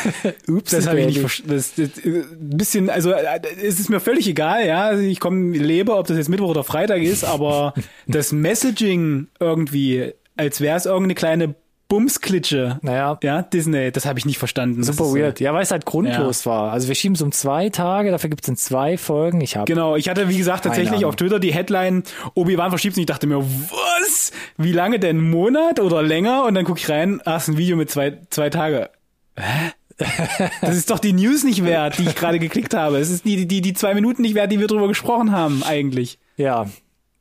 ups, 0.49 0.71
das 0.71 0.87
habe 0.87 1.01
ich 1.01 1.07
nicht 1.07 1.21
verstanden. 1.21 1.63
Ein 1.83 2.57
bisschen, 2.57 2.89
also 2.89 3.13
es 3.13 3.79
ist 3.79 3.91
mir 3.91 4.01
völlig 4.01 4.27
egal, 4.27 4.67
ja. 4.67 4.99
Ich 4.99 5.21
komme, 5.21 5.55
lebe, 5.55 5.95
ob 5.95 6.07
das 6.07 6.17
jetzt 6.17 6.31
Mittwoch 6.31 6.49
oder 6.49 6.65
Freitag 6.65 7.03
ist, 7.03 7.25
aber 7.25 7.75
das 8.07 8.33
Messaging 8.33 9.29
irgendwie, 9.39 10.15
als 10.35 10.63
wäre 10.63 10.79
es 10.79 10.87
irgendeine 10.87 11.15
kleine 11.15 11.55
Bumsklitsche. 11.89 12.79
Naja. 12.83 13.19
Ja, 13.23 13.43
Disney, 13.43 13.93
das 13.93 14.07
habe 14.07 14.19
ich 14.19 14.25
nicht 14.25 14.39
verstanden. 14.39 14.83
Super 14.83 15.05
weird. 15.05 15.39
So, 15.39 15.45
ja, 15.45 15.55
weil 15.55 15.63
es 15.63 15.71
halt 15.71 15.87
grundlos 15.87 16.45
ja. 16.45 16.51
war. 16.51 16.73
Also 16.73 16.89
wir 16.89 16.95
schieben 16.95 17.15
es 17.15 17.23
um 17.23 17.31
zwei 17.33 17.69
Tage, 17.69 18.11
dafür 18.11 18.29
gibt 18.29 18.43
es 18.43 18.49
in 18.49 18.57
zwei 18.57 18.99
Folgen. 18.99 19.41
Ich 19.41 19.57
habe 19.57 19.67
Genau, 19.67 19.97
ich 19.97 20.09
hatte, 20.09 20.29
wie 20.29 20.39
gesagt, 20.39 20.65
tatsächlich 20.65 21.05
auf 21.05 21.17
Twitter 21.17 21.39
die 21.39 21.55
Headline, 21.55 22.03
Obi-Wan 22.35 22.71
verschiebt 22.71 22.97
und 22.97 23.01
ich 23.01 23.07
dachte 23.07 23.27
mir, 23.27 23.39
was? 23.39 24.33
Wie 24.57 24.73
lange 24.73 24.99
denn? 24.99 25.19
Ein 25.19 25.31
Monat 25.31 25.81
oder 25.81 26.03
länger? 26.03 26.45
Und 26.45 26.55
dann 26.55 26.65
gucke 26.65 26.81
ich 26.81 26.89
rein, 26.89 27.21
ach, 27.25 27.39
ist 27.39 27.49
ein 27.49 27.57
Video 27.57 27.77
mit 27.77 27.91
zwei, 27.91 28.19
zwei 28.31 28.51
Tage. 28.51 28.91
Hä? 29.37 29.73
das 30.61 30.77
ist 30.77 30.91
doch 30.91 30.99
die 30.99 31.13
News 31.13 31.45
nicht 31.45 31.65
wert, 31.65 31.99
die 31.99 32.03
ich 32.03 32.15
gerade 32.15 32.39
geklickt 32.39 32.75
habe. 32.75 32.99
Es 32.99 33.11
ist 33.11 33.25
die, 33.25 33.47
die, 33.47 33.61
die 33.61 33.73
zwei 33.73 33.95
Minuten 33.95 34.23
nicht 34.23 34.35
wert, 34.35 34.53
die 34.53 34.61
wir 34.61 34.67
drüber 34.67 34.89
gesprochen 34.89 35.33
haben, 35.33 35.63
eigentlich. 35.63 36.19
Ja, 36.37 36.67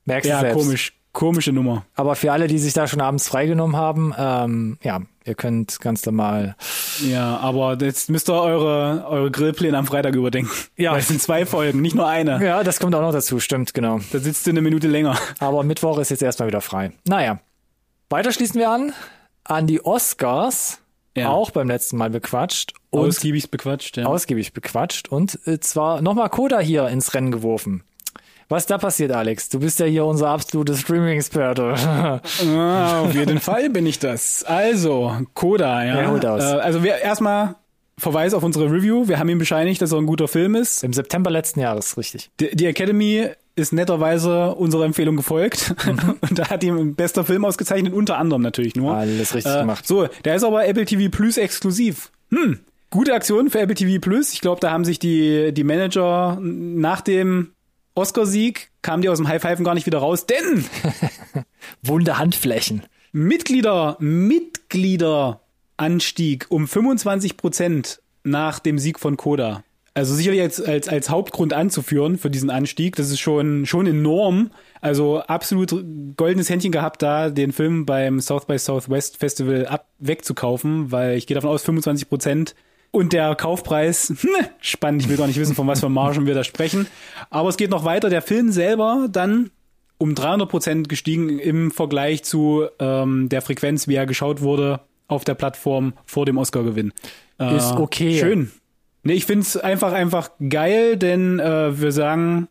merkst 0.06 0.30
du 0.30 0.34
ja, 0.34 0.40
selbst. 0.42 0.58
komisch. 0.58 0.94
Komische 1.16 1.54
Nummer. 1.54 1.86
Aber 1.96 2.16
für 2.16 2.32
alle, 2.32 2.48
die 2.48 2.60
sich 2.60 2.74
da 2.74 2.88
schon 2.88 3.02
abends 3.02 3.28
freigenommen 3.28 3.76
haben, 3.76 4.14
ähm, 4.18 4.78
ja, 4.84 5.02
ihr 5.24 5.34
könnt 5.34 5.80
ganz 5.80 6.06
normal. 6.06 6.56
Ja, 7.04 7.38
aber 7.38 7.78
jetzt 7.80 8.10
müsst 8.10 8.30
ihr 8.30 8.34
eure, 8.34 9.08
eure 9.08 9.32
Grillpläne 9.32 9.78
am 9.78 9.88
Freitag 9.88 10.14
überdenken. 10.14 10.52
Ja. 10.76 10.92
Weil 10.92 11.00
es 11.00 11.08
sind 11.08 11.22
zwei 11.22 11.46
Folgen, 11.46 11.82
nicht 11.82 11.96
nur 11.96 12.06
eine. 12.06 12.46
Ja, 12.46 12.64
das 12.64 12.80
kommt 12.80 12.94
auch 12.94 13.02
noch 13.02 13.14
dazu, 13.14 13.40
stimmt, 13.40 13.74
genau. 13.74 14.00
Da 14.12 14.20
sitzt 14.20 14.46
du 14.46 14.52
eine 14.52 14.62
Minute 14.62 14.90
länger. 14.90 15.18
Aber 15.40 15.64
Mittwoch 15.64 15.98
ist 16.00 16.10
jetzt 16.12 16.22
erstmal 16.22 16.50
wieder 16.50 16.62
frei. 16.62 16.92
Naja. 17.08 17.40
Weiter 18.10 18.32
schließen 18.34 18.60
wir 18.60 18.70
an, 18.70 18.94
an 19.46 19.68
die 19.68 19.84
Oscars. 19.84 20.80
Ja. 21.18 21.30
Auch 21.30 21.50
beim 21.50 21.70
letzten 21.70 21.96
Mal 21.96 22.10
bequatscht. 22.10 22.74
Und 22.90 23.08
ausgiebig 23.08 23.50
bequatscht, 23.50 23.96
ja. 23.96 24.06
Ausgiebig 24.06 24.52
bequatscht. 24.52 25.08
Und 25.08 25.40
äh, 25.48 25.62
zwar 25.62 26.02
nochmal 26.02 26.30
Koda 26.30 26.60
hier 26.60 26.90
ins 26.90 27.14
Rennen 27.14 27.32
geworfen. 27.32 27.86
Was 28.48 28.66
da 28.66 28.78
passiert, 28.78 29.12
Alex? 29.12 29.50
Du 29.50 29.60
bist 29.60 29.80
ja 29.80 29.86
hier 29.86 30.06
unser 30.06 30.30
absoluter 30.30 30.76
Streaming-Experte. 30.76 31.74
ah, 32.56 33.02
auf 33.02 33.14
jeden 33.14 33.40
Fall 33.40 33.70
bin 33.70 33.86
ich 33.86 34.00
das. 34.00 34.44
Also, 34.44 35.14
Coda, 35.34 35.84
ja. 35.84 36.02
ja 36.02 36.12
holt 36.12 36.26
aus. 36.26 36.44
Äh, 36.44 36.58
also 36.58 36.84
wir 36.84 36.98
erstmal 36.98 37.56
Verweis 37.98 38.34
auf 38.34 38.44
unsere 38.44 38.66
Review. 38.72 39.08
Wir 39.08 39.20
haben 39.20 39.30
ihm 39.30 39.40
bescheinigt, 39.40 39.82
dass 39.82 39.92
er 39.92 40.00
ein 40.00 40.06
guter 40.06 40.28
Film 40.28 40.56
ist. 40.56 40.84
Im 40.84 40.94
September 40.94 41.32
letzten 41.32 41.62
Jahres, 41.62 41.98
richtig. 41.98 42.30
Die, 42.40 42.56
die 42.56 42.66
Academy 42.66 43.30
ist 43.56 43.72
netterweise 43.72 44.54
unserer 44.56 44.84
Empfehlung 44.84 45.16
gefolgt 45.16 45.74
mhm. 45.86 46.16
und 46.22 46.38
da 46.38 46.50
hat 46.50 46.64
ihm 46.64 46.96
bester 46.96 47.24
Film 47.24 47.46
ausgezeichnet, 47.46 47.94
unter 47.94 48.18
anderem 48.18 48.42
natürlich 48.42 48.76
nur. 48.76 48.96
Alles 48.96 49.34
richtig 49.34 49.54
äh, 49.54 49.60
gemacht. 49.60 49.88
So, 49.88 50.08
der 50.26 50.36
ist 50.36 50.44
aber 50.44 50.68
Apple 50.68 50.86
TV 50.86 51.10
Plus 51.10 51.38
exklusiv. 51.38 52.12
Hm, 52.32 52.60
gute 52.90 53.14
Aktion 53.14 53.50
für 53.50 53.60
Apple 53.60 53.76
TV 53.76 54.02
Plus. 54.02 54.34
Ich 54.34 54.42
glaube, 54.42 54.60
da 54.60 54.72
haben 54.72 54.84
sich 54.84 55.00
die, 55.00 55.54
die 55.54 55.64
Manager 55.64 56.38
nach 56.42 57.00
dem 57.00 57.55
Oscarsieg 57.96 58.70
kamen 58.82 59.02
die 59.02 59.10
aus 59.10 59.18
dem 59.18 59.28
High 59.28 59.42
Five 59.42 59.62
gar 59.64 59.74
nicht 59.74 59.86
wieder 59.86 60.00
raus, 60.00 60.26
denn 60.26 60.66
Wunde 61.82 62.18
Handflächen. 62.18 62.84
Mitglieder, 63.14 63.96
Mitgliederanstieg 64.00 66.48
um 66.50 66.68
25 66.68 67.38
Prozent 67.38 68.02
nach 68.24 68.60
dem 68.60 68.78
Sieg 68.78 69.00
von 69.00 69.16
Koda. 69.16 69.64
Also 69.94 70.14
sicherlich 70.14 70.42
als, 70.42 70.62
als, 70.62 70.90
als 70.90 71.10
Hauptgrund 71.10 71.54
anzuführen 71.54 72.18
für 72.18 72.30
diesen 72.30 72.50
Anstieg. 72.50 72.98
Das 72.98 73.10
ist 73.10 73.22
schon, 73.22 73.66
schon 73.66 73.88
enorm. 73.88 74.52
Also 74.82 75.22
absolut 75.22 75.74
goldenes 76.18 76.50
Händchen 76.50 76.74
gehabt, 76.74 77.02
da 77.02 77.30
den 77.30 77.54
Film 77.54 77.86
beim 77.86 78.20
South 78.20 78.46
by 78.46 78.60
Southwest 78.60 79.16
Festival 79.16 79.68
ab, 79.68 79.88
wegzukaufen, 80.00 80.92
weil 80.92 81.18
ich 81.18 81.28
gehe 81.28 81.36
davon 81.36 81.50
aus, 81.50 81.64
25 81.64 82.10
Prozent 82.10 82.56
und 82.96 83.12
der 83.12 83.36
Kaufpreis, 83.36 84.14
spannend, 84.62 85.04
ich 85.04 85.10
will 85.10 85.18
gar 85.18 85.28
nicht 85.28 85.40
wissen, 85.40 85.54
von 85.54 85.68
was 85.68 85.82
für 85.82 85.90
Margen 85.90 86.26
wir 86.26 86.34
da 86.34 86.44
sprechen. 86.44 86.88
Aber 87.30 87.50
es 87.50 87.58
geht 87.58 87.70
noch 87.70 87.84
weiter. 87.84 88.10
Der 88.10 88.22
Film 88.22 88.52
selber 88.52 89.08
dann 89.12 89.52
um 89.98 90.16
300 90.16 90.50
Prozent 90.50 90.90
gestiegen 90.90 91.38
im 91.40 91.72
Vergleich 91.72 92.24
zu 92.24 92.66
ähm, 92.80 93.28
der 93.30 93.42
Frequenz, 93.42 93.88
wie 93.88 93.96
er 93.96 94.06
geschaut 94.06 94.42
wurde 94.42 94.80
auf 95.08 95.26
der 95.26 95.36
Plattform 95.36 95.94
vor 96.06 96.26
dem 96.26 96.38
Oscar-Gewinn. 96.38 96.94
Äh, 97.40 97.58
Ist 97.58 97.74
okay. 97.74 98.18
Schön. 98.18 98.52
Nee, 99.04 99.14
ich 99.14 99.26
find's 99.26 99.58
einfach, 99.58 99.92
einfach 99.92 100.32
geil, 100.50 100.98
denn 100.98 101.40
äh, 101.40 101.80
wir 101.80 101.92
sagen, 101.92 102.48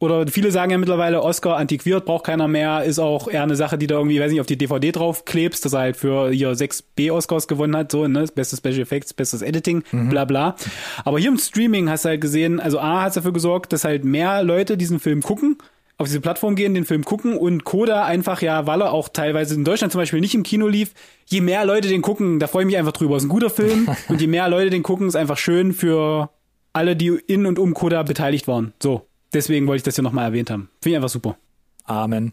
oder 0.00 0.26
viele 0.28 0.52
sagen 0.52 0.70
ja 0.70 0.78
mittlerweile, 0.78 1.22
Oscar 1.22 1.56
antiquiert, 1.56 2.04
braucht 2.04 2.26
keiner 2.26 2.46
mehr, 2.46 2.84
ist 2.84 3.00
auch 3.00 3.28
eher 3.28 3.42
eine 3.42 3.56
Sache, 3.56 3.78
die 3.78 3.88
da 3.88 3.96
irgendwie, 3.96 4.20
weiß 4.20 4.30
nicht, 4.30 4.40
auf 4.40 4.46
die 4.46 4.56
DVD 4.56 4.92
drauf 4.92 5.24
klebst, 5.24 5.64
dass 5.64 5.72
er 5.72 5.80
halt 5.80 5.96
für 5.96 6.30
hier 6.30 6.54
sechs 6.54 6.82
B-Oscars 6.82 7.48
gewonnen 7.48 7.76
hat, 7.76 7.90
so, 7.90 8.06
ne, 8.06 8.24
beste 8.32 8.56
Special 8.56 8.80
Effects, 8.80 9.12
bestes 9.12 9.42
Editing, 9.42 9.82
mhm. 9.90 10.08
bla 10.08 10.24
bla. 10.24 10.56
Aber 11.04 11.18
hier 11.18 11.30
im 11.30 11.38
Streaming 11.38 11.90
hast 11.90 12.04
du 12.04 12.10
halt 12.10 12.20
gesehen, 12.20 12.60
also 12.60 12.78
A 12.78 13.02
hat 13.02 13.16
dafür 13.16 13.32
gesorgt, 13.32 13.72
dass 13.72 13.84
halt 13.84 14.04
mehr 14.04 14.44
Leute 14.44 14.76
diesen 14.76 15.00
Film 15.00 15.20
gucken, 15.20 15.58
auf 15.96 16.06
diese 16.06 16.20
Plattform 16.20 16.54
gehen, 16.54 16.74
den 16.74 16.84
Film 16.84 17.04
gucken 17.04 17.36
und 17.36 17.64
Coda 17.64 18.04
einfach 18.04 18.40
ja, 18.40 18.68
weil 18.68 18.82
er 18.82 18.92
auch 18.92 19.08
teilweise 19.08 19.56
in 19.56 19.64
Deutschland 19.64 19.92
zum 19.92 20.00
Beispiel 20.00 20.20
nicht 20.20 20.34
im 20.36 20.44
Kino 20.44 20.68
lief, 20.68 20.92
je 21.26 21.40
mehr 21.40 21.64
Leute 21.64 21.88
den 21.88 22.02
gucken, 22.02 22.38
da 22.38 22.46
freue 22.46 22.62
ich 22.62 22.66
mich 22.68 22.76
einfach 22.76 22.92
drüber. 22.92 23.16
Ist 23.16 23.24
ein 23.24 23.28
guter 23.28 23.50
Film 23.50 23.88
und 24.08 24.20
je 24.20 24.28
mehr 24.28 24.48
Leute 24.48 24.70
den 24.70 24.84
gucken, 24.84 25.08
ist 25.08 25.16
einfach 25.16 25.38
schön 25.38 25.72
für 25.72 26.30
alle, 26.72 26.94
die 26.94 27.08
in 27.08 27.46
und 27.46 27.58
um 27.58 27.74
Coda 27.74 28.04
beteiligt 28.04 28.46
waren. 28.46 28.72
So. 28.80 29.07
Deswegen 29.32 29.66
wollte 29.66 29.78
ich 29.78 29.82
das 29.84 29.94
hier 29.96 30.04
nochmal 30.04 30.24
erwähnt 30.24 30.50
haben. 30.50 30.70
Finde 30.80 30.90
ich 30.90 30.96
einfach 30.96 31.08
super. 31.08 31.36
Amen. 31.84 32.32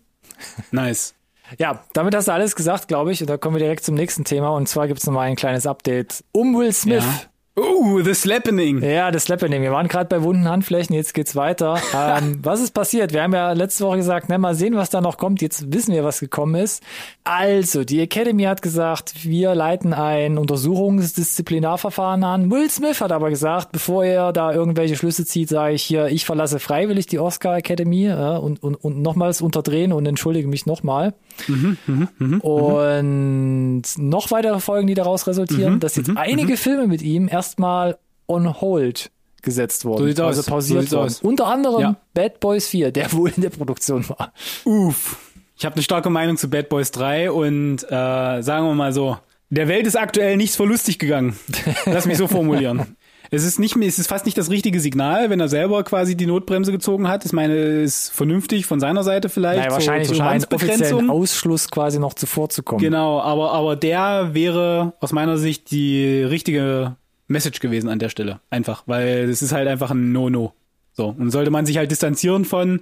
Nice. 0.71 1.13
Ja, 1.60 1.86
damit 1.93 2.15
hast 2.15 2.27
du 2.27 2.31
alles 2.31 2.55
gesagt, 2.55 2.88
glaube 2.88 3.12
ich. 3.12 3.21
Und 3.21 3.29
da 3.29 3.38
kommen 3.38 3.55
wir 3.55 3.60
direkt 3.60 3.84
zum 3.84 3.93
nächsten 3.93 4.23
Thema. 4.23 4.49
Und 4.49 4.67
zwar 4.67 4.88
gibt 4.88 4.99
es 4.99 5.05
nochmal 5.05 5.27
ein 5.27 5.36
kleines 5.36 5.67
Update 5.67 6.23
um 6.31 6.58
Will 6.58 6.73
Smith. 6.73 7.03
Ja. 7.03 7.21
Uh, 7.58 8.02
The 8.02 8.13
Slappening. 8.13 8.84
Ja, 8.84 9.13
The 9.13 9.20
Slappening. 9.20 9.62
Wir 9.62 9.72
waren 9.72 9.88
gerade 9.88 10.08
bei 10.08 10.22
wunden 10.24 10.50
Handflächen, 10.50 10.94
jetzt 10.94 11.13
geht's 11.13 11.38
weiter. 11.38 11.80
ähm, 11.96 12.39
was 12.44 12.60
ist 12.60 12.72
passiert? 12.74 13.13
Wir 13.13 13.24
haben 13.24 13.34
ja 13.34 13.54
letzte 13.54 13.86
Woche 13.86 13.98
gesagt, 13.98 14.28
na, 14.28 14.38
mal 14.38 14.56
sehen, 14.56 14.76
was 14.76 14.89
da 14.89 15.00
noch 15.00 15.18
kommt. 15.18 15.41
Jetzt 15.41 15.72
wissen 15.74 15.94
wir, 15.94 16.04
was 16.04 16.20
gekommen 16.20 16.56
ist. 16.56 16.84
Also, 17.24 17.86
die 17.86 18.02
Academy 18.02 18.44
hat 18.44 18.62
gesagt, 18.62 19.24
wir 19.24 19.56
leiten 19.56 19.94
ein 19.94 20.38
Untersuchungsdisziplinarverfahren 20.38 22.26
an. 22.26 22.52
Will 22.52 22.70
Smith 22.70 23.00
hat 23.00 23.13
aber 23.13 23.30
gesagt, 23.30 23.72
bevor 23.72 24.04
er 24.04 24.34
da 24.34 24.52
irgendwelche 24.54 24.98
Schlüsse 24.98 25.26
zieht, 25.26 25.48
sage 25.48 25.76
ich 25.76 25.84
hier, 25.84 26.08
ich 26.08 26.26
verlasse 26.26 26.60
freiwillig 26.60 27.06
die 27.06 27.20
Oscar 27.20 27.56
Academy 27.56 28.08
äh, 28.08 28.38
und, 28.38 28.62
und, 28.62 28.76
und 28.76 29.02
nochmals 29.02 29.41
unterdrehen 29.41 29.94
und 29.94 30.06
entschuldige 30.06 30.50
mich 30.50 30.65
nochmal. 30.65 31.13
Mhm, 31.48 31.78
mh, 31.88 32.08
mh, 32.18 32.28
mhm. 32.28 32.39
und 32.41 33.82
mh. 33.82 34.04
noch 34.04 34.32
weitere 34.32 34.60
Folgen, 34.60 34.88
die 34.88 34.94
daraus 34.94 35.26
resultieren, 35.28 35.76
mhm, 35.76 35.80
dass 35.80 35.96
jetzt 35.96 36.10
mhm, 36.10 36.18
einige. 36.18 36.56
Filme 36.56 36.88
mit 36.88 37.02
ihm 37.02 37.28
erst 37.30 37.44
erstmal 37.45 37.97
on 38.27 38.60
hold 38.60 39.12
gesetzt 39.41 39.86
worden. 39.86 40.15
So 40.15 40.25
also 40.25 40.39
aus. 40.39 40.45
pausiert 40.47 40.89
so 40.89 40.97
worden. 40.97 41.08
Aus. 41.08 41.21
Unter 41.21 41.47
anderem 41.47 41.81
ja. 41.81 41.95
Bad 42.13 42.39
Boys 42.39 42.67
4, 42.67 42.91
der 42.91 43.12
wohl 43.13 43.31
in 43.36 43.41
der 43.41 43.51
Produktion 43.51 44.08
war. 44.10 44.34
Uff. 44.63 45.17
Ich 45.58 45.63
habe 45.63 45.75
eine 45.75 45.84
starke 45.84 46.10
Meinung 46.10 46.36
zu 46.38 46.49
Bad 46.49 46.67
Boys 46.69 46.91
3 46.91 47.31
und 47.31 47.83
äh, 47.83 48.41
sagen 48.41 48.65
wir 48.65 48.73
mal 48.73 48.91
so, 48.91 49.17
der 49.50 49.67
Welt 49.67 49.85
ist 49.85 49.96
aktuell 49.96 50.35
nichts 50.35 50.56
verlustig 50.56 51.00
gegangen. 51.00 51.37
Lass 51.85 52.08
mich 52.08 52.17
so 52.17 52.27
formulieren. 52.27 52.96
Es 53.31 53.43
ist 53.43 53.60
nicht 53.60 53.75
mehr, 53.75 53.87
es 53.87 53.98
ist 53.98 54.08
fast 54.08 54.25
nicht 54.25 54.37
das 54.37 54.52
richtige 54.52 54.79
Signal, 54.79 55.31
wenn 55.31 55.39
er 55.39 55.48
selber 55.48 55.83
quasi 55.83 56.15
die 56.15 56.27
Notbremse 56.27 56.71
gezogen 56.71 57.08
hat. 57.08 57.25
Ich 57.25 57.33
meine, 57.33 57.56
ist 57.56 58.12
vernünftig 58.12 58.67
von 58.67 58.79
seiner 58.79 59.04
Seite 59.04 59.29
vielleicht. 59.29 59.60
Naja, 59.60 59.71
wahrscheinlich 59.71 60.08
zur, 60.08 60.17
zur 60.17 60.27
einen 60.27 60.46
offiziellen 60.46 61.10
Ausschluss 61.10 61.71
quasi 61.71 62.00
noch 62.00 62.13
zuvor 62.13 62.50
zu 62.50 62.62
kommen. 62.62 62.81
Genau, 62.81 63.19
aber, 63.19 63.52
aber 63.52 63.75
der 63.75 64.33
wäre 64.33 64.93
aus 65.00 65.12
meiner 65.12 65.37
Sicht 65.37 65.71
die 65.71 66.21
richtige 66.21 66.98
Message 67.28 67.60
gewesen 67.60 67.90
an 67.90 68.00
der 68.00 68.10
Stelle. 68.10 68.40
Einfach, 68.50 68.84
weil 68.86 69.30
es 69.30 69.42
ist 69.42 69.52
halt 69.52 69.67
einfach 69.67 69.92
ein 69.92 70.12
No-No. 70.12 70.54
So. 70.94 71.08
Und 71.17 71.32
sollte 71.32 71.52
man 71.52 71.65
sich 71.65 71.78
halt 71.78 71.92
distanzieren 71.92 72.46
von, 72.46 72.82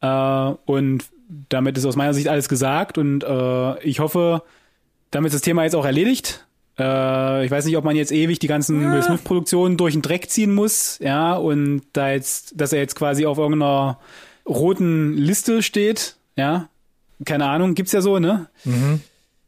äh, 0.00 0.52
und 0.66 1.04
damit 1.48 1.78
ist 1.78 1.86
aus 1.86 1.96
meiner 1.96 2.12
Sicht 2.14 2.28
alles 2.28 2.48
gesagt 2.48 2.98
und 2.98 3.24
äh, 3.24 3.80
ich 3.82 4.00
hoffe, 4.00 4.42
damit 5.10 5.28
ist 5.28 5.34
das 5.36 5.42
Thema 5.42 5.64
jetzt 5.64 5.74
auch 5.74 5.86
erledigt. 5.86 6.46
Äh, 6.78 7.44
ich 7.46 7.50
weiß 7.50 7.64
nicht, 7.64 7.76
ob 7.76 7.84
man 7.84 7.96
jetzt 7.96 8.12
ewig 8.12 8.38
die 8.38 8.46
ganzen 8.46 8.82
Ja. 8.82 8.92
Will 8.92 9.02
Smith-Produktionen 9.02 9.76
durch 9.76 9.94
den 9.94 10.02
Dreck 10.02 10.28
ziehen 10.28 10.54
muss, 10.54 10.98
ja, 11.00 11.34
und 11.34 11.82
da 11.92 12.10
jetzt, 12.10 12.60
dass 12.60 12.72
er 12.72 12.80
jetzt 12.80 12.96
quasi 12.96 13.24
auf 13.26 13.38
irgendeiner 13.38 13.98
roten 14.46 15.16
Liste 15.16 15.62
steht, 15.62 16.16
ja. 16.36 16.68
Keine 17.24 17.46
Ahnung, 17.46 17.74
gibt's 17.74 17.92
ja 17.92 18.00
so, 18.00 18.18
ne? 18.18 18.48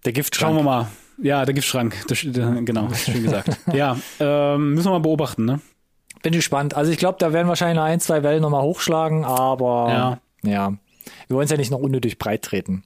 Der 0.04 0.12
Giftschrank. 0.12 0.54
Schauen 0.54 0.64
wir 0.64 0.70
mal. 0.70 0.88
Ja, 1.18 1.44
der 1.44 1.54
Giftschrank, 1.54 1.96
das, 2.08 2.20
genau, 2.20 2.92
schön 2.94 3.22
gesagt. 3.22 3.56
ja, 3.72 3.96
ähm, 4.20 4.74
müssen 4.74 4.86
wir 4.86 4.92
mal 4.92 5.00
beobachten, 5.00 5.44
ne? 5.44 5.60
Bin 6.22 6.32
gespannt. 6.32 6.74
Also 6.74 6.90
ich 6.92 6.98
glaube, 6.98 7.16
da 7.20 7.32
werden 7.32 7.48
wahrscheinlich 7.48 7.76
noch 7.76 7.84
ein, 7.84 8.00
zwei 8.00 8.22
Wellen 8.22 8.42
nochmal 8.42 8.62
hochschlagen, 8.62 9.24
aber 9.24 10.18
Ja. 10.42 10.50
ja. 10.50 10.72
Wir 11.28 11.36
wollen 11.36 11.44
es 11.44 11.50
ja 11.50 11.56
nicht 11.56 11.70
noch 11.70 11.78
unnötig 11.78 12.18
breit 12.18 12.42
treten. 12.42 12.82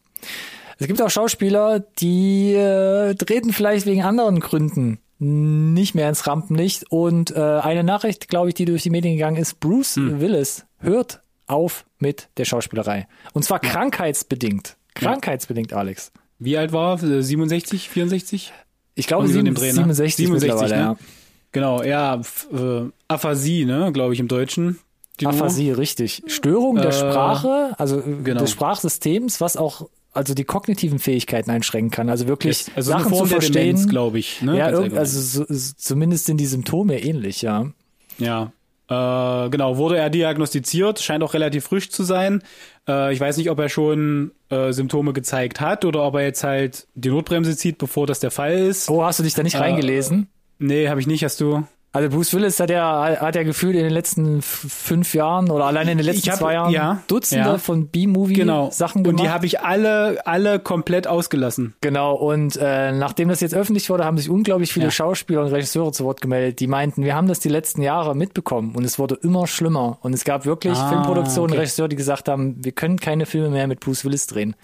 Es 0.79 0.87
gibt 0.87 1.01
auch 1.03 1.11
Schauspieler, 1.11 1.81
die 1.81 2.53
äh, 2.55 3.15
treten 3.15 3.53
vielleicht 3.53 3.87
wegen 3.87 4.03
anderen 4.03 4.41
Gründen 4.41 4.99
nicht 5.19 5.95
mehr 5.95 6.09
ins 6.09 6.27
Rampenlicht. 6.27 6.91
Und 6.91 7.31
äh, 7.37 7.39
eine 7.41 7.85
Nachricht, 7.85 8.29
glaube 8.29 8.49
ich, 8.49 8.55
die 8.55 8.65
durch 8.65 8.83
die 8.83 8.91
Medien 8.91 9.15
gegangen 9.15 9.37
ist, 9.37 9.61
Bruce 9.61 9.97
Hm. 9.97 10.21
Willis 10.21 10.67
hört 10.79 11.21
auf 11.47 11.85
mit 11.99 12.29
der 12.39 12.45
Schauspielerei. 12.47 13.07
Und 13.35 13.43
zwar 13.45 13.59
krankheitsbedingt. 13.59 14.77
Krankheitsbedingt, 14.95 15.73
Alex. 15.75 16.13
Wie 16.41 16.57
alt 16.57 16.73
war 16.73 17.01
er? 17.03 17.19
Äh, 17.19 17.23
67, 17.23 17.89
64? 17.89 18.53
Ich 18.97 19.07
glaube, 19.07 19.29
Dreh, 19.29 19.43
ne? 19.43 19.55
67, 19.55 20.17
67, 20.17 20.29
mittlerweile, 20.31 20.75
ne? 20.75 20.81
ja. 20.81 20.97
Genau, 21.53 21.83
ja, 21.83 22.21
äh, 22.53 22.83
Aphasie, 23.09 23.65
ne, 23.65 23.93
glaube 23.93 24.15
ich, 24.15 24.21
im 24.21 24.29
Deutschen. 24.29 24.79
Aphasie, 25.23 25.71
richtig. 25.71 26.23
Störung 26.27 26.77
der 26.77 26.89
Äh, 26.89 26.93
Sprache, 26.93 27.75
also 27.79 27.99
äh, 28.01 28.23
genau. 28.25 28.41
des 28.41 28.51
Sprachsystems, 28.51 29.41
was 29.41 29.57
auch 29.57 29.89
also 30.13 30.35
die 30.35 30.45
kognitiven 30.45 30.99
Fähigkeiten 30.99 31.51
einschränken 31.51 31.91
kann. 31.91 32.09
Also 32.09 32.27
wirklich 32.27 32.67
Yes. 32.67 32.71
Also 32.75 32.91
Sachen 32.93 33.15
zu 33.15 33.27
verstehen. 33.27 33.87
Glaube 33.87 34.19
ich. 34.19 34.43
Ne? 34.43 34.57
ja, 34.59 34.67
also 34.67 35.21
so, 35.21 35.45
so, 35.49 35.73
zumindest 35.77 36.27
sind 36.27 36.39
die 36.39 36.47
Symptome 36.47 37.01
ähnlich, 37.01 37.43
ja. 37.43 37.71
Ja, 38.19 38.53
äh, 38.91 39.49
genau, 39.51 39.77
wurde 39.77 39.99
er 39.99 40.11
diagnostiziert, 40.11 41.01
scheint 41.01 41.23
auch 41.23 41.33
relativ 41.33 41.65
frisch 41.65 41.91
zu 41.91 42.03
sein. 42.03 42.43
Äh, 42.89 43.13
ich 43.13 43.21
weiß 43.21 43.37
nicht, 43.37 43.49
ob 43.49 43.59
er 43.61 43.69
schon 43.69 44.33
äh, 44.49 44.73
Symptome 44.73 45.13
gezeigt 45.13 45.61
hat 45.61 45.85
oder 45.85 46.03
ob 46.03 46.17
er 46.17 46.23
jetzt 46.23 46.43
halt 46.43 46.89
die 46.95 47.11
Notbremse 47.11 47.57
zieht, 47.57 47.79
bevor 47.79 48.09
das 48.09 48.19
der 48.19 48.33
Fall 48.33 48.53
ist. 48.53 48.91
Oh, 48.91 49.05
hast 49.05 49.21
du 49.21 49.23
dich 49.23 49.35
da 49.35 49.45
nicht 49.45 49.61
reingelesen? 49.61 50.27
Nee, 50.59 50.89
habe 50.89 50.99
ich 50.99 51.07
nicht, 51.07 51.23
hast 51.23 51.41
du? 51.41 51.63
Also 51.93 52.09
Bruce 52.09 52.33
Willis 52.35 52.61
hat 52.61 52.71
ja 52.71 53.17
hat 53.21 53.35
ja 53.35 53.43
gefühlt 53.43 53.75
in 53.75 53.83
den 53.83 53.93
letzten 53.93 54.43
fünf 54.43 55.13
Jahren 55.13 55.51
oder 55.51 55.65
allein 55.65 55.89
in 55.89 55.99
den 55.99 56.07
letzten 56.07 56.31
hab- 56.31 56.39
zwei 56.39 56.53
Jahren 56.55 56.71
ja, 56.73 57.03
Dutzende 57.09 57.49
ja. 57.49 57.59
von 57.59 57.89
B-Movie 57.89 58.35
Genau. 58.35 58.69
Gemacht. 58.71 58.95
Und 59.09 59.19
die 59.21 59.29
habe 59.29 59.45
ich 59.47 59.61
alle, 59.61 60.25
alle 60.25 60.61
komplett 60.61 61.09
ausgelassen. 61.09 61.75
Genau, 61.81 62.15
und 62.15 62.57
äh, 62.63 62.93
nachdem 62.93 63.29
das 63.29 63.41
jetzt 63.41 63.55
öffentlich 63.55 63.91
wurde, 63.91 64.05
haben 64.05 64.19
sich 64.19 64.31
unglaublich 64.31 64.73
viele 64.73 64.85
Ja. 64.87 64.91
Schauspieler 64.93 65.41
und 65.43 65.49
Regisseure 65.53 65.91
zu 65.93 66.05
Wort 66.05 66.21
gemeldet, 66.21 66.61
die 66.61 66.69
meinten, 66.69 67.03
wir 67.05 67.17
haben 67.17 67.27
das 67.27 67.41
die 67.41 67.49
letzten 67.49 67.83
Jahre 67.83 68.15
mitbekommen 68.15 68.75
und 68.77 68.85
es 68.85 68.99
wurde 69.01 69.17
immer 69.23 69.49
schlimmer. 69.49 69.99
Und 70.03 70.13
es 70.15 70.25
gab 70.25 70.47
wirklich 70.47 70.79
Ah, 70.79 70.89
Filmproduktionen, 70.91 71.51
okay. 71.51 71.61
Regisseure, 71.61 71.89
die 71.89 71.97
gesagt 71.97 72.29
haben, 72.29 72.57
wir 72.65 72.71
können 72.73 73.01
keine 73.01 73.27
Filme 73.27 73.51
mehr 73.51 73.67
mit 73.67 73.81
Bruce 73.81 74.05
Willis 74.05 74.29
drehen. 74.29 74.55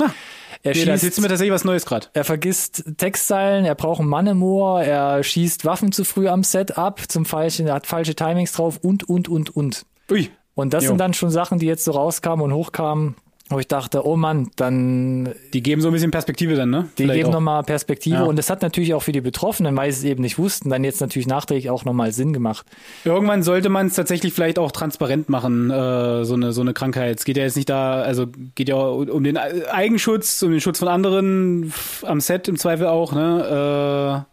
Er, 0.67 0.75
Nee, 0.75 0.99
schießt, 0.99 1.19
du 1.19 1.23
mir 1.23 1.29
tatsächlich 1.29 1.53
was 1.55 1.65
Neues 1.65 1.87
gerade. 1.87 2.09
er 2.13 2.25
vergisst 2.25 2.85
Textzeilen, 2.97 3.65
er 3.65 3.75
braucht 3.75 4.01
einen 4.01 4.09
Mann 4.09 4.27
im 4.27 4.43
Ohr, 4.43 4.83
er 4.83 5.23
schießt 5.23 5.65
Waffen 5.65 5.93
zu 5.93 6.05
früh 6.05 6.29
am 6.29 6.43
Set 6.43 6.77
ab, 6.77 7.01
zum 7.09 7.25
falschen, 7.25 7.67
er 7.69 7.75
hat 7.75 7.87
falsche 7.87 8.15
Timings 8.15 8.53
drauf 8.53 8.79
und, 8.83 9.09
und, 9.09 9.29
und, 9.29 9.55
und. 9.55 9.87
Ui. 10.11 10.31
Und 10.55 10.73
das 10.75 10.85
Jo. 10.85 10.89
sind 10.89 10.99
dann 10.99 11.15
schon 11.15 11.31
Sachen, 11.31 11.59
die 11.59 11.67
jetzt 11.67 11.85
so 11.85 11.93
rauskamen 11.93 12.45
und 12.45 12.53
hochkamen, 12.55 13.15
wo 13.49 13.61
ich 13.61 13.69
dachte, 13.69 14.05
oh 14.05 14.17
Mann, 14.17 14.51
dann 14.57 15.33
Die 15.53 15.63
geben 15.63 15.81
so 15.81 15.89
ein 15.89 15.93
bisschen 15.93 16.11
Perspektive 16.11 16.57
dann, 16.57 16.71
ne? 16.71 16.89
die 16.99 17.05
Vielleicht 17.05 17.21
geben 17.21 17.31
nochmal 17.31 17.63
Perspektive 17.63 18.17
Ja. 18.17 18.23
und 18.25 18.37
das 18.37 18.51
hat 18.51 18.61
natürlich 18.63 18.93
auch 18.95 19.03
für 19.05 19.13
die 19.13 19.21
Betroffenen, 19.21 19.77
weil 19.77 19.93
sie 19.93 19.99
es 19.99 20.11
eben 20.11 20.23
nicht 20.23 20.37
wussten, 20.39 20.69
dann 20.71 20.83
jetzt 20.83 21.01
natürlich 21.01 21.29
nachträglich 21.29 21.71
auch 21.71 21.85
nochmal 21.85 22.11
Sinn 22.13 22.33
gemacht. 22.33 22.67
Irgendwann 23.05 23.45
sollte 23.45 23.69
man 23.69 23.87
es 23.87 23.95
tatsächlich 23.95 24.33
vielleicht 24.33 24.59
auch 24.59 24.73
transparent 24.73 25.29
machen, 25.29 25.71
äh, 25.71 26.25
so 26.25 26.35
eine 26.35 26.53
so 26.53 26.61
eine 26.61 26.75
Krankheit. 26.75 27.19
Es 27.19 27.25
geht 27.25 27.37
ja 27.37 27.45
jetzt 27.45 27.57
nicht 27.57 27.69
da, 27.69 28.03
also 28.03 28.27
geht 28.57 28.69
ja 28.69 28.77
um 28.77 29.23
den 29.23 29.37
Eigenschutz, 29.37 30.43
um 30.43 30.51
den 30.51 30.61
Schutz 30.61 30.81
von 30.81 30.89
anderen 30.89 31.73
am 32.03 32.21
Set 32.21 32.49
im 32.49 32.57
Zweifel 32.59 32.87
auch, 32.87 33.13
ne? 33.13 34.25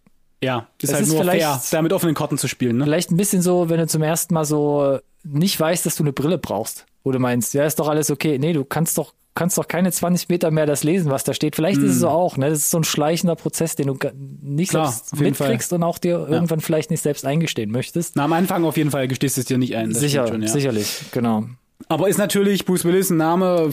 Äh, 0.42 0.46
ja, 0.46 0.68
ist 0.82 0.90
Es 0.90 0.94
halt 0.96 1.04
ist 1.08 1.14
nur 1.14 1.24
fair, 1.24 1.62
da 1.72 1.82
mit 1.82 1.94
offenen 1.94 2.16
Karten 2.16 2.38
zu 2.38 2.48
spielen, 2.48 2.78
ne? 2.78 2.84
Vielleicht 2.84 3.12
ein 3.12 3.18
bisschen 3.18 3.42
so, 3.42 3.70
wenn 3.70 3.78
du 3.78 3.88
zum 3.88 4.02
ersten 4.02 4.34
Mal 4.34 4.44
so 4.46 4.98
nicht 5.24 5.60
weißt, 5.60 5.86
dass 5.86 5.96
du 5.96 6.04
eine 6.04 6.14
Brille 6.14 6.38
brauchst. 6.38 6.86
Wo 7.04 7.12
du 7.12 7.20
meinst, 7.20 7.54
ja, 7.54 7.66
ist 7.66 7.80
doch 7.80 7.88
alles 7.90 8.10
okay. 8.12 8.40
Nee, 8.40 8.54
du 8.54 8.64
kannst 8.64 8.98
doch, 8.98 9.14
kannst 9.36 9.58
doch 9.58 9.68
keine 9.68 9.92
20 9.92 10.30
Meter 10.30 10.52
mehr 10.52 10.66
das 10.66 10.84
lesen, 10.84 11.12
was 11.12 11.24
da 11.24 11.34
steht. 11.34 11.56
Vielleicht 11.56 11.82
ist 11.82 11.92
es 11.92 12.00
so 12.00 12.10
auch, 12.10 12.38
ne? 12.38 12.50
Das 12.50 12.60
ist 12.60 12.72
so 12.72 12.78
ein 12.78 12.84
schleichender 12.84 13.36
Prozess, 13.36 13.76
den 13.76 13.88
du 13.88 13.98
nicht 14.42 14.70
Klar, 14.70 14.92
selbst 14.92 15.20
mitkriegst 15.20 15.74
und 15.74 15.84
auch 15.84 15.98
dir 15.98 16.28
irgendwann 16.30 16.62
vielleicht 16.62 16.92
nicht 16.92 17.02
selbst 17.02 17.26
eingestehen 17.26 17.72
möchtest. 17.72 18.16
Na, 18.16 18.24
am 18.24 18.34
Anfang 18.34 18.64
auf 18.64 18.78
jeden 18.78 18.92
Fall 18.92 19.08
gestehst 19.08 19.38
du 19.38 19.42
es 19.42 19.48
dir 19.48 19.58
nicht 19.58 19.76
ein. 19.76 19.90
das 19.90 20.00
Sicher, 20.00 20.28
schon, 20.28 20.42
ja. 20.42 20.48
sicherlich, 20.48 21.00
genau. 21.12 21.46
Aber 21.90 22.08
ist 22.08 22.18
natürlich 22.18 22.66
Bruce 22.66 22.86
Willis 22.86 23.10
ein 23.10 23.18
Name 23.18 23.72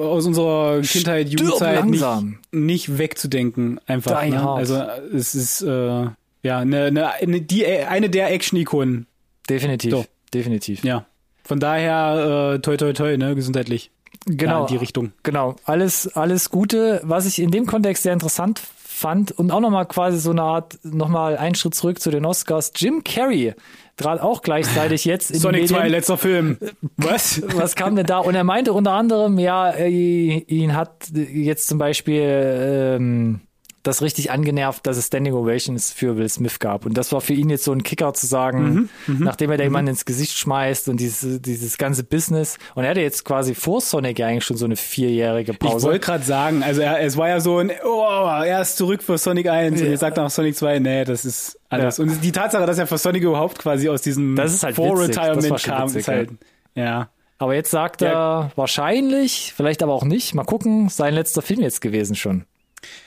aus 0.00 0.26
unserer 0.26 0.80
Kindheit, 0.80 1.28
Stirb 1.28 1.40
Jugendzeit 1.40 1.84
nicht, 1.84 2.06
nicht 2.50 2.98
wegzudenken, 2.98 3.78
einfach. 3.86 4.24
Ne? 4.26 4.48
Also 4.50 4.82
es 5.14 5.34
ist 5.34 5.62
äh, 5.62 6.06
ja 6.42 6.58
eine, 6.58 6.84
eine, 6.84 7.12
eine, 7.12 7.40
die, 7.42 7.66
eine 7.66 8.08
der 8.08 8.32
Action-Ikonen. 8.32 9.06
Definitiv, 9.50 9.90
So. 9.90 10.06
definitiv. 10.32 10.82
Ja. 10.84 11.04
Von 11.44 11.60
daher, 11.60 12.54
äh, 12.54 12.58
toi 12.60 12.76
toi 12.76 12.92
toi, 12.92 13.16
ne, 13.16 13.34
gesundheitlich. 13.34 13.90
Genau. 14.26 14.52
Ja, 14.52 14.60
in 14.60 14.66
die 14.68 14.76
Richtung. 14.76 15.12
Genau, 15.22 15.56
alles, 15.64 16.08
alles 16.16 16.50
Gute. 16.50 17.00
Was 17.02 17.26
ich 17.26 17.40
in 17.40 17.50
dem 17.50 17.66
Kontext 17.66 18.04
sehr 18.04 18.12
interessant 18.12 18.60
fand 19.02 19.32
und 19.32 19.50
auch 19.50 19.60
nochmal 19.60 19.86
quasi 19.86 20.18
so 20.18 20.30
eine 20.30 20.42
Art, 20.42 20.78
nochmal 20.84 21.36
einen 21.36 21.56
Schritt 21.56 21.74
zurück 21.74 22.00
zu 22.00 22.10
den 22.10 22.24
Oscars. 22.24 22.72
Jim 22.76 23.02
Carrey 23.02 23.54
trat 23.96 24.20
auch 24.20 24.42
gleichzeitig 24.42 25.04
jetzt 25.04 25.32
in 25.32 25.40
Sonic 25.40 25.62
die 25.62 25.68
2, 25.68 25.76
Medien. 25.76 25.92
letzter 25.92 26.16
Film. 26.16 26.56
Was? 26.96 27.42
Was 27.56 27.74
kam 27.74 27.96
denn 27.96 28.06
da? 28.06 28.18
Und 28.18 28.34
er 28.34 28.44
meinte 28.44 28.72
unter 28.72 28.92
anderem, 28.92 29.38
ja, 29.38 29.70
äh, 29.70 29.88
ihn 29.88 30.76
hat 30.76 31.08
jetzt 31.12 31.66
zum 31.66 31.78
Beispiel 31.78 32.22
ähm, 32.22 33.40
das 33.82 34.00
richtig 34.02 34.30
angenervt, 34.30 34.86
dass 34.86 34.96
es 34.96 35.08
Standing 35.08 35.34
Ovations 35.34 35.90
für 35.92 36.16
Will 36.16 36.28
Smith 36.28 36.58
gab. 36.60 36.86
Und 36.86 36.96
das 36.96 37.10
war 37.12 37.20
für 37.20 37.32
ihn 37.32 37.50
jetzt 37.50 37.64
so 37.64 37.72
ein 37.72 37.82
Kicker 37.82 38.14
zu 38.14 38.26
sagen, 38.26 38.88
Mhm, 39.06 39.18
nachdem 39.24 39.50
er 39.50 39.56
da 39.56 39.64
jemanden 39.64 39.88
ins 39.90 40.04
Gesicht 40.04 40.36
schmeißt 40.38 40.88
und 40.88 41.00
dieses, 41.00 41.42
dieses 41.42 41.78
ganze 41.78 42.04
Business. 42.04 42.58
Und 42.74 42.84
er 42.84 42.90
hatte 42.90 43.00
jetzt 43.00 43.24
quasi 43.24 43.54
vor 43.54 43.80
Sonic 43.80 44.18
ja 44.20 44.28
eigentlich 44.28 44.44
schon 44.44 44.56
so 44.56 44.64
eine 44.66 44.76
vierjährige 44.76 45.52
Ich 45.52 45.58
Pause. 45.58 45.86
wollte 45.88 46.00
gerade 46.00 46.22
sagen, 46.24 46.62
also 46.62 46.80
er, 46.80 47.00
es 47.00 47.16
war 47.16 47.28
ja 47.28 47.40
so 47.40 47.58
ein, 47.58 47.72
oh, 47.84 48.02
er 48.44 48.62
ist 48.62 48.76
zurück 48.76 49.02
für 49.02 49.18
Sonic 49.18 49.48
1 49.48 49.80
und 49.80 49.86
Ja. 49.86 49.90
jetzt 49.92 50.00
sagt 50.00 50.16
nach 50.16 50.30
Sonic 50.30 50.56
2, 50.56 50.78
nee, 50.78 51.04
das 51.04 51.24
ist 51.24 51.58
alles. 51.68 51.96
Ja. 51.98 52.04
Und 52.04 52.22
die 52.22 52.32
Tatsache, 52.32 52.66
dass 52.66 52.78
er 52.78 52.86
für 52.86 52.98
Sonic 52.98 53.22
überhaupt 53.24 53.58
quasi 53.58 53.88
aus 53.88 54.02
diesem 54.02 54.38
halt 54.38 54.74
Vor-Retirement 54.76 55.62
kam, 55.64 55.88
witzig, 55.88 56.00
ist 56.02 56.08
halt, 56.08 56.30
ja. 56.74 57.08
Aber 57.38 57.56
jetzt 57.56 57.72
sagt 57.72 58.02
er 58.02 58.52
wahrscheinlich, 58.54 59.52
vielleicht 59.56 59.82
aber 59.82 59.92
auch 59.92 60.04
nicht, 60.04 60.34
mal 60.34 60.44
gucken, 60.44 60.88
sein 60.88 61.14
letzter 61.14 61.42
Film 61.42 61.60
jetzt 61.60 61.80
gewesen 61.80 62.14
schon. 62.14 62.44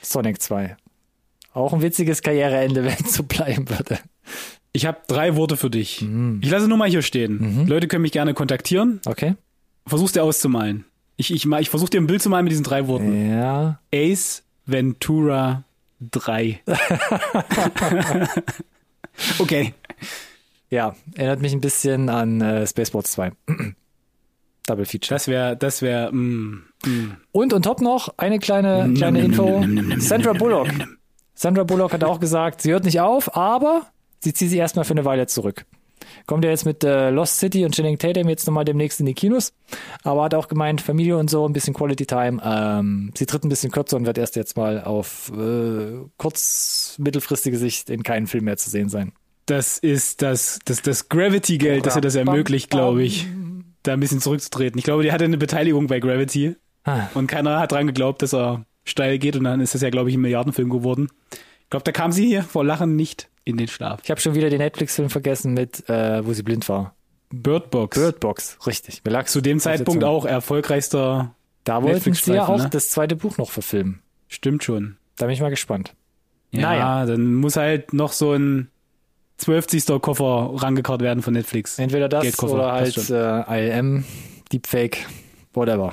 Sonic 0.02 0.40
2. 0.40 0.76
Auch 1.52 1.72
ein 1.72 1.82
witziges 1.82 2.22
Karriereende, 2.22 2.84
wenn 2.84 2.96
es 3.04 3.14
so 3.14 3.22
bleiben 3.22 3.68
würde. 3.68 3.98
Ich 4.72 4.84
habe 4.84 4.98
drei 5.06 5.36
Worte 5.36 5.56
für 5.56 5.70
dich. 5.70 6.02
Mhm. 6.02 6.40
Ich 6.42 6.50
lasse 6.50 6.68
nur 6.68 6.76
mal 6.76 6.88
hier 6.88 7.02
stehen. 7.02 7.66
Leute 7.66 7.88
können 7.88 8.02
mich 8.02 8.12
gerne 8.12 8.34
kontaktieren. 8.34 9.00
Okay? 9.06 9.34
Versuch's 9.86 10.12
dir 10.12 10.22
auszumalen. 10.22 10.84
Ich, 11.16 11.32
ich, 11.32 11.46
ich 11.46 11.70
versuche 11.70 11.90
dir 11.90 12.00
ein 12.00 12.06
Bild 12.06 12.20
zu 12.20 12.28
malen 12.28 12.44
mit 12.44 12.50
diesen 12.50 12.64
drei 12.64 12.86
Worten. 12.88 13.30
Ja. 13.30 13.80
Ace 13.94 14.42
Ventura 14.66 15.64
3. 16.00 16.60
okay. 19.38 19.72
Ja, 20.68 20.94
erinnert 21.14 21.40
mich 21.40 21.52
ein 21.52 21.60
bisschen 21.60 22.08
an 22.10 22.40
äh, 22.40 22.66
Spaceballs 22.66 23.12
2. 23.12 23.32
Double 24.66 24.84
Feature. 24.84 25.14
Das 25.14 25.28
wäre, 25.28 25.56
das 25.56 25.82
wäre, 25.82 26.12
mm, 26.12 26.64
mm. 26.84 27.16
Und 27.32 27.52
on 27.52 27.62
top 27.62 27.80
noch 27.80 28.14
eine 28.16 28.38
kleine, 28.38 28.92
kleine 28.94 29.20
Info. 29.20 29.64
Sandra 29.98 30.32
Bullock. 30.32 30.68
Sandra 31.34 31.64
Bullock 31.64 31.92
hat 31.92 32.04
auch 32.04 32.20
gesagt, 32.20 32.62
sie 32.62 32.72
hört 32.72 32.84
nicht 32.84 33.00
auf, 33.00 33.36
aber 33.36 33.86
sie 34.20 34.32
zieht 34.32 34.50
sich 34.50 34.58
erstmal 34.58 34.84
für 34.84 34.94
eine 34.94 35.04
Weile 35.04 35.26
zurück. 35.26 35.66
Kommt 36.26 36.44
ja 36.44 36.50
jetzt 36.50 36.66
mit 36.66 36.84
äh, 36.84 37.10
Lost 37.10 37.38
City 37.38 37.64
und 37.64 37.74
Channing 37.74 37.98
Tatum 37.98 38.28
jetzt 38.28 38.46
nochmal 38.46 38.64
demnächst 38.64 39.00
in 39.00 39.06
die 39.06 39.14
Kinos. 39.14 39.52
Aber 40.02 40.24
hat 40.24 40.34
auch 40.34 40.48
gemeint, 40.48 40.80
Familie 40.80 41.16
und 41.16 41.30
so, 41.30 41.46
ein 41.46 41.52
bisschen 41.52 41.74
Quality 41.74 42.06
Time. 42.06 42.40
Ähm, 42.44 43.12
sie 43.16 43.26
tritt 43.26 43.44
ein 43.44 43.48
bisschen 43.48 43.70
kürzer 43.70 43.96
und 43.96 44.06
wird 44.06 44.18
erst 44.18 44.36
jetzt 44.36 44.56
mal 44.56 44.82
auf 44.82 45.32
äh, 45.36 46.04
kurz, 46.16 46.96
mittelfristige 46.98 47.58
Sicht 47.58 47.90
in 47.90 48.02
keinem 48.02 48.26
Film 48.26 48.44
mehr 48.44 48.56
zu 48.56 48.70
sehen 48.70 48.88
sein. 48.88 49.12
Das 49.46 49.78
ist 49.78 50.22
das, 50.22 50.58
das, 50.64 50.82
das 50.82 51.08
Gravity-Geld, 51.08 51.86
das 51.86 51.94
ihr 51.94 52.02
das 52.02 52.16
ermöglicht, 52.16 52.68
glaube 52.68 53.04
ich, 53.04 53.28
da 53.86 53.92
ein 53.92 54.00
bisschen 54.00 54.20
zurückzutreten. 54.20 54.78
Ich 54.78 54.84
glaube, 54.84 55.02
die 55.02 55.12
hatte 55.12 55.24
eine 55.24 55.38
Beteiligung 55.38 55.86
bei 55.86 56.00
Gravity 56.00 56.56
Ah. 56.84 57.08
und 57.14 57.26
keiner 57.26 57.58
hat 57.58 57.72
dran 57.72 57.86
geglaubt, 57.88 58.22
dass 58.22 58.32
er 58.34 58.64
steil 58.84 59.18
geht 59.18 59.34
und 59.36 59.44
dann 59.44 59.60
ist 59.60 59.74
das 59.74 59.82
ja, 59.82 59.90
glaube 59.90 60.08
ich, 60.10 60.16
ein 60.16 60.20
Milliardenfilm 60.20 60.70
geworden. 60.70 61.08
Ich 61.32 61.70
glaube, 61.70 61.82
da 61.84 61.90
kam 61.92 62.12
sie 62.12 62.26
hier 62.26 62.42
vor 62.44 62.64
Lachen 62.64 62.94
nicht 62.94 63.28
in 63.44 63.56
den 63.56 63.66
Schlaf. 63.66 64.00
Ich 64.04 64.10
habe 64.10 64.20
schon 64.20 64.34
wieder 64.36 64.50
den 64.50 64.58
Netflix-Film 64.58 65.10
vergessen 65.10 65.54
mit, 65.54 65.88
äh, 65.88 66.24
wo 66.24 66.32
sie 66.32 66.44
blind 66.44 66.68
war. 66.68 66.94
Bird 67.30 67.70
Box. 67.70 67.98
Bird 67.98 68.20
Box, 68.20 68.58
richtig. 68.68 69.02
Mir 69.04 69.10
lag's 69.10 69.32
Zu 69.32 69.40
dem 69.40 69.58
Zeitpunkt 69.58 70.04
auch 70.04 70.24
erfolgreichster. 70.24 71.34
Da 71.64 71.82
wollten 71.82 72.14
sie 72.14 72.34
ja 72.34 72.46
auch 72.46 72.58
ne? 72.58 72.68
das 72.70 72.90
zweite 72.90 73.16
Buch 73.16 73.36
noch 73.38 73.50
verfilmen. 73.50 74.00
Stimmt 74.28 74.62
schon. 74.62 74.96
Da 75.16 75.26
bin 75.26 75.34
ich 75.34 75.40
mal 75.40 75.50
gespannt. 75.50 75.94
Ja, 76.52 76.60
Naja. 76.60 77.06
dann 77.06 77.34
muss 77.34 77.56
halt 77.56 77.92
noch 77.92 78.12
so 78.12 78.32
ein 78.32 78.68
12. 79.38 80.00
Koffer 80.00 80.50
rangekarrt 80.54 81.02
werden 81.02 81.22
von 81.22 81.34
Netflix. 81.34 81.78
Entweder 81.78 82.08
das 82.08 82.22
Geldkoffer, 82.22 82.54
oder 82.54 82.72
halt 82.72 83.10
äh, 83.10 83.68
ILM, 83.68 84.04
Deepfake, 84.52 85.06
whatever. 85.52 85.92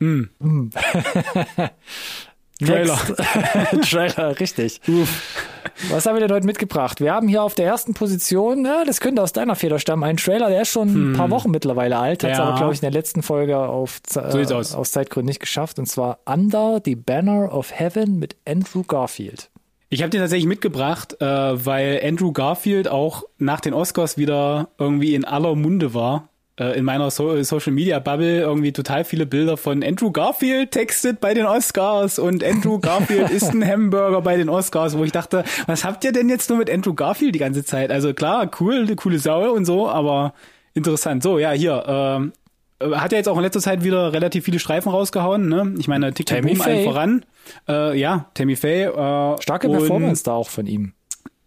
Hm. 0.00 0.28
Trailer. 2.60 2.98
Trailer, 3.88 4.40
richtig. 4.40 4.80
Was 5.90 6.06
haben 6.06 6.16
wir 6.16 6.26
denn 6.26 6.34
heute 6.34 6.46
mitgebracht? 6.46 7.00
Wir 7.00 7.12
haben 7.12 7.28
hier 7.28 7.42
auf 7.44 7.54
der 7.54 7.66
ersten 7.66 7.94
Position, 7.94 8.64
ja, 8.64 8.84
das 8.84 9.00
könnte 9.00 9.22
aus 9.22 9.32
deiner 9.32 9.54
Feder 9.54 9.78
stammen, 9.78 10.02
einen 10.02 10.18
Trailer, 10.18 10.48
der 10.48 10.62
ist 10.62 10.70
schon 10.70 11.12
ein 11.12 11.16
paar 11.16 11.30
Wochen 11.30 11.52
mittlerweile 11.52 11.96
alt, 11.98 12.24
hat 12.24 12.32
es 12.32 12.38
Ja. 12.38 12.44
aber, 12.44 12.56
glaube 12.58 12.72
ich, 12.74 12.80
in 12.80 12.90
der 12.90 12.90
letzten 12.90 13.22
Folge 13.22 13.58
auf, 13.58 14.00
So 14.08 14.20
äh, 14.20 14.52
aus. 14.52 14.74
aus 14.74 14.90
Zeitgründen 14.90 15.28
nicht 15.28 15.38
geschafft. 15.40 15.78
Und 15.78 15.86
zwar 15.86 16.18
Under 16.26 16.80
the 16.84 16.96
Banner 16.96 17.54
of 17.54 17.70
Heaven 17.72 18.18
mit 18.18 18.34
Andrew 18.46 18.82
Garfield. 18.82 19.50
Ich 19.90 20.02
habe 20.02 20.10
den 20.10 20.20
tatsächlich 20.20 20.48
mitgebracht, 20.48 21.20
äh, 21.20 21.24
weil 21.24 22.00
Andrew 22.04 22.32
Garfield 22.32 22.88
auch 22.88 23.24
nach 23.38 23.60
den 23.60 23.72
Oscars 23.72 24.18
wieder 24.18 24.68
irgendwie 24.78 25.14
in 25.14 25.24
aller 25.24 25.54
Munde 25.54 25.94
war. 25.94 26.28
Äh, 26.58 26.76
in 26.78 26.84
meiner 26.84 27.10
so 27.10 27.42
Social 27.42 27.72
Media 27.72 27.98
Bubble 27.98 28.40
irgendwie 28.40 28.72
total 28.72 29.04
viele 29.04 29.24
Bilder 29.24 29.56
von 29.56 29.82
Andrew 29.82 30.10
Garfield 30.10 30.72
textet 30.72 31.20
bei 31.20 31.32
den 31.32 31.46
Oscars 31.46 32.18
und 32.18 32.44
Andrew 32.44 32.78
Garfield 32.80 33.30
isst 33.30 33.54
ein 33.54 33.66
Hamburger 33.66 34.20
bei 34.20 34.36
den 34.36 34.48
Oscars, 34.48 34.98
wo 34.98 35.04
ich 35.04 35.12
dachte, 35.12 35.44
was 35.66 35.84
habt 35.84 36.04
ihr 36.04 36.12
denn 36.12 36.28
jetzt 36.28 36.50
nur 36.50 36.58
mit 36.58 36.70
Andrew 36.70 36.94
Garfield 36.94 37.34
die 37.34 37.38
ganze 37.38 37.64
Zeit? 37.64 37.90
Also 37.90 38.12
klar, 38.12 38.50
cool, 38.60 38.82
eine 38.82 38.96
coole 38.96 39.18
Sau 39.18 39.52
und 39.52 39.64
so, 39.64 39.88
aber 39.88 40.34
interessant. 40.74 41.22
So, 41.22 41.38
ja, 41.38 41.52
hier, 41.52 41.84
ähm, 41.86 42.32
äh, 42.32 42.37
hat 42.80 43.12
ja 43.12 43.18
jetzt 43.18 43.28
auch 43.28 43.36
in 43.36 43.42
letzter 43.42 43.60
Zeit 43.60 43.84
wieder 43.84 44.12
relativ 44.12 44.44
viele 44.44 44.58
Streifen 44.58 44.90
rausgehauen, 44.90 45.48
ne? 45.48 45.74
Ich 45.78 45.88
meine, 45.88 46.12
TikTok 46.12 46.38
Tammy 46.38 46.54
Boom 46.54 46.60
allen 46.62 46.84
voran. 46.84 47.24
Äh, 47.68 47.98
ja, 47.98 48.26
Tammy 48.34 48.56
Faye. 48.56 48.84
Äh, 48.84 49.42
Starke 49.42 49.68
Performance 49.68 50.22
da 50.22 50.32
auch 50.32 50.48
von 50.48 50.66
ihm. 50.66 50.92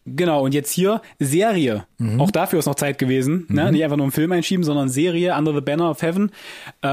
Genau, 0.04 0.44
und 0.44 0.54
jetzt 0.56 0.72
hier 0.72 1.02
Serie. 1.20 1.86
Auch 2.18 2.32
dafür 2.32 2.58
ist 2.58 2.66
noch 2.66 2.74
Zeit 2.74 2.98
gewesen. 2.98 3.46
Ne? 3.50 3.72
Nicht 3.72 3.84
einfach 3.84 3.98
nur 3.98 4.06
einen 4.06 4.12
Film 4.12 4.32
einschieben, 4.32 4.64
sondern 4.64 4.90
Serie, 4.90 5.36
Under 5.38 5.54
the 5.54 5.62
Banner 5.62 5.92
of 5.92 6.02
Heaven. 6.02 6.32
Äh, 6.84 6.88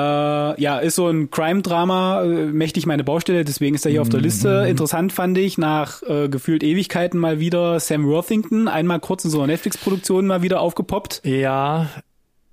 ja, 0.60 0.78
ist 0.78 0.96
so 0.96 1.08
ein 1.08 1.30
Crime-Drama, 1.30 2.24
äh, 2.24 2.26
mächtig 2.26 2.84
meine 2.84 3.04
Baustelle, 3.04 3.46
deswegen 3.46 3.74
ist 3.74 3.86
er 3.86 3.92
hier 3.92 4.02
auf 4.02 4.10
der 4.10 4.20
Liste. 4.20 4.66
Interessant 4.68 5.14
fand 5.14 5.38
ich, 5.38 5.56
nach 5.56 6.02
äh, 6.02 6.28
gefühlt 6.28 6.62
Ewigkeiten 6.62 7.18
mal 7.18 7.40
wieder 7.40 7.80
Sam 7.80 8.06
Worthington, 8.06 8.68
einmal 8.68 9.00
kurz 9.00 9.24
in 9.24 9.30
so 9.30 9.38
einer 9.38 9.46
Netflix-Produktion 9.46 10.26
mal 10.26 10.42
wieder 10.42 10.60
aufgepoppt. 10.60 11.22
Ja, 11.24 11.86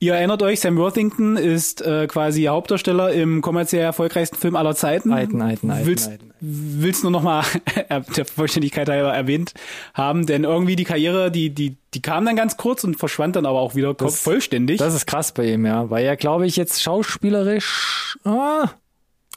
Ihr 0.06 0.14
erinnert 0.14 0.44
euch, 0.44 0.60
Sam 0.60 0.78
Worthington 0.78 1.36
ist 1.36 1.82
äh, 1.82 2.06
quasi 2.06 2.44
Hauptdarsteller 2.44 3.12
im 3.12 3.42
kommerziell 3.42 3.82
erfolgreichsten 3.82 4.36
Film 4.36 4.56
aller 4.56 4.76
Zeiten. 4.76 5.12
Alten, 5.12 5.42
alten, 5.42 5.72
alten, 5.72 5.88
willst, 5.88 6.12
alten. 6.12 6.30
Willst 6.40 7.02
nur 7.02 7.12
noch 7.12 7.24
mal 7.24 7.44
der 8.16 8.26
Vollständigkeit 8.26 8.88
halber 8.88 9.12
erwähnt 9.12 9.56
haben, 9.96 10.28
denn 10.28 10.44
irgendwie 10.44 10.76
die 10.76 10.84
Karriere, 10.84 11.32
die 11.32 11.50
die 11.50 11.78
die 11.96 12.04
kam 12.04 12.24
dann 12.24 12.36
ganz 12.36 12.56
kurz 12.56 12.84
und 12.84 13.00
verschwand 13.00 13.36
dann 13.36 13.48
aber 13.48 13.60
auch 13.60 13.74
wieder 13.74 13.96
Das- 13.96 14.22
vollständig. 14.22 14.78
das 14.78 14.94
ist 14.94 15.08
krass 15.08 15.32
bei 15.32 15.52
ihm, 15.52 15.66
ja. 15.66 15.90
Weil 15.90 16.06
er, 16.06 16.18
glaube 16.18 16.46
ich, 16.46 16.56
jetzt 16.56 16.84
schauspielerisch 16.84 18.20
ah, 18.26 18.70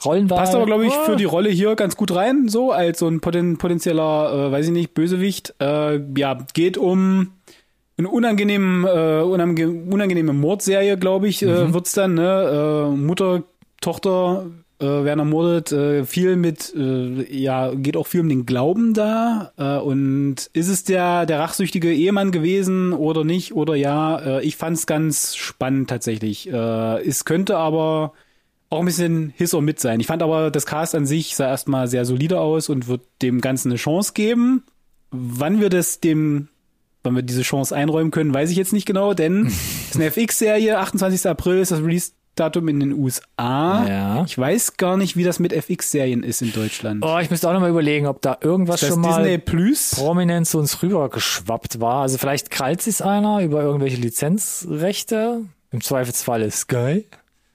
Rollenwahl. 0.05 0.37
Passt 0.37 0.53
aber, 0.53 0.67
glaube 0.67 0.85
ich, 0.85 0.93
ah, 0.93 1.05
für 1.05 1.15
die 1.15 1.25
Rolle 1.25 1.49
hier 1.49 1.75
ganz 1.75 1.97
gut 1.97 2.13
rein, 2.13 2.47
so 2.47 2.71
als 2.71 2.99
so 2.99 3.07
ein 3.07 3.21
poten 3.21 3.57
potenzieller, 3.57 4.49
äh, 4.49 4.51
weiß 4.51 4.67
ich 4.67 4.71
nicht, 4.71 4.93
Bösewicht. 4.93 5.55
Äh, 5.59 5.99
ja, 6.15 6.37
geht 6.53 6.77
um 6.77 7.31
eine 7.99 8.09
unangenehmen, 8.09 8.85
äh, 8.85 9.21
unange 9.21 9.69
unangenehme 9.69 10.33
Mordserie, 10.33 10.97
glaube 10.97 11.27
ich, 11.27 11.43
äh, 11.43 11.73
wird's 11.73 11.93
dann. 11.93 12.15
Ne? 12.15 12.89
Äh, 12.91 12.95
Mutter, 12.95 13.43
Tochter 13.81 14.45
äh, 14.79 14.85
werden 14.85 15.19
ermordet. 15.19 15.71
Äh, 15.71 16.05
viel 16.05 16.37
mit, 16.37 16.73
äh, 16.75 17.37
ja, 17.37 17.73
geht 17.75 17.97
auch 17.97 18.07
viel 18.07 18.21
um 18.21 18.29
den 18.29 18.45
Glauben 18.45 18.93
da. 18.93 19.51
Äh, 19.57 19.77
und 19.79 20.49
ist 20.53 20.69
es 20.69 20.85
der 20.85 21.25
der 21.25 21.39
rachsüchtige 21.39 21.93
Ehemann 21.93 22.31
gewesen 22.31 22.93
oder 22.93 23.23
nicht? 23.23 23.53
Oder 23.53 23.75
ja? 23.75 24.17
Äh, 24.17 24.45
ich 24.45 24.55
fand's 24.55 24.87
ganz 24.87 25.35
spannend 25.35 25.89
tatsächlich. 25.89 26.51
Äh, 26.51 27.05
es 27.05 27.25
könnte 27.25 27.57
aber 27.57 28.13
auch 28.69 28.79
ein 28.79 28.85
bisschen 28.85 29.33
Hiss 29.35 29.53
or 29.53 29.61
Mit 29.61 29.79
sein. 29.79 29.99
Ich 29.99 30.07
fand 30.07 30.23
aber, 30.23 30.51
das 30.51 30.65
Cast 30.65 30.95
an 30.95 31.05
sich 31.05 31.35
sah 31.35 31.47
erstmal 31.47 31.87
sehr 31.87 32.05
solide 32.05 32.39
aus 32.39 32.69
und 32.69 32.87
wird 32.87 33.01
dem 33.21 33.41
Ganzen 33.41 33.69
eine 33.69 33.77
Chance 33.77 34.13
geben. 34.13 34.63
Wann 35.11 35.59
wir 35.59 35.69
das 35.69 35.99
dem, 35.99 36.49
wann 37.03 37.15
wir 37.15 37.21
diese 37.23 37.41
Chance 37.43 37.75
einräumen 37.75 38.11
können, 38.11 38.33
weiß 38.33 38.49
ich 38.51 38.57
jetzt 38.57 38.73
nicht 38.73 38.85
genau, 38.85 39.13
denn 39.13 39.45
es 39.47 39.89
ist 39.91 39.95
eine 39.95 40.05
FX-Serie, 40.05 40.77
28. 40.79 41.27
April 41.29 41.59
ist 41.59 41.71
das 41.71 41.79
Release-Datum 41.81 42.67
in 42.67 42.79
den 42.79 42.93
USA. 42.93 43.85
Ja. 43.87 44.23
Ich 44.25 44.37
weiß 44.37 44.77
gar 44.77 44.95
nicht, 44.97 45.15
wie 45.17 45.23
das 45.23 45.39
mit 45.39 45.51
FX-Serien 45.53 46.23
ist 46.23 46.41
in 46.41 46.51
Deutschland. 46.53 47.03
Oh, 47.05 47.17
ich 47.19 47.29
müsste 47.29 47.49
auch 47.49 47.53
noch 47.53 47.59
mal 47.61 47.69
überlegen, 47.69 48.05
ob 48.07 48.21
da 48.21 48.37
irgendwas 48.41 48.79
schon 48.85 49.01
mal 49.01 49.23
Disney 49.23 49.37
Plus? 49.37 49.95
prominent 49.95 50.47
zu 50.47 50.57
uns 50.59 50.81
rübergeschwappt 50.83 51.79
war. 51.81 52.01
Also 52.03 52.17
vielleicht 52.17 52.49
krallt 52.51 52.81
sich's 52.81 53.01
einer 53.01 53.41
über 53.41 53.61
irgendwelche 53.61 53.97
Lizenzrechte. 53.97 55.41
Im 55.71 55.81
Zweifelsfall 55.81 56.41
ist 56.41 56.59
Sky. 56.61 57.05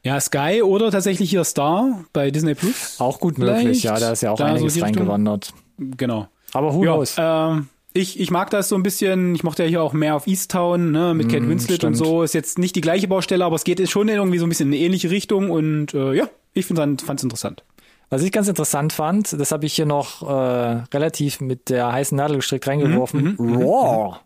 Ja, 0.03 0.21
Sky 0.21 0.63
oder 0.63 0.91
tatsächlich 0.91 1.31
hier 1.31 1.45
Star 1.45 2.05
bei 2.13 2.31
Disney 2.31 2.55
Plus. 2.55 2.97
Auch 2.99 3.21
gut 3.21 3.39
möglich, 3.39 3.81
Vielleicht. 3.81 3.85
ja, 3.85 3.99
da 3.99 4.13
ist 4.13 4.23
ja 4.23 4.33
auch 4.33 4.37
Da 4.37 4.49
so 4.49 4.55
einiges 4.55 4.75
Richtung. 4.77 4.83
reingewandert. 4.95 5.53
Genau. 5.79 6.29
Aber 6.53 6.75
who 6.75 6.85
Ja, 6.85 6.93
knows? 6.93 7.15
ähm, 7.19 7.69
ich, 7.95 8.19
ich 8.19 8.31
mag 8.31 8.51
das 8.51 8.69
so 8.69 8.75
ein 8.75 8.83
bisschen. 8.83 9.35
Ich 9.35 9.45
mochte 9.45 9.63
ja 9.63 9.69
hier 9.69 9.83
auch 9.83 9.93
mehr 9.93 10.17
auf 10.17 10.27
Easttown, 10.27 10.91
ne, 10.91 11.15
mit 11.15 11.31
Kate 11.31 11.49
Winslet 11.49 11.79
stimmt. 11.79 11.93
und 11.93 11.95
so. 11.95 12.23
Ist 12.25 12.35
jetzt 12.35 12.59
nicht 12.59 12.75
die 12.75 12.81
gleiche 12.81 13.07
Baustelle, 13.09 13.45
aber 13.45 13.55
es 13.55 13.65
geht 13.65 13.89
schon 13.89 14.09
irgendwie 14.09 14.39
so 14.39 14.45
ein 14.45 14.49
bisschen 14.49 14.73
in 14.73 14.75
eine 14.75 14.85
ähnliche 14.85 15.11
Richtung 15.11 15.51
und 15.51 15.95
äh, 15.95 16.13
ja, 16.13 16.29
ich 16.53 16.67
fand 16.67 17.03
es 17.03 17.23
interessant. 17.23 17.65
Was 18.11 18.23
ich 18.23 18.33
ganz 18.33 18.49
interessant 18.49 18.93
fand, 18.93 19.33
das 19.33 19.53
habe 19.53 19.65
ich 19.65 19.75
hier 19.75 19.87
noch 19.87 20.23
äh, 20.23 20.83
relativ 20.93 21.41
mit 21.41 21.71
der 21.71 21.93
heißen 21.93 22.17
Nadel 22.17 22.37
gestrickt 22.37 22.67
reingeworfen. 22.67 23.37
Mhm, 23.39 23.63
Raw. 23.63 24.17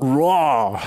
Raw. 0.00 0.78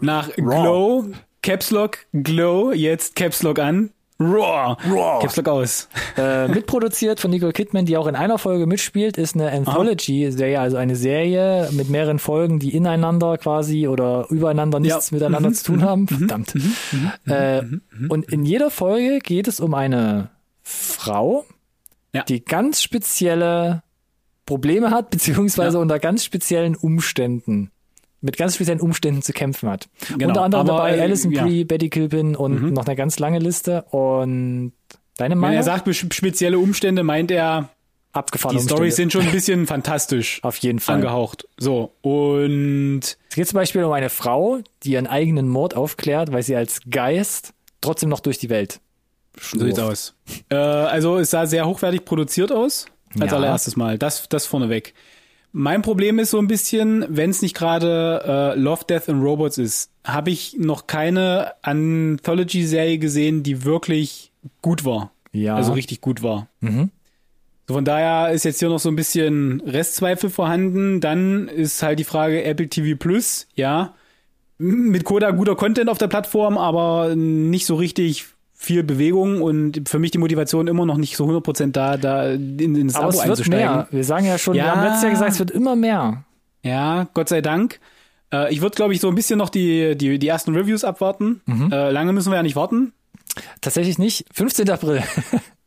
Nach 0.00 0.30
Glow, 0.36 1.06
Caps 1.42 1.70
Lock, 1.70 1.98
Glow, 2.12 2.72
jetzt 2.72 3.16
Caps 3.16 3.42
Lock 3.42 3.58
an. 3.58 3.90
Raw. 4.20 4.76
Raw. 4.86 5.20
Caps 5.22 5.36
Lock 5.36 5.48
aus. 5.48 5.88
Äh, 6.16 6.46
mitproduziert 6.54 7.20
von 7.20 7.30
Nicole 7.30 7.52
Kidman, 7.52 7.86
die 7.86 7.96
auch 7.96 8.06
in 8.06 8.14
einer 8.16 8.38
Folge 8.38 8.66
mitspielt, 8.66 9.16
ist 9.16 9.34
eine 9.34 9.50
Anthology-Serie, 9.50 10.60
also 10.60 10.76
eine 10.76 10.94
Serie 10.94 11.68
mit 11.72 11.88
mehreren 11.88 12.18
Folgen, 12.18 12.58
die 12.58 12.74
ineinander 12.76 13.38
quasi 13.38 13.88
oder 13.88 14.26
übereinander 14.28 14.78
nichts 14.78 15.10
Ja. 15.10 15.16
miteinander 15.16 15.48
Mhm, 15.48 15.54
zu 15.54 15.64
tun 15.64 15.82
haben. 15.82 16.06
Verdammt. 16.08 16.54
Äh, 17.26 17.62
und 18.10 18.30
in 18.30 18.44
jeder 18.44 18.70
Folge 18.70 19.20
geht 19.20 19.48
es 19.48 19.58
um 19.58 19.72
eine 19.74 20.28
Frau, 20.62 21.46
Ja. 22.14 22.22
die 22.24 22.44
ganz 22.44 22.82
spezielle 22.82 23.82
Probleme 24.44 24.90
hat, 24.90 25.10
beziehungsweise 25.10 25.78
Ja. 25.78 25.82
unter 25.82 25.98
ganz 25.98 26.24
speziellen 26.24 26.76
Umständen 26.76 27.70
mit 28.20 28.36
ganz 28.36 28.54
speziellen 28.56 28.80
Umständen 28.80 29.22
zu 29.22 29.32
kämpfen 29.32 29.68
hat. 29.68 29.88
Genau, 30.16 30.28
Unter 30.28 30.42
anderem 30.42 30.68
aber, 30.68 30.76
dabei 30.78 30.96
äh, 30.96 31.00
Alison 31.00 31.32
ja. 31.32 31.42
Mhm. 31.42 31.46
Brie, 31.46 31.64
Betty 31.64 31.88
Kilpin 31.90 32.36
und 32.36 32.72
noch 32.72 32.86
eine 32.86 32.96
ganz 32.96 33.18
lange 33.18 33.38
Liste. 33.38 33.82
Und 33.90 34.72
deine 35.16 35.34
Wenn 35.34 35.38
Meinung? 35.38 35.56
er 35.56 35.62
sagt 35.62 35.94
spe- 35.94 36.12
spezielle 36.14 36.58
Umstände, 36.58 37.02
meint 37.02 37.30
er, 37.30 37.70
Abgefahrene 38.12 38.58
die 38.58 38.64
Stories 38.66 38.94
Umstände. 38.94 38.96
sind 38.96 39.12
schon 39.12 39.22
ein 39.22 39.32
bisschen 39.32 39.66
fantastisch 39.68 40.40
Auf 40.42 40.56
jeden 40.56 40.80
Fall. 40.80 40.96
angehaucht. 40.96 41.46
So, 41.58 41.92
und 42.02 43.00
Es 43.28 43.36
geht 43.36 43.46
zum 43.48 43.54
Beispiel 43.56 43.84
um 43.84 43.92
eine 43.92 44.10
Frau, 44.10 44.58
die 44.82 44.92
ihren 44.92 45.06
eigenen 45.06 45.48
Mord 45.48 45.76
aufklärt, 45.76 46.32
weil 46.32 46.42
sie 46.42 46.56
als 46.56 46.80
Geist 46.90 47.52
trotzdem 47.80 48.08
noch 48.08 48.18
durch 48.20 48.38
die 48.38 48.50
Welt 48.50 48.80
So 49.40 49.60
sieht's 49.64 49.78
aus. 49.78 50.14
Äh, 50.50 50.56
also 50.56 51.18
es 51.18 51.30
sah 51.30 51.46
sehr 51.46 51.66
hochwertig 51.66 52.04
produziert 52.04 52.50
aus, 52.50 52.86
als 53.20 53.30
Ja. 53.30 53.36
allererstes 53.38 53.76
Mal. 53.76 53.96
Das, 53.96 54.28
das 54.28 54.44
vorneweg. 54.44 54.92
Mein 55.52 55.82
Problem 55.82 56.18
ist 56.18 56.30
so 56.30 56.38
ein 56.38 56.46
bisschen, 56.46 57.04
wenn 57.08 57.30
es 57.30 57.42
nicht 57.42 57.56
gerade 57.56 58.54
äh, 58.54 58.58
Love, 58.58 58.84
Death 58.88 59.08
and 59.08 59.22
Robots 59.22 59.58
ist, 59.58 59.90
habe 60.04 60.30
ich 60.30 60.56
noch 60.58 60.86
keine 60.86 61.52
Anthology-Serie 61.62 62.98
gesehen, 62.98 63.42
die 63.42 63.64
wirklich 63.64 64.32
gut 64.62 64.84
war. 64.84 65.10
Ja. 65.32 65.56
Also 65.56 65.72
richtig 65.72 66.00
gut 66.00 66.22
war. 66.22 66.48
Mhm. 66.60 66.90
So 67.66 67.74
von 67.74 67.84
daher 67.84 68.32
ist 68.32 68.44
jetzt 68.44 68.58
hier 68.58 68.68
noch 68.68 68.80
so 68.80 68.88
ein 68.88 68.96
bisschen 68.96 69.60
Restzweifel 69.60 70.30
vorhanden. 70.30 71.00
Dann 71.00 71.48
ist 71.48 71.82
halt 71.82 71.98
die 71.98 72.04
Frage 72.04 72.42
Apple 72.44 72.68
TV 72.68 72.96
Plus, 72.96 73.46
ja. 73.54 73.94
Mit 74.58 75.04
Coda 75.04 75.30
guter 75.30 75.56
Content 75.56 75.88
auf 75.88 75.98
der 75.98 76.08
Plattform, 76.08 76.58
aber 76.58 77.14
nicht 77.16 77.66
so 77.66 77.76
richtig 77.76 78.26
viel 78.62 78.82
Bewegung 78.82 79.40
und 79.40 79.88
für 79.88 79.98
mich 79.98 80.10
die 80.10 80.18
Motivation 80.18 80.66
immer 80.68 80.84
noch 80.84 80.98
nicht 80.98 81.16
so 81.16 81.24
100% 81.26 81.72
da, 81.72 81.96
da 81.96 82.28
in, 82.28 82.58
in 82.76 82.86
das 82.88 82.96
Aber 82.96 83.06
Abo 83.06 83.10
es 83.12 83.16
wird 83.18 83.30
einzusteigen. 83.30 83.58
mehr. 83.74 83.88
Wir 83.90 84.04
sagen 84.04 84.26
ja 84.26 84.36
schon, 84.36 84.52
wir 84.54 84.64
Ja. 84.64 84.76
haben 84.76 84.82
letztes 84.84 85.02
Jahr 85.02 85.12
gesagt, 85.12 85.32
es 85.32 85.38
wird 85.38 85.50
immer 85.50 85.76
mehr. 85.76 86.24
Ja, 86.62 87.08
Gott 87.14 87.30
sei 87.30 87.40
Dank. 87.40 87.80
Äh, 88.32 88.52
ich 88.52 88.60
würde, 88.60 88.76
glaube 88.76 88.92
ich, 88.92 89.00
so 89.00 89.08
ein 89.08 89.14
bisschen 89.14 89.38
noch 89.38 89.48
die, 89.48 89.96
die, 89.96 90.18
die 90.18 90.28
ersten 90.28 90.54
Reviews 90.54 90.84
abwarten. 90.84 91.40
Mhm. 91.46 91.72
Äh, 91.72 91.90
lange 91.90 92.12
müssen 92.12 92.30
wir 92.30 92.36
ja 92.36 92.42
nicht 92.42 92.54
warten. 92.56 92.92
Tatsächlich 93.62 93.98
nicht. 93.98 94.26
15. 94.32 94.68
April. 94.70 95.02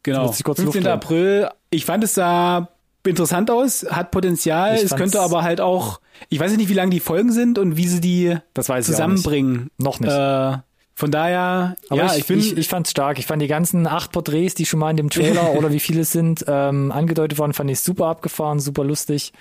Genau. 0.05 0.25
Muss 0.27 0.37
ich 0.37 0.43
kurz 0.43 0.59
15. 0.59 0.83
Luft 0.83 0.85
holen. 0.85 0.93
April. 0.93 1.49
Ich 1.69 1.85
fand 1.85 2.03
es 2.03 2.13
sah 2.13 2.67
interessant 3.07 3.49
aus, 3.49 3.85
hat 3.89 4.11
Potenzial. 4.11 4.75
Ich 4.75 4.83
Es 4.83 4.95
könnte 4.97 5.21
aber 5.21 5.43
halt 5.43 5.61
auch, 5.61 6.01
ich 6.27 6.41
weiß 6.41 6.55
nicht, 6.57 6.67
wie 6.69 6.73
lang 6.73 6.89
die 6.89 6.99
Folgen 6.99 7.31
sind 7.31 7.57
und 7.57 7.77
wie 7.77 7.87
sie 7.87 8.01
die 8.01 8.35
Das 8.53 8.67
weiß 8.67 8.85
ich 8.85 8.93
auch 8.93 8.97
zusammenbringen. 8.97 9.69
Noch 9.77 10.01
nicht. 10.01 10.11
Äh, 10.11 10.57
Von 10.95 11.09
daher, 11.09 11.75
Aber 11.89 11.97
ja, 11.97 12.11
ich, 12.13 12.19
ich 12.19 12.25
bin, 12.27 12.39
ich, 12.39 12.55
ich 12.55 12.67
fand's 12.67 12.91
stark. 12.91 13.17
Ich 13.17 13.25
fand 13.25 13.41
die 13.41 13.47
ganzen 13.47 13.87
acht 13.87 14.11
Porträts, 14.11 14.53
die 14.53 14.65
schon 14.65 14.79
mal 14.79 14.91
in 14.91 14.97
dem 14.97 15.09
Trailer 15.09 15.53
oder 15.57 15.71
wie 15.71 15.79
viele 15.79 16.01
es 16.01 16.11
sind, 16.11 16.45
ähm, 16.47 16.91
angedeutet 16.91 17.39
worden, 17.39 17.53
fand 17.53 17.71
ich 17.71 17.79
super 17.79 18.05
abgefahren, 18.07 18.59
super 18.59 18.83
lustig. 18.83 19.33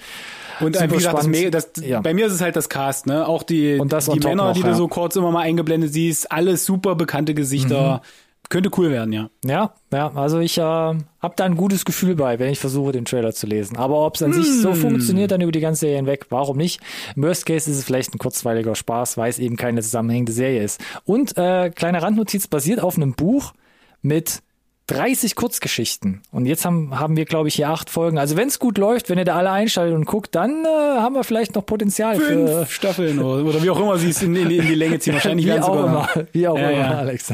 Und 0.61 0.77
äh, 0.77 0.81
Super 0.81 0.91
wie 0.93 0.97
gesagt, 0.97 1.19
das, 1.19 1.25
spannend. 1.27 1.55
Das, 1.55 1.71
Ja. 1.83 2.01
bei 2.01 2.15
mir 2.15 2.27
ist 2.27 2.33
es 2.33 2.41
halt 2.41 2.57
das 2.57 2.69
Cast, 2.69 3.07
ne? 3.07 3.27
Auch 3.27 3.43
die, 3.43 3.79
Und 3.79 3.93
das 3.93 4.09
on 4.09 4.19
die 4.19 4.27
Männer, 4.27 4.45
noch, 4.49 4.55
die 4.55 4.61
ja. 4.61 4.69
du 4.69 4.75
so 4.75 4.89
kurz 4.89 5.17
immer 5.17 5.31
mal 5.31 5.41
eingeblendet 5.41 5.93
siehst, 5.93 6.31
alles 6.33 6.65
super 6.65 6.95
bekannte 6.95 7.35
Gesichter. 7.35 7.97
Mhm. 7.97 8.07
Könnte 8.53 8.69
cool 8.77 8.91
werden, 8.91 9.15
ja. 9.15 9.31
Ja, 9.47 9.73
ja, 9.91 10.13
also 10.15 10.39
ich 10.39 10.59
äh, 10.59 10.61
habe 10.61 11.35
da 11.37 11.45
ein 11.45 11.57
gutes 11.57 11.87
Gefühl 11.87 12.17
bei, 12.17 12.39
wenn 12.39 12.51
ich 12.51 12.59
versuche, 12.59 12.93
den 12.93 13.07
Trailer 13.07 13.33
zu 13.33 13.47
lesen. 13.47 13.79
Aber 13.79 14.05
ob 14.05 14.17
es 14.17 14.23
an 14.23 14.35
sich 14.35 14.45
Hm. 14.45 14.61
so 14.61 14.75
funktioniert, 14.75 15.31
dann 15.31 15.41
über 15.41 15.53
die 15.53 15.61
ganze 15.61 15.81
Serie 15.81 15.97
hinweg, 15.97 16.27
warum 16.29 16.59
nicht? 16.59 16.79
Im 17.17 17.23
Worst 17.23 17.47
Case 17.47 17.71
ist 17.71 17.79
es 17.79 17.85
vielleicht 17.85 18.15
ein 18.15 18.19
kurzweiliger 18.19 18.75
Spaß, 18.75 19.17
weil 19.17 19.31
es 19.31 19.39
eben 19.39 19.57
keine 19.57 19.81
zusammenhängende 19.81 20.33
Serie 20.33 20.63
ist. 20.63 20.83
Und 21.07 21.39
äh, 21.39 21.71
kleine 21.71 22.03
Randnotiz 22.03 22.47
basiert 22.47 22.83
auf 22.83 22.97
einem 22.97 23.15
Buch 23.15 23.55
mit 24.03 24.43
30 24.89 25.37
Kurzgeschichten. 25.37 26.23
Und 26.33 26.47
jetzt 26.47 26.65
haben, 26.65 26.99
haben 26.99 27.17
wir, 27.17 27.25
glaube 27.25 27.49
ich, 27.49 27.55
hier 27.55 27.71
acht 27.71 27.89
Folgen. 27.89 28.19
Also 28.19 28.37
wenn 28.37 28.49
es 28.49 28.59
gut 28.59 28.79
läuft, 28.79 29.09
wenn 29.09 29.19
ihr 29.19 29.25
da 29.25 29.37
alle 29.37 29.51
einschaltet 29.51 29.95
und 29.95 30.05
guckt, 30.07 30.35
dann 30.35 30.65
äh, 30.65 30.69
haben 30.69 31.15
wir 31.15 31.25
vielleicht 31.25 31.55
noch 31.55 31.65
Potenzial 31.65 32.17
für 32.17 32.25
Fünf 32.57 32.71
Staffeln 32.73 33.19
oder, 33.21 33.45
oder 33.45 33.63
wie 33.63 33.71
auch 33.71 33.79
immer 33.81 33.97
sie 33.99 34.11
es 34.11 34.23
in, 34.23 34.35
in, 34.35 34.51
in 34.51 34.67
die 34.67 34.75
Länge 34.75 34.99
ziehen. 34.99 35.15
Wahrscheinlich 35.15 35.47
wie 35.47 35.53
auch 35.53 35.67
sogar. 35.67 35.87
immer, 35.87 36.27
wie 36.33 36.49
auch 36.49 36.59
Ja, 36.59 36.71
immer, 36.71 36.79
ja. 36.81 36.91
Alex. 36.99 37.33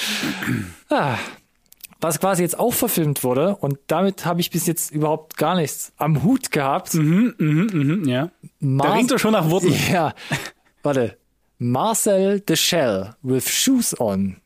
ah, 0.90 1.16
was 2.00 2.18
quasi 2.18 2.42
jetzt 2.42 2.58
auch 2.58 2.72
verfilmt 2.74 3.22
wurde 3.24 3.56
und 3.56 3.78
damit 3.86 4.24
habe 4.24 4.40
ich 4.40 4.50
bis 4.50 4.66
jetzt 4.66 4.90
überhaupt 4.90 5.36
gar 5.36 5.54
nichts 5.54 5.92
am 5.96 6.22
Hut 6.22 6.50
gehabt. 6.50 6.94
Mhm, 6.94 7.34
mhm, 7.38 7.70
mhm, 7.72 8.08
ja. 8.08 8.30
Da 8.42 8.66
Mar- 8.66 8.94
ringt 8.96 9.10
er 9.12 9.18
schon 9.18 9.32
nach 9.32 9.48
Worten. 9.50 9.72
ja, 9.92 10.14
warte. 10.82 11.16
Marcel 11.58 12.42
the 12.48 12.56
Shell 12.56 13.14
with 13.22 13.48
Shoes 13.48 13.98
on. 14.00 14.36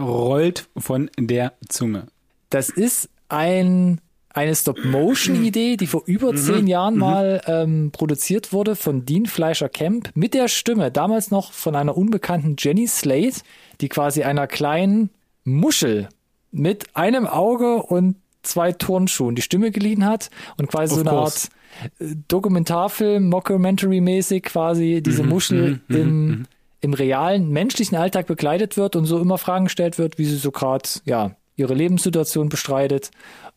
Rollt 0.00 0.68
von 0.76 1.10
der 1.18 1.54
Zunge. 1.68 2.06
Das 2.50 2.68
ist 2.68 3.08
ein 3.28 4.00
eine 4.30 4.54
Stop-Motion-Idee, 4.54 5.78
die 5.78 5.86
vor 5.86 6.02
über 6.04 6.32
Mhm. 6.32 6.36
zehn 6.36 6.66
Jahren 6.66 6.98
mal 6.98 7.40
ähm, 7.46 7.90
produziert 7.90 8.52
wurde 8.52 8.76
von 8.76 9.06
Dean 9.06 9.24
Fleischer 9.24 9.70
Camp 9.70 10.10
mit 10.14 10.34
der 10.34 10.48
Stimme, 10.48 10.90
damals 10.90 11.30
noch 11.30 11.52
von 11.52 11.74
einer 11.74 11.96
unbekannten 11.96 12.56
Jenny 12.58 12.86
Slate, 12.86 13.40
die 13.80 13.88
quasi 13.88 14.24
einer 14.24 14.46
kleinen 14.46 15.08
Muschel 15.44 16.10
mit 16.52 16.94
einem 16.94 17.26
Auge 17.26 17.76
und 17.82 18.16
zwei 18.42 18.72
Turnschuhen 18.72 19.36
die 19.36 19.42
Stimme 19.42 19.70
geliehen 19.70 20.04
hat 20.04 20.28
und 20.58 20.68
quasi 20.68 20.92
Of 20.92 20.98
so 20.98 21.00
eine 21.08 21.10
course. 21.18 21.48
Art 21.82 21.90
äh, 22.10 22.14
Dokumentarfilm, 22.28 23.30
Mockumentary-mäßig 23.30 24.42
quasi 24.42 25.00
diese 25.02 25.22
Mhm, 25.22 25.28
Muschel 25.30 25.80
im, 25.88 26.46
im 26.80 26.94
realen 26.94 27.50
menschlichen 27.50 27.96
Alltag 27.96 28.26
begleitet 28.26 28.76
wird 28.76 28.96
und 28.96 29.06
so 29.06 29.18
immer 29.18 29.38
Fragen 29.38 29.64
gestellt 29.64 29.98
wird, 29.98 30.18
wie 30.18 30.24
sie 30.24 30.36
so 30.36 30.50
gerade 30.50 30.88
ja, 31.04 31.32
ihre 31.56 31.74
Lebenssituation 31.74 32.48
bestreitet 32.48 33.10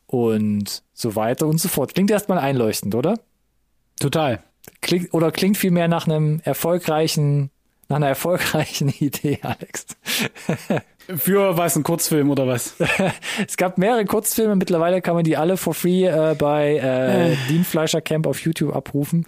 und 0.07 0.83
so 0.93 1.15
weiter 1.15 1.47
und 1.47 1.59
so 1.59 1.69
fort. 1.69 1.93
Klingt 1.93 2.11
erstmal 2.11 2.39
einleuchtend, 2.39 2.95
oder? 2.95 3.19
Total. 3.99 4.43
Klingt, 4.81 5.13
oder 5.13 5.31
klingt 5.31 5.57
vielmehr 5.57 5.87
nach 5.87 6.07
einem 6.07 6.41
erfolgreichen, 6.43 7.51
nach 7.89 7.97
einer 7.97 8.07
erfolgreichen 8.07 8.89
Idee, 8.99 9.39
Alex. 9.41 9.85
Für 11.15 11.57
was, 11.57 11.75
ein 11.75 11.83
Kurzfilm 11.83 12.29
oder 12.29 12.47
was? 12.47 12.75
Es 13.47 13.57
gab 13.57 13.77
mehrere 13.77 14.05
Kurzfilme, 14.05 14.55
mittlerweile 14.55 15.01
kann 15.01 15.15
man 15.15 15.23
die 15.23 15.37
alle 15.37 15.57
for 15.57 15.73
free 15.73 16.05
äh, 16.05 16.35
bei 16.37 16.75
äh, 16.75 17.35
Dean 17.49 17.63
Fleischer 17.63 18.01
Camp 18.01 18.27
auf 18.27 18.41
YouTube 18.41 18.75
abrufen. 18.75 19.25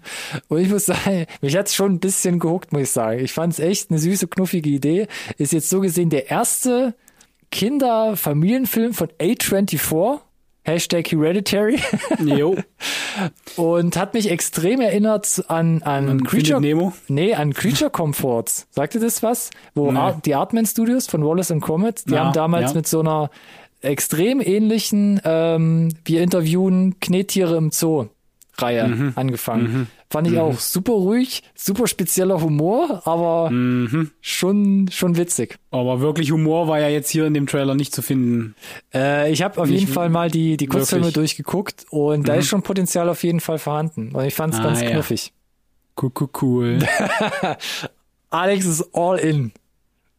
Und 0.48 0.60
ich 0.60 0.70
muss 0.70 0.86
sagen, 0.86 1.26
mich 1.42 1.58
hat's 1.58 1.74
schon 1.74 1.94
ein 1.94 2.00
bisschen 2.00 2.40
gehuckt, 2.40 2.72
muss 2.72 2.84
ich 2.84 2.92
sagen. 2.92 3.20
Ich 3.20 3.34
fand's 3.34 3.60
echt 3.60 3.90
eine 3.90 4.00
süße, 4.00 4.28
knuffige 4.28 4.70
Idee. 4.70 5.08
Ist 5.38 5.54
jetzt 5.54 5.70
so 5.70 5.80
gesehen 5.80 6.10
der 6.10 6.30
erste 6.30 6.94
Kinder-Familienfilm 7.52 8.94
von 8.94 9.08
A24. 9.20 10.20
Hashtag 10.64 11.12
Hereditary. 11.12 11.80
Jo. 12.24 12.56
Und 13.58 13.98
hat 13.98 14.14
mich 14.14 14.30
extrem 14.30 14.80
erinnert 14.80 15.44
an, 15.48 15.82
an 15.84 16.08
An 16.08 16.24
Creature, 16.24 16.60
Findet 16.60 16.78
Nemo? 16.78 16.94
nee, 17.08 17.34
an 17.34 17.54
Creature 17.54 17.90
Comforts. 17.90 18.68
Sagte 18.70 19.00
das 19.00 19.24
was? 19.24 19.50
Wo 19.74 19.92
Nee. 19.92 19.98
Art, 19.98 20.26
die 20.26 20.36
Artman 20.36 20.66
Studios 20.66 21.08
von 21.08 21.26
Wallace 21.26 21.52
and 21.52 21.62
Gromit, 21.64 22.08
die 22.08 22.14
Ja, 22.14 22.26
haben 22.26 22.34
damals 22.34 22.72
ja. 22.72 22.78
mit 22.78 22.88
so 22.88 23.00
einer 23.02 23.30
extrem 23.82 24.40
ähnlichen, 24.40 25.20
ähm, 25.26 25.90
wir 26.06 26.22
interviewen 26.22 27.00
Knettiere 27.00 27.58
im 27.58 27.72
Zoo 27.72 28.08
Reihe 28.58 28.88
Mhm. 28.88 29.14
angefangen. 29.16 29.88
Fand 30.10 30.28
ich 30.28 30.38
auch 30.38 30.60
super 30.60 30.92
ruhig, 30.94 31.42
super 31.56 31.88
spezieller 31.88 32.42
Humor, 32.42 33.02
aber 33.06 33.50
Mhm. 33.50 34.12
schon, 34.22 34.90
schon 34.92 35.16
witzig. 35.18 35.58
Aber 35.72 36.02
wirklich 36.02 36.32
Humor 36.32 36.68
war 36.68 36.80
ja 36.80 36.90
jetzt 36.90 37.10
hier 37.10 37.26
in 37.26 37.34
dem 37.34 37.48
Trailer 37.48 37.76
nicht 37.76 37.96
zu 37.96 38.02
finden. 38.02 38.56
Äh, 38.94 39.32
ich 39.32 39.42
habe 39.42 39.60
auf 39.62 39.70
Nicht 39.70 39.80
jeden 39.82 39.94
Fall 39.94 40.10
mal 40.10 40.30
die, 40.30 40.58
die 40.58 40.68
Kurzfilme 40.68 41.06
wirklich. 41.06 41.14
durchgeguckt 41.36 41.86
und 41.90 42.28
da 42.28 42.36
ist 42.36 42.48
schon 42.48 42.62
Potenzial 42.62 43.08
auf 43.10 43.24
jeden 43.24 43.40
Fall 43.40 43.58
vorhanden. 43.58 44.12
Und 44.14 44.26
ich 44.26 44.34
fand 44.36 44.54
es 44.54 44.60
Ah, 44.60 44.64
ganz 44.64 44.82
ja. 44.82 44.92
knuffig. 44.92 45.32
Cool, 46.02 46.12
cool, 46.20 46.30
cool. 46.42 46.80
Alex 48.30 48.66
ist 48.66 48.90
all 48.94 49.18
in. 49.18 49.52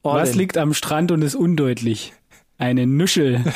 All 0.03 0.21
Was 0.21 0.33
in. 0.33 0.39
liegt 0.39 0.57
am 0.59 0.75
Strand 0.75 1.13
und 1.13 1.23
ist 1.23 1.35
undeutlich? 1.35 2.13
Eine 2.59 2.87
Nuschel. 2.87 3.45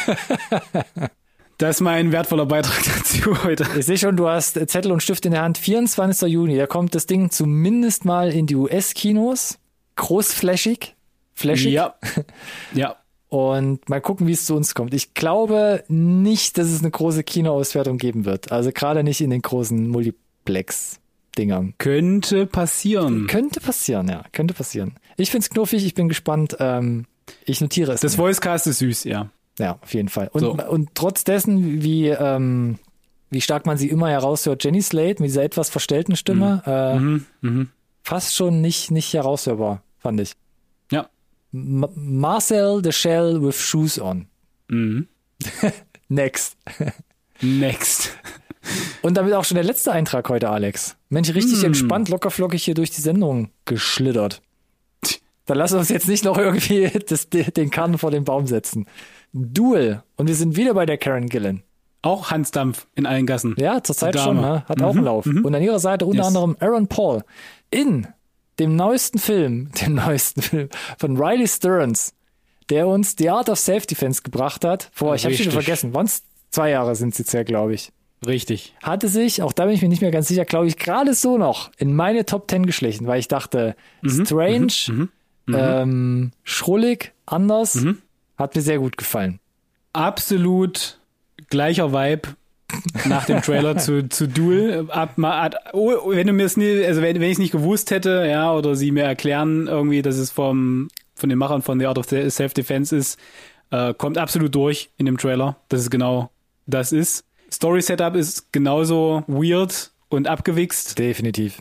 Das 1.59 1.77
ist 1.77 1.81
mein 1.81 2.13
wertvoller 2.13 2.45
Beitrag 2.45 2.85
dazu 3.17 3.45
heute. 3.45 3.67
Ich 3.79 3.87
sehe 3.87 3.99
schon, 3.99 4.17
du 4.17 4.29
hast 4.29 4.55
Zettel 4.69 4.93
und 4.93 5.03
Stift 5.03 5.27
in 5.27 5.33
der 5.33 5.43
Hand. 5.43 5.59
24. 5.59 6.31
Juni, 6.31 6.57
da 6.57 6.67
kommt 6.67 6.95
das 6.95 7.07
Ding 7.07 7.31
zumindest 7.31 8.05
mal 8.05 8.31
in 8.33 8.47
die 8.47 8.57
US-Kinos. 8.57 9.59
Großflächig. 9.97 10.95
Flächig. 11.35 11.73
Ja. 11.73 11.95
Ja. 12.75 12.97
Und 13.29 13.89
mal 13.89 14.01
gucken, 14.01 14.29
wie 14.29 14.33
es 14.33 14.47
zu 14.47 14.55
uns 14.55 14.75
kommt. 14.75 14.95
Ich 14.95 15.13
glaube 15.15 15.83
nicht, 15.89 16.59
dass 16.59 16.69
es 16.69 16.81
eine 16.81 16.93
große 16.93 17.25
Kinoauswertung 17.25 17.99
geben 17.99 18.25
wird. 18.25 18.53
Also 18.53 18.71
gerade 18.73 19.03
nicht 19.03 19.21
in 19.21 19.31
den 19.31 19.43
großen 19.43 19.89
Multiplex-Dingern. 19.89 21.75
Könnte 21.79 22.47
passieren. 22.47 23.27
Könnte 23.27 23.61
passieren, 23.61 24.09
ja. 24.09 24.23
Könnte 24.33 24.55
passieren. 24.55 24.95
Ich 25.17 25.33
find's 25.33 25.51
knuffig, 25.51 25.85
ich 25.85 25.95
bin 25.95 26.09
gespannt. 26.09 26.57
Ähm, 26.61 27.07
ich 27.45 27.61
notiere 27.61 27.93
es. 27.93 28.01
Das. 28.01 28.17
Voicecast 28.17 28.69
ist 28.69 28.79
süß, 28.79 29.05
ja. 29.05 29.29
Ja, 29.59 29.79
auf 29.83 29.93
jeden 29.93 30.09
Fall. 30.09 30.29
Und, 30.33 30.41
So. 30.41 30.53
und 30.53 30.91
trotz 30.95 31.25
dessen, 31.25 31.83
wie, 31.83 32.09
ähm, 32.09 32.79
wie 33.31 33.41
stark 33.41 33.67
man 33.67 33.77
sie 33.77 33.89
immer 33.89 34.09
heraushört, 34.09 34.63
Jenny 34.65 34.83
Slate 34.83 35.21
mit 35.23 35.31
dieser 35.31 35.43
etwas 35.43 35.69
verstellten 35.71 36.17
Stimme, 36.17 36.63
äh, 36.67 36.99
Mhm. 36.99 37.27
Mhm. 37.41 37.69
fast 38.03 38.35
schon 38.35 38.61
nicht, 38.61 38.91
nicht 38.91 39.13
heraushörbar, 39.13 39.83
fand 39.99 40.21
ich. 40.21 40.33
Ja. 40.93 41.09
M 41.53 41.87
Marcel 41.95 42.81
the 42.85 42.93
Shell 42.93 43.43
with 43.43 43.61
Shoes 43.61 44.01
on. 44.01 44.27
Mhm. 44.69 45.09
Next. 46.09 46.57
Next. 47.41 48.17
Und 49.03 49.17
damit 49.17 49.33
auch 49.35 49.45
schon 49.45 49.57
der 49.57 49.65
letzte 49.65 49.93
Eintrag 49.93 50.29
heute, 50.29 50.51
Alex. 50.51 50.97
Mensch, 51.09 51.33
richtig 51.35 51.59
Hm. 51.61 51.67
entspannt, 51.67 52.09
lockerflockig 52.09 52.65
hier 52.65 52.75
durch 52.75 52.91
die 52.91 53.01
Sendung 53.01 53.51
geschlittert. 53.65 54.43
Dann 55.45 55.59
lass 55.59 55.73
uns 55.73 55.89
jetzt 55.89 56.09
nicht 56.09 56.25
noch 56.25 56.39
irgendwie 56.39 56.89
das, 57.09 57.29
den 57.29 57.71
Karren 57.71 57.99
vor 57.99 58.11
den 58.11 58.25
Baum 58.25 58.47
setzen. 58.49 58.87
Duel. 59.33 60.03
Und 60.17 60.27
wir 60.27 60.35
sind 60.35 60.57
wieder 60.57 60.75
bei 60.75 60.87
der 60.87 60.99
Karen 60.99 61.29
Gillen. 61.29 61.63
Auch 62.07 62.31
Hansdampf 62.31 62.87
in 62.95 63.05
allen 63.07 63.27
Gassen. 63.27 63.55
Ja, 63.59 63.83
zurzeit 63.83 64.19
schon, 64.19 64.37
ne? 64.41 64.65
hat 64.69 64.81
auch 64.83 64.95
einen 64.95 65.05
Lauf. 65.05 65.27
Und 65.27 65.55
an 65.55 65.63
ihrer 65.63 65.79
Seite 65.81 66.07
unter 66.07 66.19
Yes. 66.19 66.27
anderem 66.29 66.57
Aaron 66.61 66.87
Paul. 66.87 67.23
In 67.71 68.07
dem 68.59 68.77
neuesten 68.77 69.19
Film, 69.19 69.71
dem 69.83 69.95
neuesten 69.95 70.41
Film 70.43 70.69
von 70.99 71.17
Riley 71.17 71.47
Stearns, 71.49 72.15
der 72.71 72.87
uns 72.89 73.17
The 73.19 73.31
Art 73.31 73.49
of 73.49 73.59
Self-Defense 73.59 74.23
gebracht 74.23 74.65
hat. 74.65 74.89
Vor, 74.93 75.15
ich 75.15 75.25
habe 75.25 75.35
schon 75.35 75.53
vergessen, 75.53 75.95
waren's 75.95 76.23
zwei 76.51 76.71
Jahre 76.71 76.95
sind 76.97 77.13
es 77.13 77.19
jetzt 77.19 77.33
ja, 77.33 77.43
glaube 77.43 77.75
ich. 77.75 77.93
Richtig. 78.27 78.75
Hatte 78.83 79.09
sich, 79.09 79.43
auch 79.43 79.53
da 79.53 79.67
bin 79.67 79.75
ich 79.75 79.83
mir 79.83 79.89
nicht 79.89 80.01
mehr 80.01 80.11
ganz 80.11 80.29
sicher, 80.29 80.45
glaube 80.47 80.67
ich, 80.69 80.77
gerade 80.79 81.13
so 81.13 81.37
noch 81.39 81.71
in 81.77 81.95
meine 81.95 82.25
Top 82.25 82.51
10 82.51 82.65
geschlichen, 82.67 83.07
weil 83.07 83.21
ich 83.21 83.29
dachte, 83.29 83.77
Mhm. 84.03 84.25
strange, 84.27 85.09
ähm, 85.53 86.31
schrullig, 86.43 87.13
anders, 87.27 87.75
Mhm. 87.77 87.99
hat 88.39 88.57
mir 88.57 88.63
sehr 88.63 88.79
gut 88.79 88.97
gefallen. 88.97 89.39
Absolut 89.93 90.99
gleicher 91.49 91.93
Vibe 91.93 92.29
nach 93.07 93.27
dem 93.27 93.43
Trailer 93.43 93.77
zu, 93.79 94.09
zu 94.09 94.29
Duel. 94.29 94.87
Ab, 94.91 95.19
ad, 95.19 95.57
oh, 95.73 96.11
wenn 96.11 96.27
du 96.27 96.33
mir 96.33 96.47
es 96.47 96.57
nie, 96.57 96.85
also 96.85 97.03
wenn, 97.03 97.17
wenn 97.17 97.29
ich 97.29 97.33
es 97.33 97.39
nicht 97.39 97.53
gewusst 97.53 97.91
hätte, 97.91 98.27
ja, 98.29 98.53
oder 98.53 98.75
sie 98.75 98.91
mir 98.91 99.05
erklären 99.05 99.67
irgendwie, 99.69 100.03
dass 100.03 100.17
es 100.17 100.31
vom, 100.31 100.89
von 101.15 101.29
den 101.29 101.39
Machern 101.39 101.63
von 101.63 101.79
The 101.79 101.87
Art 101.87 101.99
of 101.99 102.07
Self-Defense 102.07 102.97
ist, 102.97 103.19
äh, 103.71 103.95
kommt 103.95 104.19
absolut 104.19 104.55
durch 104.55 104.91
in 104.97 105.07
dem 105.07 105.19
Trailer, 105.19 105.57
dass 105.69 105.81
es 105.81 105.91
genau 105.91 106.31
das 106.67 106.93
ist. 106.93 107.25
Story 107.53 107.83
Setup 107.83 108.15
ist 108.17 108.53
genauso 108.53 109.23
weird 109.27 109.93
und 110.09 110.27
abgewichst. 110.29 110.99
Definitiv. 110.99 111.61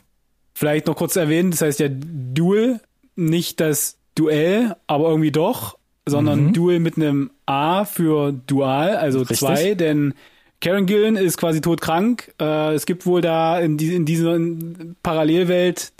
Vielleicht 0.54 0.86
noch 0.86 0.96
kurz 0.96 1.16
erwähnen, 1.16 1.50
das 1.50 1.60
heißt 1.60 1.80
ja 1.80 1.88
Duel, 1.90 2.80
nicht 3.14 3.60
das 3.60 3.98
Duell, 4.14 4.76
aber 4.86 5.10
irgendwie 5.10 5.32
doch, 5.32 5.78
sondern 6.06 6.52
Duel 6.52 6.78
mit 6.78 6.96
einem 6.96 7.30
A 7.46 7.84
für 7.84 8.32
Dual, 8.32 8.96
also 8.96 9.20
Richtig. 9.20 9.38
zwei, 9.38 9.74
denn 9.74 10.14
Karen 10.60 10.86
Gillen 10.86 11.16
ist 11.16 11.36
quasi 11.36 11.60
todkrank. 11.60 12.32
Äh, 12.40 12.74
es 12.74 12.86
gibt 12.86 13.06
wohl 13.06 13.20
da 13.20 13.58
in, 13.58 13.76
die, 13.76 13.94
in 13.94 14.06
dieser 14.06 14.38
Parallelwelt 15.02 15.92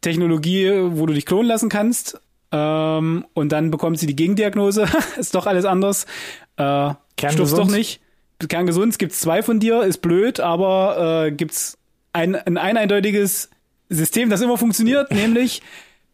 Technologie, 0.00 0.70
wo 0.92 1.06
du 1.06 1.12
dich 1.12 1.26
klonen 1.26 1.46
lassen 1.46 1.68
kannst. 1.68 2.20
Ähm, 2.52 3.26
und 3.34 3.52
dann 3.52 3.70
bekommt 3.70 3.98
sie 3.98 4.06
die 4.06 4.16
Gegendiagnose. 4.16 4.86
ist 5.18 5.34
doch 5.34 5.46
alles 5.46 5.64
anders. 5.64 6.06
Äh, 6.56 6.94
stufst 7.28 7.58
doch 7.58 7.70
nicht. 7.70 8.00
Kerngesund, 8.48 8.92
es 8.92 8.98
gibt 8.98 9.12
zwei 9.12 9.42
von 9.42 9.60
dir, 9.60 9.82
ist 9.82 9.98
blöd, 9.98 10.40
aber 10.40 11.26
äh, 11.26 11.30
gibt's 11.30 11.76
ein, 12.14 12.34
ein, 12.34 12.56
ein 12.56 12.76
eindeutiges 12.78 13.50
System, 13.90 14.30
das 14.30 14.40
immer 14.40 14.56
funktioniert, 14.56 15.10
nämlich 15.12 15.60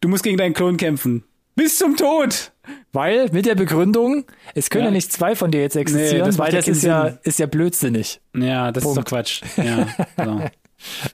du 0.01 0.09
musst 0.09 0.23
gegen 0.23 0.37
deinen 0.37 0.53
Klon 0.53 0.75
kämpfen. 0.75 1.23
Bis 1.57 1.79
zum 1.79 1.97
Tod. 1.97 2.51
Weil 2.93 3.29
mit 3.31 3.47
der 3.47 3.55
Begründung, 3.55 4.25
es 4.53 4.69
können 4.69 4.83
ja, 4.83 4.89
ja 4.89 4.93
nicht 4.93 5.11
zwei 5.11 5.35
von 5.35 5.49
dir 5.49 5.61
jetzt 5.61 5.75
existieren, 5.75 6.19
nee, 6.19 6.25
das 6.25 6.37
weil 6.37 6.51
das 6.51 6.67
ist 6.67 6.83
ja, 6.83 7.17
ist 7.23 7.39
ja 7.39 7.47
blödsinnig. 7.47 8.21
Ja, 8.35 8.71
das 8.71 8.83
Punkt. 8.83 8.99
ist 8.99 9.03
doch 9.03 9.09
Quatsch. 9.09 9.41
Ja, 9.57 9.87
genau. 10.15 10.45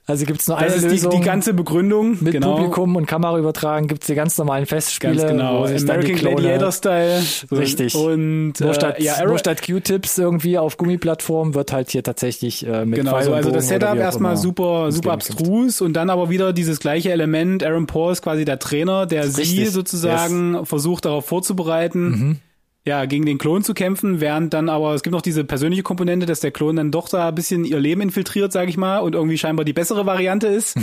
Also 0.05 0.25
gibt's 0.25 0.47
nur 0.47 0.57
das 0.57 0.65
eine 0.65 0.75
ist 0.75 0.83
Lösung. 0.83 1.11
Die, 1.11 1.17
die 1.17 1.23
ganze 1.23 1.53
Begründung. 1.53 2.17
Mit 2.21 2.33
genau. 2.33 2.55
Publikum 2.55 2.95
und 2.95 3.05
Kamera 3.05 3.37
übertragen 3.37 3.87
gibt's 3.87 4.07
die 4.07 4.15
ganz 4.15 4.37
normalen 4.37 4.65
Festspiele. 4.65 5.15
Ganz 5.15 5.31
genau. 5.31 5.65
American 5.65 6.15
Gladiator-Style. 6.15 7.21
Richtig. 7.51 7.95
Und 7.95 8.53
nur 8.59 8.73
statt, 8.73 8.99
äh, 8.99 9.03
ja, 9.03 9.25
nur 9.25 9.37
statt 9.37 9.65
Q-Tips 9.65 10.17
irgendwie 10.17 10.57
auf 10.57 10.77
Gummiplattformen 10.77 11.53
wird 11.53 11.71
halt 11.71 11.89
hier 11.91 12.03
tatsächlich 12.03 12.65
äh, 12.65 12.85
mit 12.85 12.99
Genau, 12.99 13.21
so, 13.21 13.33
also 13.33 13.51
das 13.51 13.67
Setup 13.67 13.95
erstmal 13.95 14.37
super, 14.37 14.91
super 14.91 15.13
abstrus 15.13 15.81
und 15.81 15.93
dann 15.93 16.09
aber 16.09 16.29
wieder 16.29 16.53
dieses 16.53 16.79
gleiche 16.79 17.11
Element. 17.11 17.63
Aaron 17.63 17.87
Paul 17.87 18.11
ist 18.11 18.21
quasi 18.21 18.45
der 18.45 18.59
Trainer, 18.59 19.05
der 19.05 19.27
sie 19.27 19.41
Richtig. 19.41 19.71
sozusagen 19.71 20.55
yes. 20.55 20.69
versucht 20.69 21.05
darauf 21.05 21.25
vorzubereiten. 21.25 22.09
Mhm 22.09 22.37
ja, 22.85 23.05
gegen 23.05 23.25
den 23.25 23.37
Klon 23.37 23.63
zu 23.63 23.73
kämpfen, 23.73 24.19
während 24.19 24.53
dann 24.53 24.67
aber, 24.67 24.93
es 24.93 25.03
gibt 25.03 25.13
noch 25.13 25.21
diese 25.21 25.45
persönliche 25.45 25.83
Komponente, 25.83 26.25
dass 26.25 26.41
der 26.41 26.51
Klon 26.51 26.75
dann 26.75 26.91
doch 26.91 27.07
da 27.07 27.29
ein 27.29 27.35
bisschen 27.35 27.63
ihr 27.63 27.79
Leben 27.79 28.01
infiltriert, 28.01 28.51
sag 28.51 28.67
ich 28.67 28.75
mal, 28.75 28.99
und 28.99 29.15
irgendwie 29.15 29.37
scheinbar 29.37 29.63
die 29.63 29.73
bessere 29.73 30.05
Variante 30.05 30.47
ist 30.47 30.77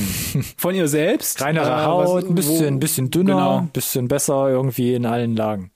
von 0.56 0.74
ihr 0.74 0.88
selbst. 0.88 1.42
Reinere 1.42 1.68
äh, 1.68 1.84
Haut, 1.84 2.24
ein 2.24 2.34
bisschen, 2.34 2.76
wo, 2.76 2.78
bisschen 2.78 3.10
dünner, 3.10 3.34
genau. 3.34 3.58
ein 3.58 3.68
bisschen 3.68 4.08
besser 4.08 4.48
irgendwie 4.48 4.94
in 4.94 5.04
allen 5.04 5.36
Lagen. 5.36 5.70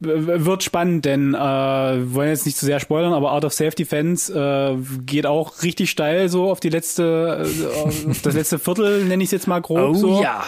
Wird 0.00 0.62
spannend, 0.62 1.04
denn 1.04 1.34
äh, 1.34 1.38
wir 1.38 2.14
wollen 2.14 2.30
jetzt 2.30 2.46
nicht 2.46 2.56
zu 2.56 2.64
sehr 2.64 2.80
spoilern, 2.80 3.12
aber 3.12 3.32
Out 3.32 3.44
of 3.44 3.54
Fans 3.54 4.30
äh, 4.30 4.76
geht 5.04 5.26
auch 5.26 5.62
richtig 5.62 5.90
steil 5.90 6.30
so 6.30 6.50
auf 6.50 6.60
die 6.60 6.70
letzte, 6.70 7.46
äh, 7.46 7.80
auf 7.82 8.22
das 8.22 8.34
letzte 8.34 8.58
Viertel, 8.58 9.04
nenne 9.04 9.22
ich 9.22 9.28
es 9.28 9.32
jetzt 9.32 9.46
mal 9.46 9.60
grob. 9.60 9.90
Oh 9.90 9.94
so. 9.94 10.22
ja. 10.22 10.44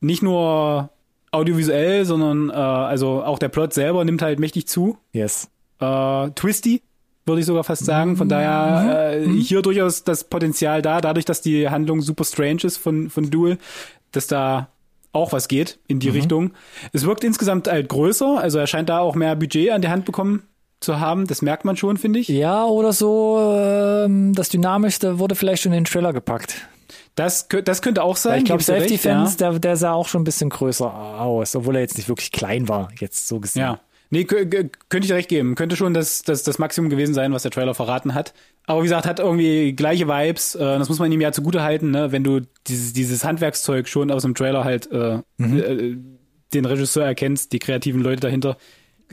Nicht 0.00 0.22
nur 0.22 0.90
audiovisuell, 1.34 2.04
sondern 2.04 2.50
äh, 2.50 2.52
also 2.52 3.22
auch 3.22 3.38
der 3.38 3.48
Plot 3.48 3.74
selber 3.74 4.04
nimmt 4.04 4.22
halt 4.22 4.38
mächtig 4.38 4.66
zu. 4.66 4.96
Yes. 5.12 5.48
Äh, 5.80 6.30
twisty, 6.30 6.82
würde 7.26 7.40
ich 7.40 7.46
sogar 7.46 7.64
fast 7.64 7.84
sagen. 7.84 8.16
Von 8.16 8.28
daher 8.28 9.12
äh, 9.12 9.26
mhm. 9.26 9.36
hier 9.36 9.62
durchaus 9.62 10.04
das 10.04 10.24
Potenzial 10.24 10.82
da, 10.82 11.00
dadurch, 11.00 11.24
dass 11.24 11.42
die 11.42 11.68
Handlung 11.68 12.00
super 12.00 12.24
strange 12.24 12.64
ist 12.64 12.78
von, 12.78 13.10
von 13.10 13.30
Duel, 13.30 13.58
dass 14.12 14.26
da 14.26 14.68
auch 15.12 15.32
was 15.32 15.48
geht 15.48 15.78
in 15.86 16.00
die 16.00 16.08
mhm. 16.08 16.14
Richtung. 16.14 16.50
Es 16.92 17.06
wirkt 17.06 17.24
insgesamt 17.24 17.68
halt 17.68 17.88
größer, 17.88 18.38
also 18.38 18.58
er 18.58 18.66
scheint 18.66 18.88
da 18.88 19.00
auch 19.00 19.14
mehr 19.14 19.36
Budget 19.36 19.70
an 19.70 19.82
die 19.82 19.88
Hand 19.88 20.04
bekommen 20.04 20.42
zu 20.80 21.00
haben. 21.00 21.26
Das 21.26 21.40
merkt 21.42 21.64
man 21.64 21.76
schon, 21.76 21.96
finde 21.96 22.18
ich. 22.18 22.28
Ja, 22.28 22.64
oder 22.64 22.92
so, 22.92 23.38
ähm, 23.56 24.34
das 24.34 24.48
Dynamischste 24.48 25.18
wurde 25.18 25.34
vielleicht 25.34 25.62
schon 25.62 25.72
in 25.72 25.80
den 25.80 25.84
Trailer 25.84 26.12
gepackt. 26.12 26.68
Das, 27.14 27.46
das 27.48 27.82
könnte 27.82 28.02
auch 28.02 28.16
sein. 28.16 28.32
Weil 28.32 28.38
ich 28.40 28.44
glaube, 28.46 28.62
Safety 28.62 28.98
Fans, 28.98 29.38
ja. 29.38 29.50
der, 29.50 29.60
der 29.60 29.76
sah 29.76 29.92
auch 29.92 30.08
schon 30.08 30.22
ein 30.22 30.24
bisschen 30.24 30.50
größer 30.50 30.92
aus, 30.92 31.54
obwohl 31.54 31.76
er 31.76 31.82
jetzt 31.82 31.96
nicht 31.96 32.08
wirklich 32.08 32.32
klein 32.32 32.68
war, 32.68 32.88
jetzt 32.98 33.28
so 33.28 33.40
gesehen. 33.40 33.62
Ja. 33.62 33.80
Nee, 34.10 34.24
könnte 34.24 34.70
ich 35.00 35.12
recht 35.12 35.28
geben. 35.28 35.54
Könnte 35.56 35.76
schon 35.76 35.92
das, 35.92 36.22
das, 36.22 36.44
das 36.44 36.58
Maximum 36.58 36.88
gewesen 36.88 37.14
sein, 37.14 37.32
was 37.32 37.42
der 37.42 37.50
Trailer 37.50 37.74
verraten 37.74 38.14
hat. 38.14 38.32
Aber 38.64 38.80
wie 38.80 38.84
gesagt, 38.84 39.06
hat 39.06 39.18
irgendwie 39.18 39.72
gleiche 39.72 40.06
Vibes. 40.06 40.54
Äh, 40.54 40.78
das 40.78 40.88
muss 40.88 40.98
man 40.98 41.10
ihm 41.10 41.20
ja 41.20 41.32
zugute 41.32 41.62
halten, 41.62 41.90
ne? 41.90 42.12
wenn 42.12 42.22
du 42.22 42.40
dieses, 42.66 42.92
dieses 42.92 43.24
Handwerkszeug 43.24 43.88
schon 43.88 44.10
aus 44.12 44.22
dem 44.22 44.34
Trailer 44.34 44.62
halt 44.62 44.90
äh, 44.92 45.18
mhm. 45.38 45.58
äh, 45.58 45.96
den 46.54 46.64
Regisseur 46.64 47.04
erkennst, 47.04 47.52
die 47.52 47.58
kreativen 47.58 48.02
Leute 48.02 48.20
dahinter. 48.20 48.56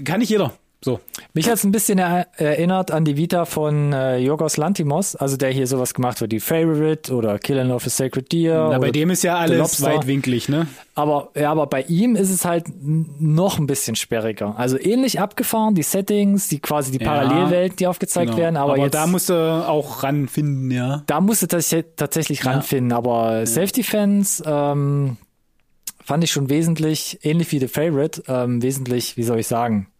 Kann 0.04 0.20
nicht 0.20 0.30
jeder. 0.30 0.54
So. 0.84 1.00
Mich 1.36 1.48
hat's 1.48 1.64
ein 1.64 1.72
bisschen 1.72 2.00
erinnert 2.00 2.90
an 2.90 3.06
die 3.06 3.16
Vita 3.16 3.46
von 3.46 3.94
äh, 3.94 4.18
Yorgos 4.18 4.58
Lantimos, 4.58 5.16
also 5.16 5.38
der 5.38 5.52
hier 5.52 5.68
sowas 5.68 5.94
gemacht 5.94 6.22
hat, 6.22 6.32
die 6.32 6.40
Favorite 6.40 7.14
oder 7.14 7.38
Killing 7.38 7.70
of 7.70 7.86
a 7.86 7.90
Sacred 7.90 8.32
Deer. 8.32 8.70
Na, 8.72 8.80
bei 8.80 8.90
dem 8.90 9.12
ist 9.12 9.24
ja 9.24 9.38
alles 9.38 9.84
weitwinklig, 9.84 10.50
ne? 10.50 10.66
Aber, 10.96 11.30
ja, 11.36 11.52
aber 11.52 11.68
bei 11.68 11.84
ihm 11.84 12.16
ist 12.16 12.32
es 12.32 12.46
halt 12.46 12.66
noch 12.82 13.60
ein 13.60 13.68
bisschen 13.68 13.96
sperriger. 13.96 14.58
Also 14.58 14.80
ähnlich 14.80 15.20
abgefahren, 15.20 15.76
die 15.76 15.84
Settings, 15.84 16.48
die 16.48 16.60
quasi 16.60 16.92
die 16.92 17.00
Parallelwelt, 17.00 17.80
die 17.80 17.86
aufgezeigt 17.86 18.32
genau. 18.32 18.42
werden, 18.42 18.58
aber, 18.58 18.74
aber 18.74 18.84
jetzt. 18.86 18.96
da 18.96 19.06
musst 19.06 19.30
du 19.30 19.34
auch 19.34 20.02
ranfinden, 20.02 20.72
ja. 20.72 21.04
Da 21.06 21.22
musst 21.22 21.44
du 21.44 21.48
tatsächlich 21.48 22.44
ja. 22.44 22.52
ranfinden, 22.52 22.92
aber 22.92 23.40
ja. 23.40 23.46
Safety 23.46 23.84
Fans, 23.84 24.42
ähm, 24.48 25.18
fand 26.04 26.24
ich 26.24 26.32
schon 26.32 26.50
wesentlich, 26.50 27.20
ähnlich 27.22 27.52
wie 27.52 27.60
The 27.60 27.68
Favorite, 27.68 28.24
ähm, 28.28 28.64
wesentlich, 28.64 29.16
wie 29.16 29.24
soll 29.24 29.40
ich 29.40 29.48
sagen, 29.48 29.91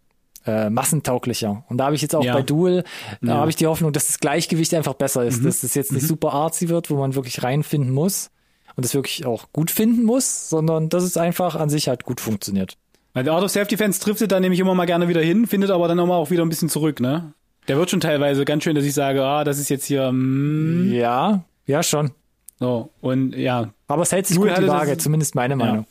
äh, 0.46 0.70
massentauglicher. 0.70 1.64
Und 1.68 1.78
da 1.78 1.86
habe 1.86 1.94
ich 1.94 2.02
jetzt 2.02 2.14
auch 2.14 2.24
ja. 2.24 2.34
bei 2.34 2.42
Duel, 2.42 2.84
da 3.20 3.32
ja. 3.32 3.38
habe 3.38 3.50
ich 3.50 3.56
die 3.56 3.66
Hoffnung, 3.66 3.92
dass 3.92 4.06
das 4.06 4.18
Gleichgewicht 4.18 4.74
einfach 4.74 4.94
besser 4.94 5.24
ist, 5.24 5.40
mhm. 5.40 5.46
dass 5.46 5.62
es 5.62 5.74
jetzt 5.74 5.92
nicht 5.92 6.02
mhm. 6.02 6.08
super 6.08 6.32
artsy 6.32 6.68
wird, 6.68 6.90
wo 6.90 6.96
man 6.96 7.14
wirklich 7.14 7.42
reinfinden 7.42 7.92
muss 7.92 8.30
und 8.76 8.84
es 8.84 8.94
wirklich 8.94 9.26
auch 9.26 9.46
gut 9.52 9.70
finden 9.70 10.04
muss, 10.04 10.48
sondern 10.48 10.88
dass 10.88 11.04
es 11.04 11.16
einfach 11.16 11.56
an 11.56 11.68
sich 11.68 11.88
halt 11.88 12.04
gut 12.04 12.20
funktioniert. 12.20 12.76
Weil 13.14 13.24
der 13.24 13.34
Out 13.34 13.44
of 13.44 13.52
Fans 13.52 13.98
driftet 14.00 14.32
da 14.32 14.40
nämlich 14.40 14.60
immer 14.60 14.74
mal 14.74 14.86
gerne 14.86 15.08
wieder 15.08 15.20
hin, 15.20 15.46
findet 15.46 15.70
aber 15.70 15.86
dann 15.88 15.98
immer 15.98 16.14
auch 16.14 16.30
wieder 16.30 16.44
ein 16.44 16.48
bisschen 16.48 16.68
zurück, 16.68 17.00
ne? 17.00 17.34
Der 17.68 17.76
wird 17.76 17.90
schon 17.90 18.00
teilweise 18.00 18.44
ganz 18.44 18.64
schön, 18.64 18.74
dass 18.74 18.84
ich 18.84 18.94
sage, 18.94 19.22
ah, 19.22 19.44
das 19.44 19.58
ist 19.58 19.68
jetzt 19.68 19.84
hier. 19.84 20.10
Mm. 20.10 20.90
Ja, 20.92 21.44
ja 21.66 21.82
schon. 21.82 22.10
So 22.58 22.90
und 23.00 23.36
ja. 23.36 23.70
Aber 23.86 24.02
es 24.02 24.12
hält 24.12 24.26
sich 24.26 24.36
Duel 24.36 24.54
gut 24.54 24.64
die 24.64 24.68
Waage, 24.68 24.96
zumindest 24.96 25.34
meine 25.34 25.56
Meinung. 25.56 25.78
Ja. 25.78 25.84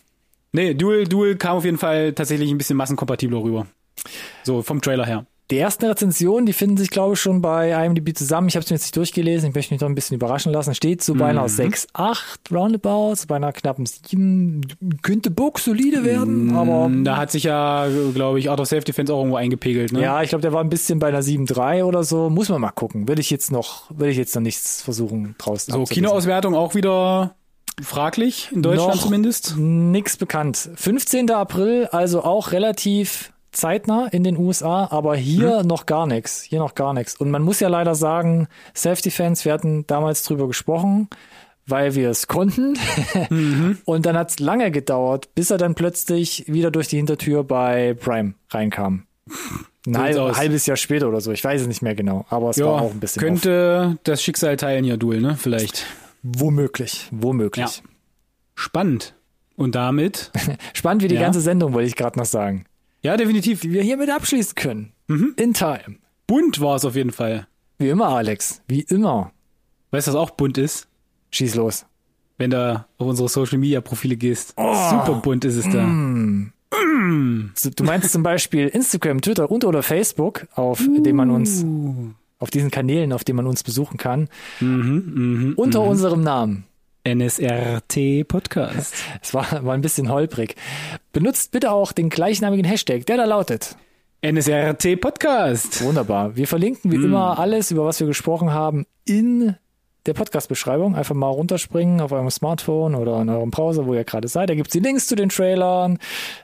Nee, 0.54 0.74
Duel, 0.74 1.08
Duel 1.08 1.38
kam 1.38 1.58
auf 1.58 1.66
jeden 1.66 1.78
Fall 1.78 2.14
tatsächlich 2.14 2.52
ein 2.52 2.58
bisschen 2.58 2.76
massenkompatibler 2.76 3.42
rüber. 3.42 3.68
So 4.44 4.62
vom 4.62 4.82
Trailer 4.82 5.06
her. 5.06 5.26
Die 5.52 5.58
ersten 5.58 5.86
Rezensionen, 5.86 6.46
die 6.46 6.54
finden 6.54 6.78
sich, 6.78 6.90
glaube 6.90 7.16
ich, 7.16 7.20
schon 7.20 7.42
bei 7.42 7.72
IMDb 7.72 8.18
zusammen. 8.18 8.48
Ich 8.48 8.56
habe 8.56 8.64
es 8.64 8.70
mir 8.70 8.76
jetzt 8.76 8.84
nicht 8.84 8.96
durchgelesen, 8.96 9.50
ich 9.50 9.56
möchte 9.56 9.74
mich 9.74 9.82
noch 9.82 9.90
ein 9.90 9.96
bisschen 9.96 10.16
überraschen 10.16 10.54
lassen. 10.54 10.74
Steht 10.74 11.04
so 11.04 11.14
bei 11.14 11.28
einer 11.28 11.44
mhm. 11.44 11.50
6, 11.50 11.88
8 11.92 12.40
Roundabout, 12.54 13.16
bei 13.28 13.36
einer 13.36 13.52
knappen 13.52 13.86
7. 13.86 14.62
Könnte 15.02 15.30
Book 15.30 15.60
solide 15.60 16.06
werden, 16.06 16.46
mhm. 16.46 16.58
aber. 16.58 16.90
Da 17.04 17.18
hat 17.18 17.32
sich 17.32 17.44
ja, 17.44 17.86
glaube 18.14 18.40
ich, 18.40 18.50
Out 18.50 18.62
of 18.62 18.68
Self 18.70 18.86
Defense 18.86 19.14
auch 19.14 19.20
irgendwo 19.20 19.36
eingepegelt, 19.36 19.92
ne? 19.92 20.02
Ja, 20.02 20.24
ich 20.24 20.30
glaube, 20.30 20.42
der 20.42 20.54
war 20.54 20.64
ein 20.64 20.70
bisschen 20.70 21.00
bei 21.00 21.10
einer 21.10 21.22
7,3 21.22 21.84
oder 21.84 22.06
so. 22.06 22.30
Muss 22.30 22.48
man 22.48 22.62
mal 22.62 22.72
gucken. 22.72 23.10
Würde 23.10 23.20
ich 23.20 23.30
jetzt 23.30 23.52
noch, 23.52 23.92
würde 23.92 24.12
ich 24.12 24.18
jetzt 24.18 24.34
noch 24.34 24.42
nichts 24.42 24.82
versuchen 24.82 25.36
draußen 25.38 25.74
So, 25.74 25.84
Kinoauswertung 25.84 26.56
auch 26.56 26.76
wieder 26.76 27.36
fraglich, 27.82 28.50
in 28.54 28.62
Deutschland 28.62 28.96
noch 28.96 29.02
zumindest? 29.02 29.56
Nix 29.58 30.16
bekannt. 30.16 30.70
15. 30.76 31.30
April, 31.32 31.88
also 31.92 32.24
auch 32.24 32.54
relativ 32.54 33.34
zeitnah 33.52 34.08
in 34.08 34.24
den 34.24 34.38
USA, 34.38 34.88
aber 34.92 35.16
hier 35.16 35.60
hm. 35.60 35.68
noch 35.68 35.86
gar 35.86 36.08
nichts. 36.08 36.42
Hier 36.42 36.60
noch 36.60 36.76
gar 36.76 36.94
nichts. 36.94 37.16
Und 37.16 37.32
man 37.32 37.42
muss 37.42 37.60
ja 37.60 37.68
leider 37.68 37.96
sagen, 37.96 38.48
Self-Defense, 38.76 39.46
wir 39.46 39.54
hatten 39.54 39.86
damals 39.88 40.24
drüber 40.24 40.48
gesprochen, 40.48 41.10
weil 41.66 41.96
wir 41.96 42.10
es 42.10 42.28
konnten. 42.28 42.78
Mhm. 43.30 43.78
Und 43.86 44.06
dann 44.06 44.18
hat 44.18 44.32
es 44.32 44.40
lange 44.40 44.72
gedauert, 44.72 45.34
bis 45.36 45.52
er 45.52 45.58
dann 45.58 45.76
plötzlich 45.76 46.46
wieder 46.48 46.72
durch 46.72 46.88
die 46.88 46.98
Hintertür 46.98 47.44
bei 47.44 47.94
Prime 47.94 48.34
reinkam. 48.50 49.06
Ein 49.88 49.98
halb, 49.98 50.38
halbes 50.38 50.66
Jahr 50.66 50.78
später 50.78 51.08
oder 51.08 51.22
so, 51.22 51.32
ich 51.32 51.44
weiß 51.44 51.62
es 51.62 51.68
nicht 51.68 51.82
mehr 51.82 51.96
genau, 51.96 52.26
aber 52.30 52.50
es 52.50 52.58
ja, 52.58 52.66
war 52.66 52.82
auch 52.82 52.92
ein 52.92 53.00
bisschen. 53.00 53.22
Könnte 53.22 53.92
auf. 53.94 54.00
das 54.04 54.22
Schicksal 54.22 54.58
teilen 54.58 54.84
hier, 54.84 54.98
Duel, 54.98 55.22
ne? 55.22 55.38
Vielleicht. 55.38 55.86
Womöglich, 56.24 57.08
womöglich. 57.12 57.78
Ja. 57.78 57.84
Spannend. 58.56 59.16
Und 59.56 59.76
damit? 59.76 60.32
Spannend 60.74 61.04
wie 61.04 61.08
die 61.08 61.16
ja. 61.16 61.22
ganze 61.22 61.42
Sendung, 61.42 61.74
wollte 61.74 61.88
ich 61.88 61.96
gerade 61.96 62.20
noch 62.20 62.26
sagen. 62.26 62.66
Ja, 63.04 63.18
definitiv. 63.18 63.62
Die 63.62 63.72
wir 63.72 63.84
hiermit 63.84 64.10
abschließen 64.10 64.56
können. 64.56 64.94
Mhm. 65.08 65.34
In 65.38 65.54
time. 65.54 65.98
Bunt 66.28 66.62
war 66.62 66.76
es 66.76 66.86
auf 66.86 66.96
jeden 66.96 67.12
Fall. 67.12 67.48
Wie 67.78 67.90
immer, 67.90 68.10
Alex. 68.10 68.62
Wie 68.68 68.82
immer. 68.82 69.32
Weißt 69.92 70.08
du, 70.08 70.12
was 70.12 70.18
auch 70.18 70.32
bunt 70.32 70.58
ist? 70.58 70.88
Schieß 71.32 71.56
los. 71.56 71.86
Wenn 72.38 72.52
du 72.52 72.86
auf 72.98 73.08
unsere 73.08 73.28
Social 73.28 73.58
Media 73.58 73.82
Profile 73.82 74.16
gehst. 74.16 74.54
Oh. 74.58 74.90
Super 74.90 75.16
bunt 75.16 75.46
ist 75.46 75.56
es 75.56 75.70
da. 75.70 75.84
Mm. 75.84 76.54
Mm. 76.72 77.52
Du 77.76 77.84
meinst 77.84 78.12
zum 78.12 78.24
Beispiel 78.24 78.68
Instagram, 78.68 79.22
Twitter 79.22 79.52
und 79.52 79.66
oder 79.66 79.84
Facebook, 79.84 80.48
auf 80.56 80.82
uh. 80.82 81.04
dem 81.04 81.16
man 81.16 81.30
uns, 81.30 81.66
auf 82.40 82.50
diesen 82.50 82.72
Kanälen, 82.72 83.14
auf 83.14 83.24
denen 83.24 83.38
man 83.38 83.48
uns 83.48 83.64
besuchen 83.64 83.98
kann. 83.98 84.30
Mhm, 84.60 85.50
mh, 85.50 85.54
unter 85.58 85.82
mh. 85.82 85.90
unserem 85.90 86.24
Namen. 86.24 86.64
NSRT 87.04 88.28
Podcast. 88.28 88.96
Es 89.22 89.34
war, 89.34 89.64
war 89.66 89.74
ein 89.74 89.82
bisschen 89.82 90.10
holprig. 90.10 90.56
Benutzt 91.14 91.52
bitte 91.52 91.72
auch 91.72 91.92
den 91.92 92.10
gleichnamigen 92.10 92.66
Hashtag, 92.66 93.06
der 93.06 93.18
da 93.18 93.26
lautet. 93.26 93.76
NSRT 94.24 95.02
Podcast. 95.02 95.84
Wunderbar. 95.84 96.36
Wir 96.36 96.48
verlinken 96.48 96.92
wie 96.92 96.98
mm. 96.98 97.06
immer 97.06 97.40
alles, 97.40 97.72
über 97.72 97.86
was 97.86 98.00
wir 98.00 98.08
gesprochen 98.08 98.54
haben, 98.54 98.86
in 99.06 99.56
der 100.06 100.14
Podcast-Beschreibung. 100.14 100.96
Einfach 100.96 101.16
mal 101.16 101.28
runterspringen 101.28 102.02
auf 102.02 102.12
eurem 102.12 102.30
Smartphone 102.30 102.96
oder 102.96 103.22
in 103.22 103.30
eurem 103.30 103.52
Browser, 103.52 103.86
wo 103.86 103.94
ihr 103.94 104.04
gerade 104.04 104.28
seid. 104.28 104.50
Da 104.50 104.56
gibt's 104.56 104.72
die 104.74 104.80
Links 104.80 105.08
zu 105.08 105.16
den 105.16 105.30
Trailern, 105.30 106.00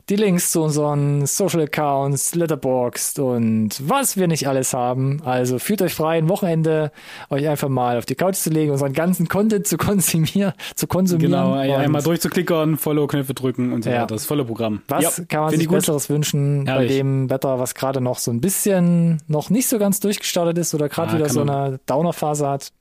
die 0.10 0.16
Links 0.16 0.51
zu 0.51 0.62
unseren 0.62 1.26
Social 1.26 1.62
Accounts, 1.62 2.36
Letterboxd 2.36 3.20
und 3.20 3.70
was 3.88 4.18
wir 4.18 4.28
nicht 4.28 4.47
alles 4.47 4.74
haben. 4.74 5.22
Also 5.26 5.60
fühlt 5.60 5.82
euch 5.82 5.93
frei, 5.95 6.18
ein 6.18 6.30
Wochenende 6.30 6.91
euch 7.30 7.47
einfach 7.47 7.70
mal 7.70 7.97
auf 7.97 8.05
die 8.05 8.16
Couch 8.16 8.36
zu 8.36 8.49
legen, 8.49 8.72
unseren 8.72 8.93
ganzen 8.93 9.28
Content 9.28 9.66
zu 9.68 9.78
konsumieren. 9.78 10.53
Zu 10.76 10.88
konsumieren 10.88 11.32
Genau, 11.32 11.53
und 11.53 11.60
einmal 11.60 12.03
durchzuklickern, 12.03 12.78
Follow-Knöpfe 12.78 13.34
drücken 13.34 13.74
und 13.74 13.84
so 13.84 13.89
Ja. 13.89 13.97
weiter. 14.03 14.16
Das 14.16 14.26
volle 14.26 14.45
Programm. 14.45 14.82
Was 14.88 15.18
Ja, 15.18 15.26
kann 15.28 15.41
man 15.41 15.49
sich. 15.55 15.68
Besseres 15.68 16.10
wünschen 16.10 16.64
bei 16.66 16.72
Herrlich. 16.72 16.91
dem 16.97 17.30
Wetter, 17.30 17.60
was 17.60 17.76
gerade 17.76 17.99
noch 18.01 18.20
so 18.20 18.32
ein 18.32 18.39
bisschen 18.39 19.22
noch 19.28 19.49
nicht 19.49 19.68
so 19.68 19.78
ganz 19.80 19.99
durchgestartet 19.99 20.58
ist 20.58 20.74
oder 20.74 20.88
gerade 20.89 21.12
Ah, 21.12 21.16
wieder 21.16 21.30
so 21.30 21.41
eine 21.41 21.80
Downer-Phase 21.88 22.47
hat? 22.47 22.72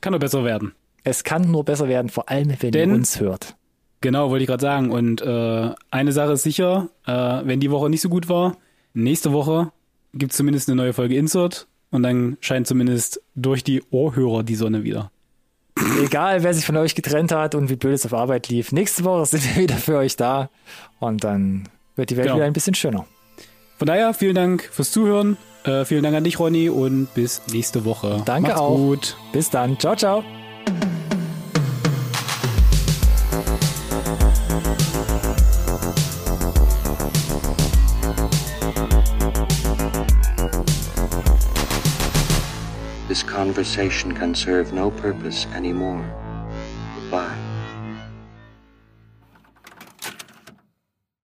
Kann 0.00 0.12
nur 0.12 0.20
besser 0.20 0.44
werden. 0.44 0.72
Es 1.04 1.24
kann 1.24 1.50
nur 1.50 1.64
besser 1.64 1.88
werden, 1.88 2.08
vor 2.10 2.28
allem 2.28 2.52
wenn 2.60 2.72
Denn- 2.72 2.90
ihr 2.90 2.96
uns 2.96 3.20
hört. 3.20 3.56
Genau, 4.02 4.30
wollte 4.30 4.42
ich 4.44 4.48
gerade 4.48 4.62
sagen. 4.62 4.90
Und 4.90 5.20
äh, 5.20 5.70
eine 5.90 6.12
Sache 6.12 6.32
ist 6.32 6.42
sicher, 6.42 6.88
äh, 7.06 7.12
wenn 7.44 7.60
die 7.60 7.70
Woche 7.70 7.90
nicht 7.90 8.00
so 8.00 8.08
gut 8.08 8.28
war, 8.30 8.56
nächste 8.94 9.32
Woche 9.32 9.72
gibt's 10.14 10.36
zumindest 10.38 10.68
eine 10.68 10.76
neue 10.76 10.92
Folge 10.94 11.16
Insert 11.16 11.66
und 11.90 12.02
dann 12.02 12.38
scheint 12.40 12.66
zumindest 12.66 13.20
durch 13.34 13.62
die 13.62 13.82
Ohrhörer 13.90 14.42
die 14.42 14.54
Sonne 14.54 14.84
wieder. 14.84 15.10
Egal, 16.02 16.42
wer 16.42 16.54
sich 16.54 16.64
von 16.64 16.76
euch 16.78 16.94
getrennt 16.94 17.30
hat 17.32 17.54
und 17.54 17.68
wie 17.68 17.76
blöd 17.76 17.92
es 17.94 18.06
auf 18.06 18.14
Arbeit 18.14 18.48
lief. 18.48 18.72
Nächste 18.72 19.04
Woche 19.04 19.26
sind 19.26 19.44
wir 19.54 19.62
wieder 19.64 19.76
für 19.76 19.98
euch 19.98 20.16
da 20.16 20.48
und 20.98 21.22
dann 21.22 21.68
wird 21.96 22.08
die 22.10 22.16
Welt 22.16 22.26
Genau. 22.28 22.36
wieder 22.36 22.46
ein 22.46 22.54
bisschen 22.54 22.74
schöner. 22.74 23.06
Von 23.76 23.86
daher, 23.86 24.14
vielen 24.14 24.34
Dank 24.34 24.62
fürs 24.72 24.92
Zuhören. 24.92 25.36
Äh, 25.64 25.84
vielen 25.84 26.02
Dank 26.02 26.16
an 26.16 26.24
dich, 26.24 26.38
Ronny, 26.38 26.68
und 26.70 27.12
bis 27.14 27.42
nächste 27.52 27.84
Woche. 27.84 28.22
Danke 28.24 28.48
Macht's 28.48 28.60
auch. 28.60 28.76
gut. 28.76 29.16
Bis 29.32 29.50
dann. 29.50 29.78
Ciao, 29.78 29.94
ciao. 29.94 30.24
This 43.08 43.22
conversation 43.24 44.14
can 44.14 44.34
serve 44.34 44.72
no 44.72 44.90
purpose 44.90 45.46
anymore. 45.46 46.04
Goodbye. 46.94 47.49